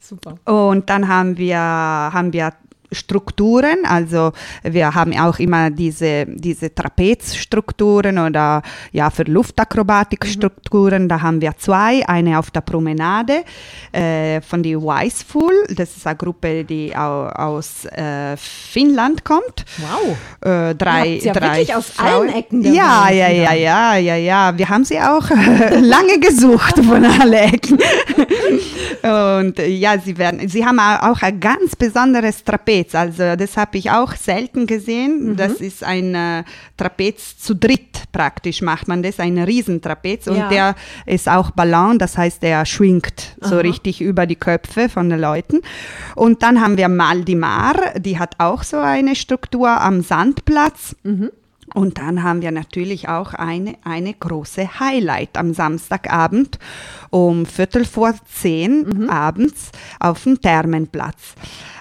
Super. 0.00 0.34
Und 0.44 0.90
dann 0.90 1.06
haben 1.06 1.36
wir, 1.36 1.58
haben 1.58 2.32
wir 2.32 2.52
Strukturen. 2.92 3.84
Also 3.84 4.32
wir 4.62 4.94
haben 4.94 5.18
auch 5.18 5.38
immer 5.38 5.70
diese, 5.70 6.26
diese 6.26 6.74
Trapezstrukturen 6.74 8.18
oder 8.18 8.62
ja 8.92 9.10
für 9.10 9.24
Luftakrobatikstrukturen. 9.24 11.04
Mhm. 11.04 11.08
Da 11.08 11.22
haben 11.22 11.40
wir 11.40 11.56
zwei. 11.56 12.06
Eine 12.06 12.38
auf 12.38 12.50
der 12.50 12.60
Promenade 12.62 13.44
äh, 13.92 14.40
von 14.40 14.62
die 14.62 14.76
Wiseful. 14.76 15.52
Das 15.74 15.96
ist 15.96 16.06
eine 16.06 16.16
Gruppe, 16.16 16.64
die 16.64 16.94
au, 16.96 17.26
aus 17.26 17.84
äh, 17.86 18.36
Finnland 18.36 19.24
kommt. 19.24 19.64
Wow. 19.78 20.16
Äh, 20.40 20.74
drei, 20.74 21.18
ja 21.22 21.32
drei 21.32 21.58
wirklich 21.58 21.74
aus 21.74 21.98
allen 21.98 22.28
Ecken. 22.30 22.62
Der 22.62 22.72
ja, 22.72 23.10
ja, 23.10 23.28
ja, 23.28 23.52
ja, 23.52 23.96
ja, 23.96 24.16
ja. 24.16 24.58
Wir 24.58 24.68
haben 24.68 24.84
sie 24.84 24.98
auch 24.98 25.28
lange 25.80 26.18
gesucht 26.20 26.76
von 26.76 27.04
allen 27.04 27.32
Ecken. 27.32 27.78
Und 29.02 29.58
ja, 29.58 29.98
sie 29.98 30.16
werden, 30.18 30.48
sie 30.48 30.64
haben 30.64 30.78
auch 30.78 31.22
ein 31.22 31.40
ganz 31.40 31.76
besonderes 31.76 32.44
Trapez. 32.44 32.79
Trapez. 32.80 32.94
Also 32.94 33.36
das 33.36 33.56
habe 33.56 33.78
ich 33.78 33.90
auch 33.90 34.14
selten 34.14 34.66
gesehen. 34.66 35.30
Mhm. 35.30 35.36
Das 35.36 35.52
ist 35.54 35.84
ein 35.84 36.14
äh, 36.14 36.44
Trapez 36.76 37.38
zu 37.38 37.54
dritt 37.54 37.80
praktisch 38.12 38.60
macht 38.60 38.88
man 38.88 39.04
das, 39.04 39.20
ein 39.20 39.38
Riesentrapez 39.38 40.26
und 40.26 40.36
ja. 40.36 40.48
der 40.48 40.74
ist 41.06 41.28
auch 41.28 41.52
Ballon, 41.52 41.96
das 41.96 42.18
heißt, 42.18 42.42
der 42.42 42.66
schwingt 42.66 43.36
so 43.40 43.54
Aha. 43.54 43.60
richtig 43.60 44.00
über 44.00 44.26
die 44.26 44.34
Köpfe 44.34 44.88
von 44.88 45.08
den 45.08 45.20
Leuten. 45.20 45.60
Und 46.16 46.42
dann 46.42 46.60
haben 46.60 46.76
wir 46.76 46.88
Maldimar, 46.88 47.76
die 47.98 48.18
hat 48.18 48.34
auch 48.38 48.64
so 48.64 48.78
eine 48.78 49.14
Struktur 49.14 49.68
am 49.68 50.02
Sandplatz. 50.02 50.96
Mhm. 51.04 51.30
Und 51.72 51.98
dann 51.98 52.24
haben 52.24 52.42
wir 52.42 52.50
natürlich 52.50 53.08
auch 53.08 53.32
eine, 53.32 53.76
eine 53.84 54.12
große 54.12 54.80
Highlight 54.80 55.36
am 55.36 55.54
Samstagabend 55.54 56.58
um 57.10 57.46
Viertel 57.46 57.84
vor 57.84 58.12
zehn 58.34 58.88
mhm. 58.88 59.08
abends 59.08 59.70
auf 60.00 60.24
dem 60.24 60.40
Thermenplatz 60.40 61.36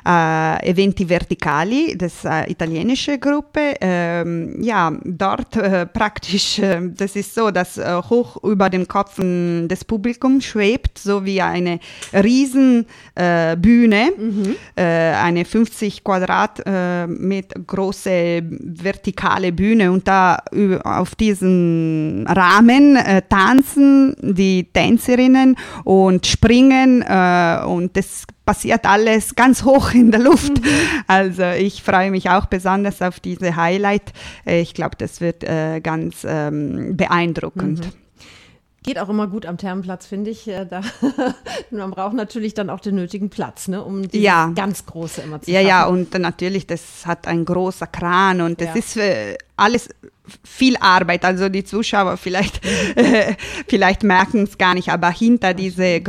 äh, 0.06 0.70
Eventi 0.70 1.06
Verticali, 1.06 1.98
das 1.98 2.26
eine 2.26 2.50
italienische 2.50 3.18
Gruppe. 3.18 3.76
Ähm, 3.82 4.62
ja, 4.62 4.92
dort 5.04 5.56
äh, 5.56 5.86
praktisch, 5.86 6.60
äh, 6.60 6.82
das 6.96 7.16
ist 7.16 7.34
so, 7.36 7.52
dass 7.52 7.78
äh, 7.78 8.02
hoch 8.10 8.42
über 8.44 8.70
dem 8.70 8.88
Kopf 8.88 9.16
des 9.18 9.86
Publikums 9.86 10.46
schwebt, 10.46 10.98
so 10.98 11.26
wie 11.26 11.42
eine 11.42 11.80
riesen 12.14 12.86
äh, 13.16 13.56
Bühne, 13.58 14.12
mhm. 14.18 14.56
Äh, 14.76 14.84
eine 14.84 15.46
50 15.46 16.04
Quadratmeter 16.04 17.60
große 17.66 18.42
vertikale 18.42 19.52
Bühne 19.52 19.92
und 19.92 20.08
da 20.08 20.40
auf 20.84 21.16
diesem 21.16 22.26
Rahmen 22.28 22.98
tanzen 23.30 24.16
die 24.22 24.68
Tänzerinnen 24.72 25.56
und 25.84 26.26
springen 26.26 27.04
und 27.04 27.96
das 27.96 28.26
passiert 28.50 28.88
alles 28.88 29.36
ganz 29.36 29.64
hoch 29.64 29.94
in 29.94 30.10
der 30.10 30.22
Luft. 30.22 30.60
Mhm. 30.60 30.70
Also 31.06 31.44
ich 31.44 31.84
freue 31.84 32.10
mich 32.10 32.32
auch 32.32 32.48
besonders 32.48 33.00
auf 33.00 33.20
diese 33.20 33.56
Highlight. 33.56 34.12
Äh, 34.44 34.62
ich 34.62 34.74
glaube, 34.74 34.96
das 34.98 35.22
wird 35.22 35.44
äh, 35.44 35.82
ganz 35.82 36.26
ähm, 36.28 36.98
beeindruckend. 36.98 37.86
Mhm. 37.86 37.92
Geht 38.84 38.98
auch 38.98 39.10
immer 39.10 39.28
gut 39.28 39.46
am 39.46 39.58
Thermenplatz, 39.58 40.06
finde 40.06 40.32
ich. 40.32 40.48
Äh, 40.48 40.66
da, 40.66 40.82
man 41.72 41.92
braucht 41.92 42.14
natürlich 42.14 42.54
dann 42.54 42.70
auch 42.70 42.80
den 42.80 42.96
nötigen 42.96 43.30
Platz, 43.30 43.68
ne, 43.68 43.84
um 43.84 44.08
die 44.08 44.22
ja. 44.22 44.52
ganz 44.56 44.86
große 44.86 45.22
immer 45.22 45.42
zu 45.42 45.52
Ja, 45.52 45.60
schaffen. 45.60 45.68
ja, 45.70 45.86
und 45.86 46.18
natürlich, 46.18 46.66
das 46.66 47.06
hat 47.06 47.28
ein 47.28 47.44
großer 47.44 47.88
Kran 47.88 48.42
und 48.42 48.62
das 48.62 48.70
ja. 48.70 48.76
ist 48.76 48.94
für 48.94 49.38
alles 49.58 49.90
viel 50.44 50.78
Arbeit. 50.78 51.26
Also 51.26 51.50
die 51.50 51.64
Zuschauer 51.64 52.16
vielleicht, 52.18 52.66
äh, 52.96 53.36
vielleicht 53.68 54.04
merken 54.04 54.44
es 54.44 54.58
gar 54.58 54.74
nicht, 54.76 54.90
aber 54.90 55.10
hinter 55.10 55.54
diese 55.54 56.02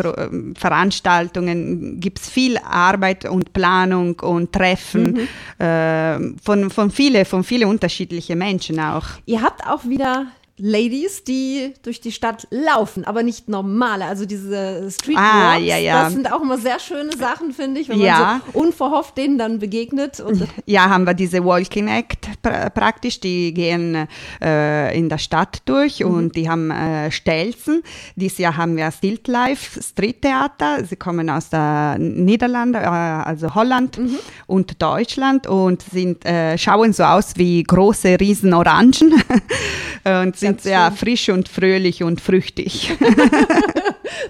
Veranstaltungen 0.56 1.98
gibt 1.98 2.20
es 2.20 2.28
viel 2.28 2.58
Arbeit 2.58 3.24
und 3.24 3.52
Planung 3.52 4.20
und 4.20 4.52
Treffen 4.52 5.26
mhm. 5.58 5.64
äh, 5.64 6.36
von, 6.42 6.70
von 6.70 6.90
vielen 6.90 7.24
von 7.24 7.42
viele 7.42 7.66
unterschiedlichen 7.66 8.38
Menschen 8.38 8.78
auch. 8.78 9.06
Ihr 9.26 9.42
habt 9.42 9.66
auch 9.66 9.84
wieder 9.84 10.26
Ladies, 10.62 11.24
die 11.24 11.72
durch 11.82 12.00
die 12.00 12.12
Stadt 12.12 12.46
laufen, 12.50 13.04
aber 13.04 13.22
nicht 13.22 13.48
normale, 13.48 14.04
also 14.04 14.26
diese 14.26 14.90
Street 14.90 15.16
ah, 15.16 15.56
ja, 15.56 15.78
ja. 15.78 16.04
Das 16.04 16.12
sind 16.12 16.30
auch 16.30 16.42
immer 16.42 16.58
sehr 16.58 16.78
schöne 16.78 17.16
Sachen, 17.16 17.52
finde 17.52 17.80
ich, 17.80 17.88
wenn 17.88 18.00
ja. 18.00 18.18
man 18.18 18.42
so 18.52 18.58
unverhofft 18.58 19.16
denen 19.16 19.38
dann 19.38 19.58
begegnet. 19.58 20.22
ja, 20.66 20.88
haben 20.88 21.04
wir 21.04 21.14
diese 21.14 21.44
Walking 21.44 21.88
Act 21.88 22.28
praktisch, 22.74 23.20
die 23.20 23.54
gehen 23.54 24.06
äh, 24.42 24.96
in 24.96 25.08
der 25.08 25.18
Stadt 25.18 25.62
durch 25.64 26.00
mhm. 26.00 26.14
und 26.14 26.36
die 26.36 26.48
haben 26.48 26.70
äh, 26.70 27.10
Stelzen. 27.10 27.82
Dieses 28.16 28.38
Jahr 28.38 28.56
haben 28.56 28.76
wir 28.76 28.90
Stilt 28.90 29.28
Life 29.28 29.80
Street 29.82 30.22
Theater. 30.22 30.84
Sie 30.84 30.96
kommen 30.96 31.30
aus 31.30 31.48
der 31.48 31.96
Niederlande, 31.98 32.80
äh, 32.80 32.84
also 32.84 33.54
Holland 33.54 33.98
mhm. 33.98 34.16
und 34.46 34.80
Deutschland 34.82 35.46
und 35.46 35.82
sind, 35.82 36.24
äh, 36.26 36.58
schauen 36.58 36.92
so 36.92 37.04
aus 37.04 37.32
wie 37.36 37.62
große 37.62 38.18
Riesenorangen 38.20 39.14
und 40.04 40.36
sind 40.36 40.49
sind 40.50 40.62
sehr 40.62 40.92
frisch 40.92 41.28
und 41.28 41.48
fröhlich 41.48 42.02
und 42.02 42.20
früchtig. 42.20 42.92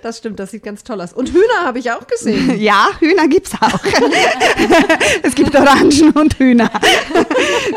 Das 0.02 0.18
stimmt, 0.18 0.38
das 0.38 0.50
sieht 0.50 0.62
ganz 0.62 0.82
toll 0.82 1.00
aus. 1.00 1.12
Und 1.12 1.30
Hühner 1.30 1.64
habe 1.64 1.78
ich 1.78 1.90
auch 1.90 2.06
gesehen. 2.06 2.50
Ja, 2.60 2.88
Hühner 2.98 3.28
gibt 3.28 3.48
es 3.48 3.54
auch. 3.54 3.80
es 5.22 5.34
gibt 5.34 5.54
Orangen 5.54 6.10
und 6.12 6.38
Hühner. 6.38 6.70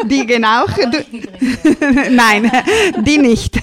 Die 0.05 0.25
gehen 0.25 0.45
auch. 0.45 0.69
Nein, 2.11 2.51
die 3.05 3.17
nicht. 3.17 3.59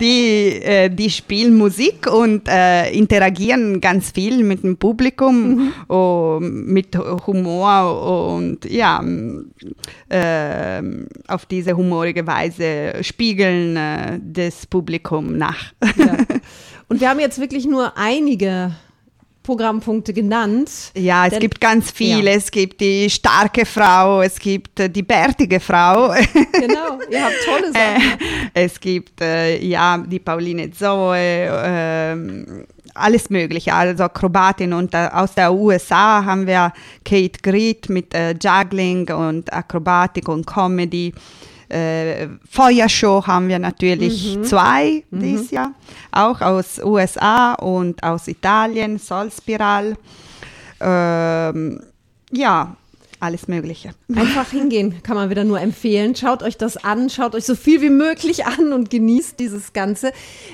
Die, 0.00 0.62
äh, 0.62 0.88
die 0.88 1.10
spielen 1.10 1.56
Musik 1.56 2.10
und 2.10 2.48
äh, 2.48 2.90
interagieren 2.92 3.80
ganz 3.80 4.12
viel 4.12 4.42
mit 4.42 4.62
dem 4.62 4.76
Publikum, 4.76 5.72
mhm. 5.88 6.64
mit 6.66 6.96
Humor 7.26 8.34
und 8.34 8.64
ja, 8.66 9.02
äh, 10.08 10.82
auf 11.28 11.46
diese 11.46 11.76
humorige 11.76 12.26
Weise 12.26 13.02
spiegeln 13.02 13.76
äh, 13.96 14.18
das 14.20 14.66
Publikum 14.66 15.36
nach. 15.36 15.72
Ja. 15.96 16.16
Und 16.88 17.00
wir 17.00 17.10
haben 17.10 17.20
jetzt 17.20 17.40
wirklich 17.40 17.66
nur 17.66 17.96
einige 17.96 18.72
Programmpunkte 19.46 20.12
genannt. 20.12 20.70
Ja, 20.96 21.26
es 21.26 21.30
denn, 21.30 21.40
gibt 21.40 21.60
ganz 21.60 21.92
viele. 21.92 22.30
Ja. 22.32 22.36
Es 22.36 22.50
gibt 22.50 22.80
die 22.80 23.08
starke 23.08 23.64
Frau, 23.64 24.20
es 24.20 24.40
gibt 24.40 24.80
äh, 24.80 24.90
die 24.90 25.04
bärtige 25.04 25.60
Frau. 25.60 26.12
Genau, 26.52 26.98
ihr 27.10 27.22
habt 27.22 27.34
tolle 27.44 27.70
Sachen. 27.72 28.18
es 28.54 28.80
gibt 28.80 29.20
äh, 29.20 29.62
ja 29.62 29.98
die 29.98 30.18
Pauline 30.18 30.70
Zoe, 30.70 31.16
äh, 31.16 32.16
alles 32.94 33.30
Mögliche, 33.30 33.72
also 33.72 34.04
Akrobatin. 34.04 34.72
Und 34.72 34.94
äh, 34.94 35.08
aus 35.12 35.34
der 35.34 35.52
USA 35.52 36.24
haben 36.24 36.46
wir 36.46 36.72
Kate 37.04 37.38
Greet 37.42 37.88
mit 37.88 38.14
äh, 38.14 38.34
Juggling 38.42 39.08
und 39.10 39.52
Akrobatik 39.52 40.28
und 40.28 40.46
Comedy. 40.46 41.12
Äh, 41.68 42.28
Feuershow 42.48 43.26
haben 43.26 43.48
wir 43.48 43.58
natürlich 43.58 44.36
mhm. 44.36 44.44
zwei 44.44 45.04
mhm. 45.10 45.20
dieses 45.20 45.50
Jahr, 45.50 45.72
auch 46.12 46.40
aus 46.40 46.78
USA 46.82 47.54
und 47.54 48.02
aus 48.02 48.28
Italien, 48.28 48.98
Solspiral. 48.98 49.96
Ähm, 50.80 51.80
ja, 52.30 52.76
alles 53.20 53.48
Mögliche. 53.48 53.94
Einfach 54.14 54.50
hingehen, 54.50 55.02
kann 55.02 55.16
man 55.16 55.30
wieder 55.30 55.44
nur 55.44 55.60
empfehlen. 55.60 56.14
Schaut 56.14 56.42
euch 56.42 56.56
das 56.56 56.76
an, 56.76 57.08
schaut 57.08 57.34
euch 57.34 57.44
so 57.44 57.54
viel 57.54 57.80
wie 57.80 57.90
möglich 57.90 58.46
an 58.46 58.72
und 58.72 58.90
genießt 58.90 59.38
dieses 59.38 59.72
Ganze. 59.72 60.12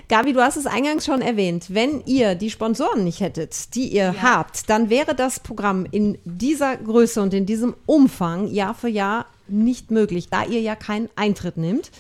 Gabi, 0.08 0.32
du 0.32 0.40
hast 0.40 0.56
es 0.56 0.66
eingangs 0.66 1.04
schon 1.04 1.22
erwähnt. 1.22 1.66
Wenn 1.68 2.02
ihr 2.06 2.34
die 2.34 2.50
Sponsoren 2.50 3.04
nicht 3.04 3.20
hättet, 3.20 3.74
die 3.74 3.88
ihr 3.88 4.14
ja. 4.14 4.22
habt, 4.22 4.70
dann 4.70 4.90
wäre 4.90 5.14
das 5.14 5.40
Programm 5.40 5.86
in 5.90 6.18
dieser 6.24 6.76
Größe 6.76 7.20
und 7.20 7.34
in 7.34 7.46
diesem 7.46 7.74
Umfang 7.86 8.48
Jahr 8.48 8.74
für 8.74 8.88
Jahr 8.88 9.26
nicht 9.48 9.90
möglich, 9.90 10.28
da 10.30 10.44
ihr 10.44 10.60
ja 10.60 10.74
keinen 10.76 11.08
Eintritt 11.16 11.56
nimmt. 11.56 11.90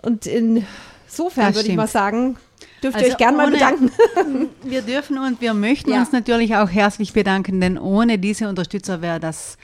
Und 0.00 0.26
insofern 0.26 1.54
würde 1.54 1.68
ich 1.68 1.76
mal 1.76 1.86
sagen, 1.86 2.36
dürft 2.82 2.96
also 2.96 3.06
ihr 3.06 3.12
euch 3.12 3.18
gerne 3.18 3.36
mal 3.36 3.50
bedanken. 3.50 3.90
Wir 4.64 4.82
dürfen 4.82 5.18
und 5.18 5.40
wir 5.40 5.54
möchten 5.54 5.90
ja. 5.90 6.00
uns 6.00 6.12
natürlich 6.12 6.56
auch 6.56 6.68
herzlich 6.68 7.12
bedanken, 7.12 7.60
denn 7.60 7.78
ohne 7.78 8.18
diese 8.18 8.48
Unterstützer 8.48 9.02
wäre 9.02 9.20
das 9.20 9.56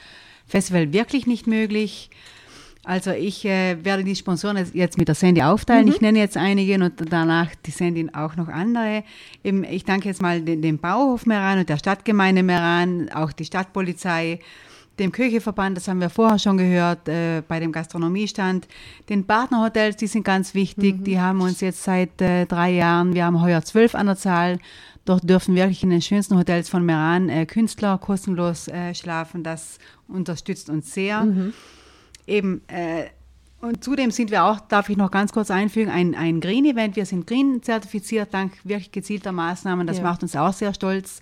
Festival 0.47 0.93
wirklich 0.93 1.27
nicht 1.27 1.47
möglich. 1.47 2.09
Also 2.83 3.11
ich 3.11 3.45
äh, 3.45 3.83
werde 3.83 4.03
die 4.03 4.15
Sponsoren 4.15 4.57
jetzt 4.73 4.97
mit 4.97 5.07
der 5.07 5.15
Sandy 5.15 5.43
aufteilen. 5.43 5.85
Mhm. 5.85 5.91
Ich 5.91 6.01
nenne 6.01 6.19
jetzt 6.19 6.37
einige 6.37 6.75
und 6.75 6.93
danach 7.11 7.49
die 7.65 7.71
Sandy 7.71 8.07
auch 8.13 8.35
noch 8.35 8.47
andere. 8.47 9.03
ich 9.43 9.83
danke 9.83 10.07
jetzt 10.07 10.21
mal 10.21 10.41
dem, 10.41 10.61
dem 10.61 10.79
Bauhof 10.79 11.25
Meran 11.25 11.59
und 11.59 11.69
der 11.69 11.77
Stadtgemeinde 11.77 12.41
Meran, 12.41 13.09
auch 13.09 13.31
die 13.31 13.45
Stadtpolizei, 13.45 14.39
dem 14.99 15.11
Köcheverband, 15.11 15.77
das 15.77 15.87
haben 15.87 16.01
wir 16.01 16.09
vorher 16.09 16.39
schon 16.39 16.57
gehört, 16.57 17.07
äh, 17.07 17.41
bei 17.47 17.59
dem 17.59 17.71
Gastronomiestand. 17.71 18.67
Den 19.07 19.25
Partnerhotels, 19.25 19.95
die 19.95 20.07
sind 20.07 20.23
ganz 20.23 20.53
wichtig. 20.53 20.99
Mhm. 20.99 21.03
Die 21.03 21.19
haben 21.19 21.41
uns 21.41 21.61
jetzt 21.61 21.83
seit 21.83 22.21
äh, 22.21 22.45
drei 22.45 22.71
Jahren, 22.71 23.13
wir 23.13 23.25
haben 23.25 23.41
heuer 23.41 23.61
zwölf 23.63 23.95
an 23.95 24.07
der 24.07 24.17
Zahl. 24.17 24.59
Dort 25.05 25.27
dürfen 25.27 25.55
wirklich 25.55 25.81
in 25.81 25.89
den 25.89 26.01
schönsten 26.01 26.37
Hotels 26.37 26.69
von 26.69 26.85
Meran 26.85 27.29
äh, 27.29 27.45
Künstler 27.45 27.97
kostenlos 27.97 28.67
äh, 28.67 28.93
schlafen. 28.93 29.43
Das 29.43 29.79
unterstützt 30.07 30.69
uns 30.69 30.93
sehr. 30.93 31.23
Mhm. 31.23 31.53
Eben, 32.27 32.61
äh, 32.67 33.05
und 33.61 33.83
zudem 33.83 34.11
sind 34.11 34.31
wir 34.31 34.45
auch, 34.45 34.59
darf 34.59 34.89
ich 34.89 34.97
noch 34.97 35.11
ganz 35.11 35.33
kurz 35.33 35.51
einfügen, 35.51 35.89
ein, 35.89 36.15
ein 36.15 36.39
Green-Event. 36.39 36.95
Wir 36.95 37.05
sind 37.05 37.27
Green 37.27 37.61
zertifiziert 37.61 38.33
dank 38.33 38.53
wirklich 38.63 38.91
gezielter 38.91 39.31
Maßnahmen. 39.31 39.85
Das 39.87 39.97
ja. 39.97 40.03
macht 40.03 40.23
uns 40.23 40.35
auch 40.35 40.53
sehr 40.53 40.73
stolz. 40.73 41.19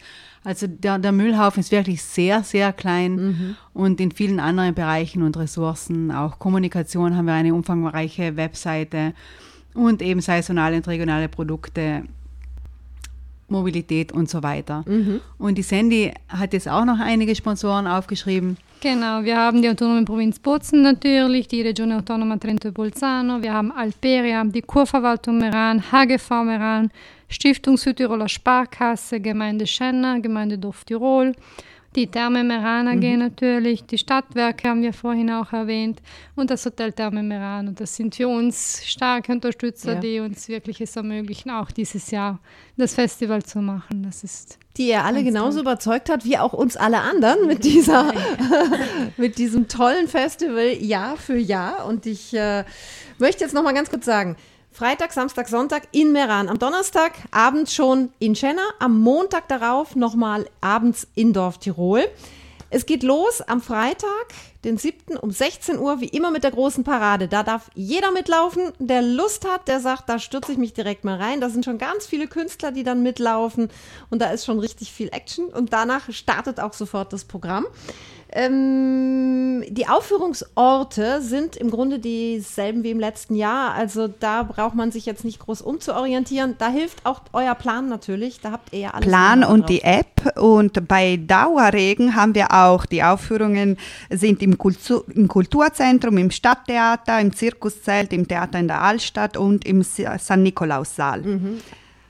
Also 0.47 0.65
der, 0.65 0.97
der 0.97 1.11
Müllhaufen 1.11 1.59
ist 1.59 1.73
wirklich 1.73 2.01
sehr, 2.01 2.41
sehr 2.41 2.71
klein 2.71 3.15
mhm. 3.15 3.55
und 3.73 3.99
in 3.99 4.13
vielen 4.13 4.39
anderen 4.39 4.73
Bereichen 4.73 5.21
und 5.21 5.35
Ressourcen, 5.35 6.09
auch 6.09 6.39
Kommunikation, 6.39 7.17
haben 7.17 7.25
wir 7.25 7.33
eine 7.33 7.53
umfangreiche 7.53 8.37
Webseite 8.37 9.13
und 9.73 10.01
eben 10.01 10.21
saisonale 10.21 10.77
und 10.77 10.87
regionale 10.87 11.27
Produkte, 11.27 12.03
Mobilität 13.49 14.13
und 14.13 14.29
so 14.29 14.41
weiter. 14.41 14.85
Mhm. 14.87 15.19
Und 15.37 15.57
die 15.57 15.63
Sandy 15.63 16.13
hat 16.29 16.53
jetzt 16.53 16.69
auch 16.69 16.85
noch 16.85 17.01
einige 17.01 17.35
Sponsoren 17.35 17.85
aufgeschrieben. 17.85 18.55
Genau, 18.79 19.23
wir 19.23 19.35
haben 19.35 19.63
die 19.63 19.69
autonome 19.69 20.05
Provinz 20.05 20.37
Bozen 20.37 20.83
natürlich, 20.83 21.47
die 21.47 21.63
Regione 21.63 21.97
Autonoma 21.97 22.37
Trento 22.37 22.67
e 22.67 22.71
Bolzano, 22.71 23.41
wir 23.41 23.51
haben 23.51 23.71
Alperia, 23.71 24.43
die 24.43 24.61
Kurverwaltung 24.61 25.39
Meran, 25.39 25.81
HGV 25.91 26.29
Meran, 26.43 26.91
Stiftung 27.27 27.75
Südtiroler 27.75 28.29
Sparkasse, 28.29 29.19
Gemeinde 29.19 29.65
Schenner, 29.65 30.19
Gemeinde 30.19 30.59
Dorf 30.59 30.85
Tirol, 30.85 31.33
die 31.95 32.07
Therme 32.07 32.43
Meran 32.43 32.87
AG 32.87 33.01
mhm. 33.01 33.19
natürlich, 33.19 33.85
die 33.85 33.97
Stadtwerke 33.97 34.69
haben 34.69 34.81
wir 34.81 34.93
vorhin 34.93 35.31
auch 35.31 35.51
erwähnt 35.53 36.01
und 36.35 36.49
das 36.49 36.65
Hotel 36.65 36.91
Therme 36.93 37.23
Meran. 37.23 37.69
Und 37.69 37.79
das 37.79 37.95
sind 37.95 38.15
für 38.15 38.27
uns 38.27 38.81
starke 38.85 39.31
Unterstützer, 39.31 39.93
ja. 39.93 39.99
die 39.99 40.19
uns 40.19 40.47
wirklich 40.47 40.81
es 40.81 40.95
ermöglichen, 40.95 41.49
auch 41.49 41.71
dieses 41.71 42.11
Jahr 42.11 42.39
das 42.75 42.93
Festival 42.93 43.43
zu 43.43 43.59
machen. 43.59 44.03
Das 44.03 44.23
ist 44.23 44.59
die 44.77 44.89
ihr 44.89 45.03
alle 45.03 45.23
genauso 45.23 45.57
toll. 45.57 45.61
überzeugt 45.61 46.09
hat, 46.09 46.23
wie 46.23 46.37
auch 46.37 46.53
uns 46.53 46.77
alle 46.77 46.99
anderen 46.99 47.47
mit 47.47 47.63
dieser, 47.63 48.13
mit 49.17 49.39
diesem 49.39 49.67
tollen 49.67 50.07
Festival 50.07 50.71
Jahr 50.79 51.17
für 51.17 51.37
Jahr. 51.37 51.85
Und 51.87 52.05
ich 52.05 52.33
äh, 52.33 52.63
möchte 53.17 53.43
jetzt 53.43 53.53
noch 53.53 53.63
mal 53.63 53.73
ganz 53.73 53.89
kurz 53.89 54.05
sagen, 54.05 54.35
Freitag, 54.77 55.11
Samstag, 55.11 55.47
Sonntag 55.47 55.87
in 55.91 56.11
Meran. 56.11 56.47
Am 56.47 56.59
Donnerstag 56.59 57.13
abends 57.31 57.73
schon 57.73 58.11
in 58.19 58.35
Schenna. 58.35 58.61
Am 58.77 58.99
Montag 58.99 59.47
darauf 59.47 59.95
nochmal 59.95 60.47
abends 60.61 61.07
in 61.15 61.33
Dorf 61.33 61.57
Tirol. 61.57 62.03
Es 62.69 62.85
geht 62.85 63.01
los 63.01 63.41
am 63.41 63.59
Freitag, 63.59 64.27
den 64.63 64.77
7. 64.77 65.17
um 65.17 65.31
16 65.31 65.79
Uhr, 65.79 65.99
wie 65.99 66.09
immer 66.09 66.29
mit 66.29 66.43
der 66.43 66.51
großen 66.51 66.83
Parade. 66.83 67.27
Da 67.27 67.41
darf 67.41 67.71
jeder 67.73 68.11
mitlaufen, 68.11 68.71
der 68.77 69.01
Lust 69.01 69.47
hat, 69.47 69.67
der 69.67 69.79
sagt, 69.79 70.09
da 70.09 70.19
stürze 70.19 70.51
ich 70.51 70.59
mich 70.59 70.73
direkt 70.73 71.03
mal 71.03 71.17
rein. 71.17 71.41
Da 71.41 71.49
sind 71.49 71.65
schon 71.65 71.79
ganz 71.79 72.05
viele 72.05 72.27
Künstler, 72.27 72.71
die 72.71 72.83
dann 72.83 73.01
mitlaufen 73.01 73.69
und 74.11 74.21
da 74.21 74.29
ist 74.29 74.45
schon 74.45 74.59
richtig 74.59 74.91
viel 74.91 75.07
Action. 75.07 75.45
Und 75.45 75.73
danach 75.73 76.11
startet 76.11 76.59
auch 76.59 76.73
sofort 76.73 77.13
das 77.13 77.25
Programm. 77.25 77.65
Ähm, 78.33 79.63
die 79.69 79.87
Aufführungsorte 79.87 81.21
sind 81.21 81.55
im 81.55 81.71
Grunde 81.71 81.99
dieselben 81.99 82.83
wie 82.83 82.91
im 82.91 82.99
letzten 82.99 83.35
Jahr. 83.35 83.73
Also 83.73 84.07
da 84.07 84.43
braucht 84.43 84.75
man 84.75 84.91
sich 84.91 85.05
jetzt 85.05 85.23
nicht 85.23 85.39
groß 85.39 85.61
umzuorientieren. 85.61 86.55
Da 86.57 86.69
hilft 86.69 87.05
auch 87.05 87.21
euer 87.31 87.55
Plan 87.55 87.87
natürlich. 87.87 88.41
Da 88.41 88.51
habt 88.51 88.73
ihr 88.73 88.79
ja 88.79 88.89
alles. 88.91 89.07
Plan 89.07 89.43
und 89.43 89.61
drauf. 89.61 89.67
die 89.67 89.81
App. 89.81 90.37
Und 90.37 90.87
bei 90.87 91.17
Dauerregen 91.17 92.15
haben 92.15 92.35
wir 92.35 92.53
auch 92.53 92.85
die 92.85 93.01
Aufführungen 93.01 93.77
sind 94.09 94.43
im, 94.43 94.57
Kultur, 94.57 95.05
im 95.13 95.27
Kulturzentrum, 95.27 96.17
im 96.17 96.31
Stadttheater, 96.31 97.21
im 97.21 97.33
Zirkuszelt, 97.33 98.11
im 98.11 98.27
Theater 98.27 98.59
in 98.59 98.67
der 98.67 98.81
Altstadt 98.81 99.37
und 99.37 99.65
im 99.65 99.83
San 99.83 100.43
Nikolaus-Saal. 100.43 101.21
Mhm. 101.21 101.59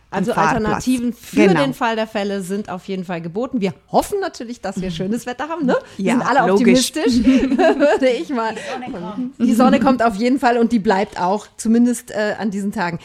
Also 0.09 0.31
Alternativen 0.33 1.11
für 1.11 1.47
genau. 1.47 1.61
den 1.61 1.73
Fall 1.73 1.97
der 1.97 2.07
Fälle 2.07 2.41
sind 2.41 2.69
auf 2.69 2.87
jeden 2.87 3.03
Fall 3.03 3.21
geboten. 3.21 3.59
Wir 3.59 3.73
hoffen 3.91 4.19
natürlich, 4.21 4.61
dass 4.61 4.79
wir 4.81 4.89
schönes 4.89 5.25
Wetter 5.25 5.49
haben. 5.49 5.65
Ne? 5.65 5.75
Wir 5.97 6.05
ja, 6.05 6.11
sind 6.13 6.21
alle 6.25 6.47
logisch. 6.47 6.91
optimistisch, 6.91 7.25
würde 7.57 8.09
ich 8.09 8.29
mal. 8.29 8.55
Die 8.55 8.91
Sonne, 8.91 9.01
kommt. 9.01 9.39
die 9.39 9.53
Sonne 9.53 9.79
kommt 9.79 10.03
auf 10.03 10.15
jeden 10.15 10.39
Fall 10.39 10.57
und 10.57 10.71
die 10.71 10.79
bleibt 10.79 11.19
auch, 11.19 11.47
zumindest 11.57 12.11
äh, 12.11 12.35
an 12.39 12.51
diesen 12.51 12.71
Tagen. 12.71 12.99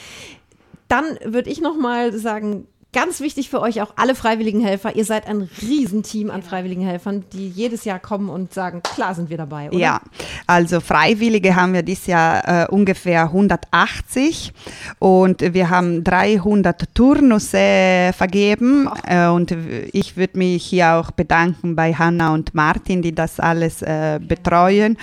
Dann 0.86 1.18
würde 1.24 1.50
ich 1.50 1.60
noch 1.60 1.76
mal 1.76 2.16
sagen, 2.16 2.68
Ganz 2.94 3.20
wichtig 3.20 3.48
für 3.48 3.62
euch 3.62 3.80
auch 3.80 3.94
alle 3.96 4.14
freiwilligen 4.14 4.60
Helfer. 4.60 4.94
Ihr 4.94 5.06
seid 5.06 5.26
ein 5.26 5.48
Riesenteam 5.62 6.30
an 6.30 6.42
freiwilligen 6.42 6.84
Helfern, 6.86 7.24
die 7.32 7.48
jedes 7.48 7.86
Jahr 7.86 7.98
kommen 7.98 8.28
und 8.28 8.52
sagen, 8.52 8.82
klar 8.82 9.14
sind 9.14 9.30
wir 9.30 9.38
dabei, 9.38 9.70
oder? 9.70 9.78
Ja, 9.78 10.00
also 10.46 10.78
Freiwillige 10.80 11.56
haben 11.56 11.72
wir 11.72 11.82
dieses 11.82 12.06
Jahr 12.06 12.64
äh, 12.64 12.66
ungefähr 12.68 13.22
180 13.22 14.52
und 14.98 15.40
wir 15.54 15.70
haben 15.70 16.04
300 16.04 16.94
Turnusse 16.94 18.12
vergeben 18.14 18.90
äh, 19.06 19.26
und 19.28 19.56
ich 19.92 20.18
würde 20.18 20.36
mich 20.36 20.62
hier 20.62 20.96
auch 20.96 21.12
bedanken 21.12 21.74
bei 21.74 21.94
Hanna 21.94 22.34
und 22.34 22.54
Martin, 22.54 23.00
die 23.00 23.14
das 23.14 23.40
alles 23.40 23.80
äh, 23.80 24.20
betreuen. 24.20 24.98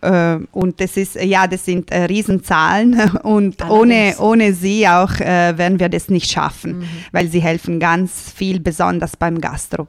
Äh, 0.00 0.36
und 0.52 0.80
das 0.80 0.96
ist, 0.96 1.16
ja, 1.16 1.48
das 1.48 1.64
sind 1.64 1.90
äh, 1.90 2.04
Riesenzahlen. 2.04 3.00
Und 3.22 3.64
ohne, 3.68 4.14
ohne 4.18 4.52
sie 4.52 4.86
auch 4.88 5.14
äh, 5.20 5.56
werden 5.56 5.78
wir 5.78 5.88
das 5.88 6.08
nicht 6.08 6.30
schaffen, 6.30 6.78
mhm. 6.78 6.88
weil 7.12 7.31
sie 7.32 7.42
helfen 7.42 7.80
ganz 7.80 8.30
viel, 8.30 8.60
besonders 8.60 9.16
beim 9.16 9.40
Gastro. 9.40 9.88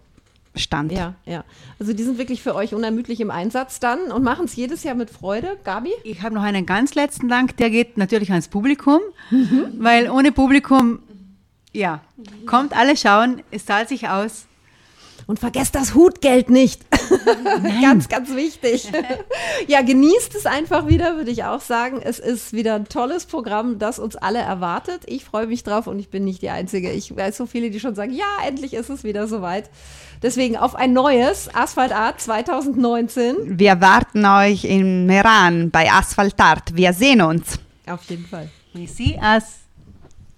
Stand. 0.55 0.91
Ja, 0.91 1.15
ja. 1.25 1.43
Also 1.79 1.93
die 1.93 2.03
sind 2.03 2.19
wirklich 2.19 2.43
für 2.43 2.53
euch 2.53 2.75
unermüdlich 2.75 3.19
im 3.21 3.31
Einsatz 3.31 3.79
dann 3.79 4.11
und 4.11 4.23
machen 4.23 4.45
es 4.45 4.55
jedes 4.55 4.83
Jahr 4.83 4.93
mit 4.93 5.09
Freude. 5.09 5.57
Gabi? 5.63 5.89
Ich 6.03 6.21
habe 6.21 6.35
noch 6.35 6.43
einen 6.43 6.65
ganz 6.65 6.93
letzten 6.93 7.27
Dank, 7.27 7.57
der 7.57 7.71
geht 7.71 7.97
natürlich 7.97 8.29
ans 8.29 8.47
Publikum, 8.47 8.99
mhm. 9.31 9.73
weil 9.79 10.09
ohne 10.11 10.31
Publikum 10.31 10.99
Ja, 11.71 12.01
kommt 12.45 12.77
alle 12.77 12.95
schauen, 12.95 13.41
es 13.49 13.65
zahlt 13.65 13.89
sich 13.89 14.07
aus. 14.09 14.45
Und 15.25 15.39
vergesst 15.39 15.75
das 15.75 15.95
Hutgeld 15.95 16.49
nicht. 16.49 16.81
ganz, 17.81 18.09
ganz 18.09 18.35
wichtig. 18.35 18.91
ja, 19.67 19.81
genießt 19.81 20.35
es 20.35 20.45
einfach 20.45 20.87
wieder, 20.87 21.15
würde 21.15 21.31
ich 21.31 21.43
auch 21.43 21.61
sagen. 21.61 22.01
Es 22.03 22.19
ist 22.19 22.53
wieder 22.53 22.75
ein 22.75 22.85
tolles 22.85 23.25
Programm, 23.25 23.79
das 23.79 23.99
uns 23.99 24.15
alle 24.15 24.39
erwartet. 24.39 25.03
Ich 25.05 25.23
freue 25.25 25.47
mich 25.47 25.63
drauf 25.63 25.87
und 25.87 25.99
ich 25.99 26.09
bin 26.09 26.25
nicht 26.25 26.41
die 26.41 26.49
Einzige. 26.49 26.91
Ich 26.91 27.15
weiß 27.15 27.37
so 27.37 27.45
viele, 27.45 27.69
die 27.69 27.79
schon 27.79 27.95
sagen, 27.95 28.13
ja, 28.13 28.25
endlich 28.45 28.73
ist 28.73 28.89
es 28.89 29.03
wieder 29.03 29.27
soweit. 29.27 29.69
Deswegen 30.21 30.57
auf 30.57 30.75
ein 30.75 30.93
neues 30.93 31.53
Asphalt 31.53 31.91
Art 31.91 32.21
2019. 32.21 33.59
Wir 33.59 33.81
warten 33.81 34.25
euch 34.25 34.63
in 34.63 35.05
Meran 35.05 35.69
bei 35.69 35.91
Asphalt 35.91 36.39
Art. 36.39 36.75
Wir 36.75 36.93
sehen 36.93 37.21
uns. 37.21 37.59
Auf 37.87 38.03
jeden 38.05 38.25
Fall. 38.25 38.49
We 38.73 38.87
see 38.87 39.19
us. 39.21 39.62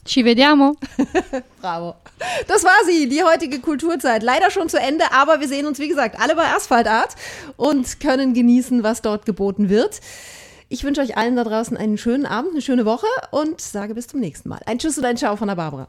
Ci 0.05 0.23
vediamo. 0.23 0.75
Bravo. 1.61 1.95
Das 2.47 2.63
war 2.63 2.85
sie, 2.85 3.09
die 3.09 3.23
heutige 3.23 3.59
Kulturzeit. 3.59 4.21
Leider 4.21 4.51
schon 4.51 4.69
zu 4.69 4.79
Ende, 4.79 5.11
aber 5.11 5.39
wir 5.39 5.47
sehen 5.47 5.65
uns, 5.65 5.79
wie 5.79 5.87
gesagt, 5.87 6.19
alle 6.21 6.35
bei 6.35 6.45
Asphalt 6.55 6.87
Art 6.87 7.15
und 7.57 7.99
können 7.99 8.33
genießen, 8.33 8.83
was 8.83 9.01
dort 9.01 9.25
geboten 9.25 9.67
wird. 9.67 9.99
Ich 10.69 10.83
wünsche 10.83 11.01
euch 11.01 11.17
allen 11.17 11.35
da 11.35 11.43
draußen 11.43 11.75
einen 11.75 11.97
schönen 11.97 12.25
Abend, 12.25 12.51
eine 12.51 12.61
schöne 12.61 12.85
Woche 12.85 13.07
und 13.31 13.59
sage 13.59 13.95
bis 13.95 14.07
zum 14.07 14.19
nächsten 14.19 14.49
Mal. 14.49 14.61
Ein 14.65 14.77
Tschüss 14.77 14.97
und 14.97 15.05
ein 15.05 15.17
Ciao 15.17 15.35
von 15.35 15.47
der 15.47 15.55
Barbara. 15.55 15.87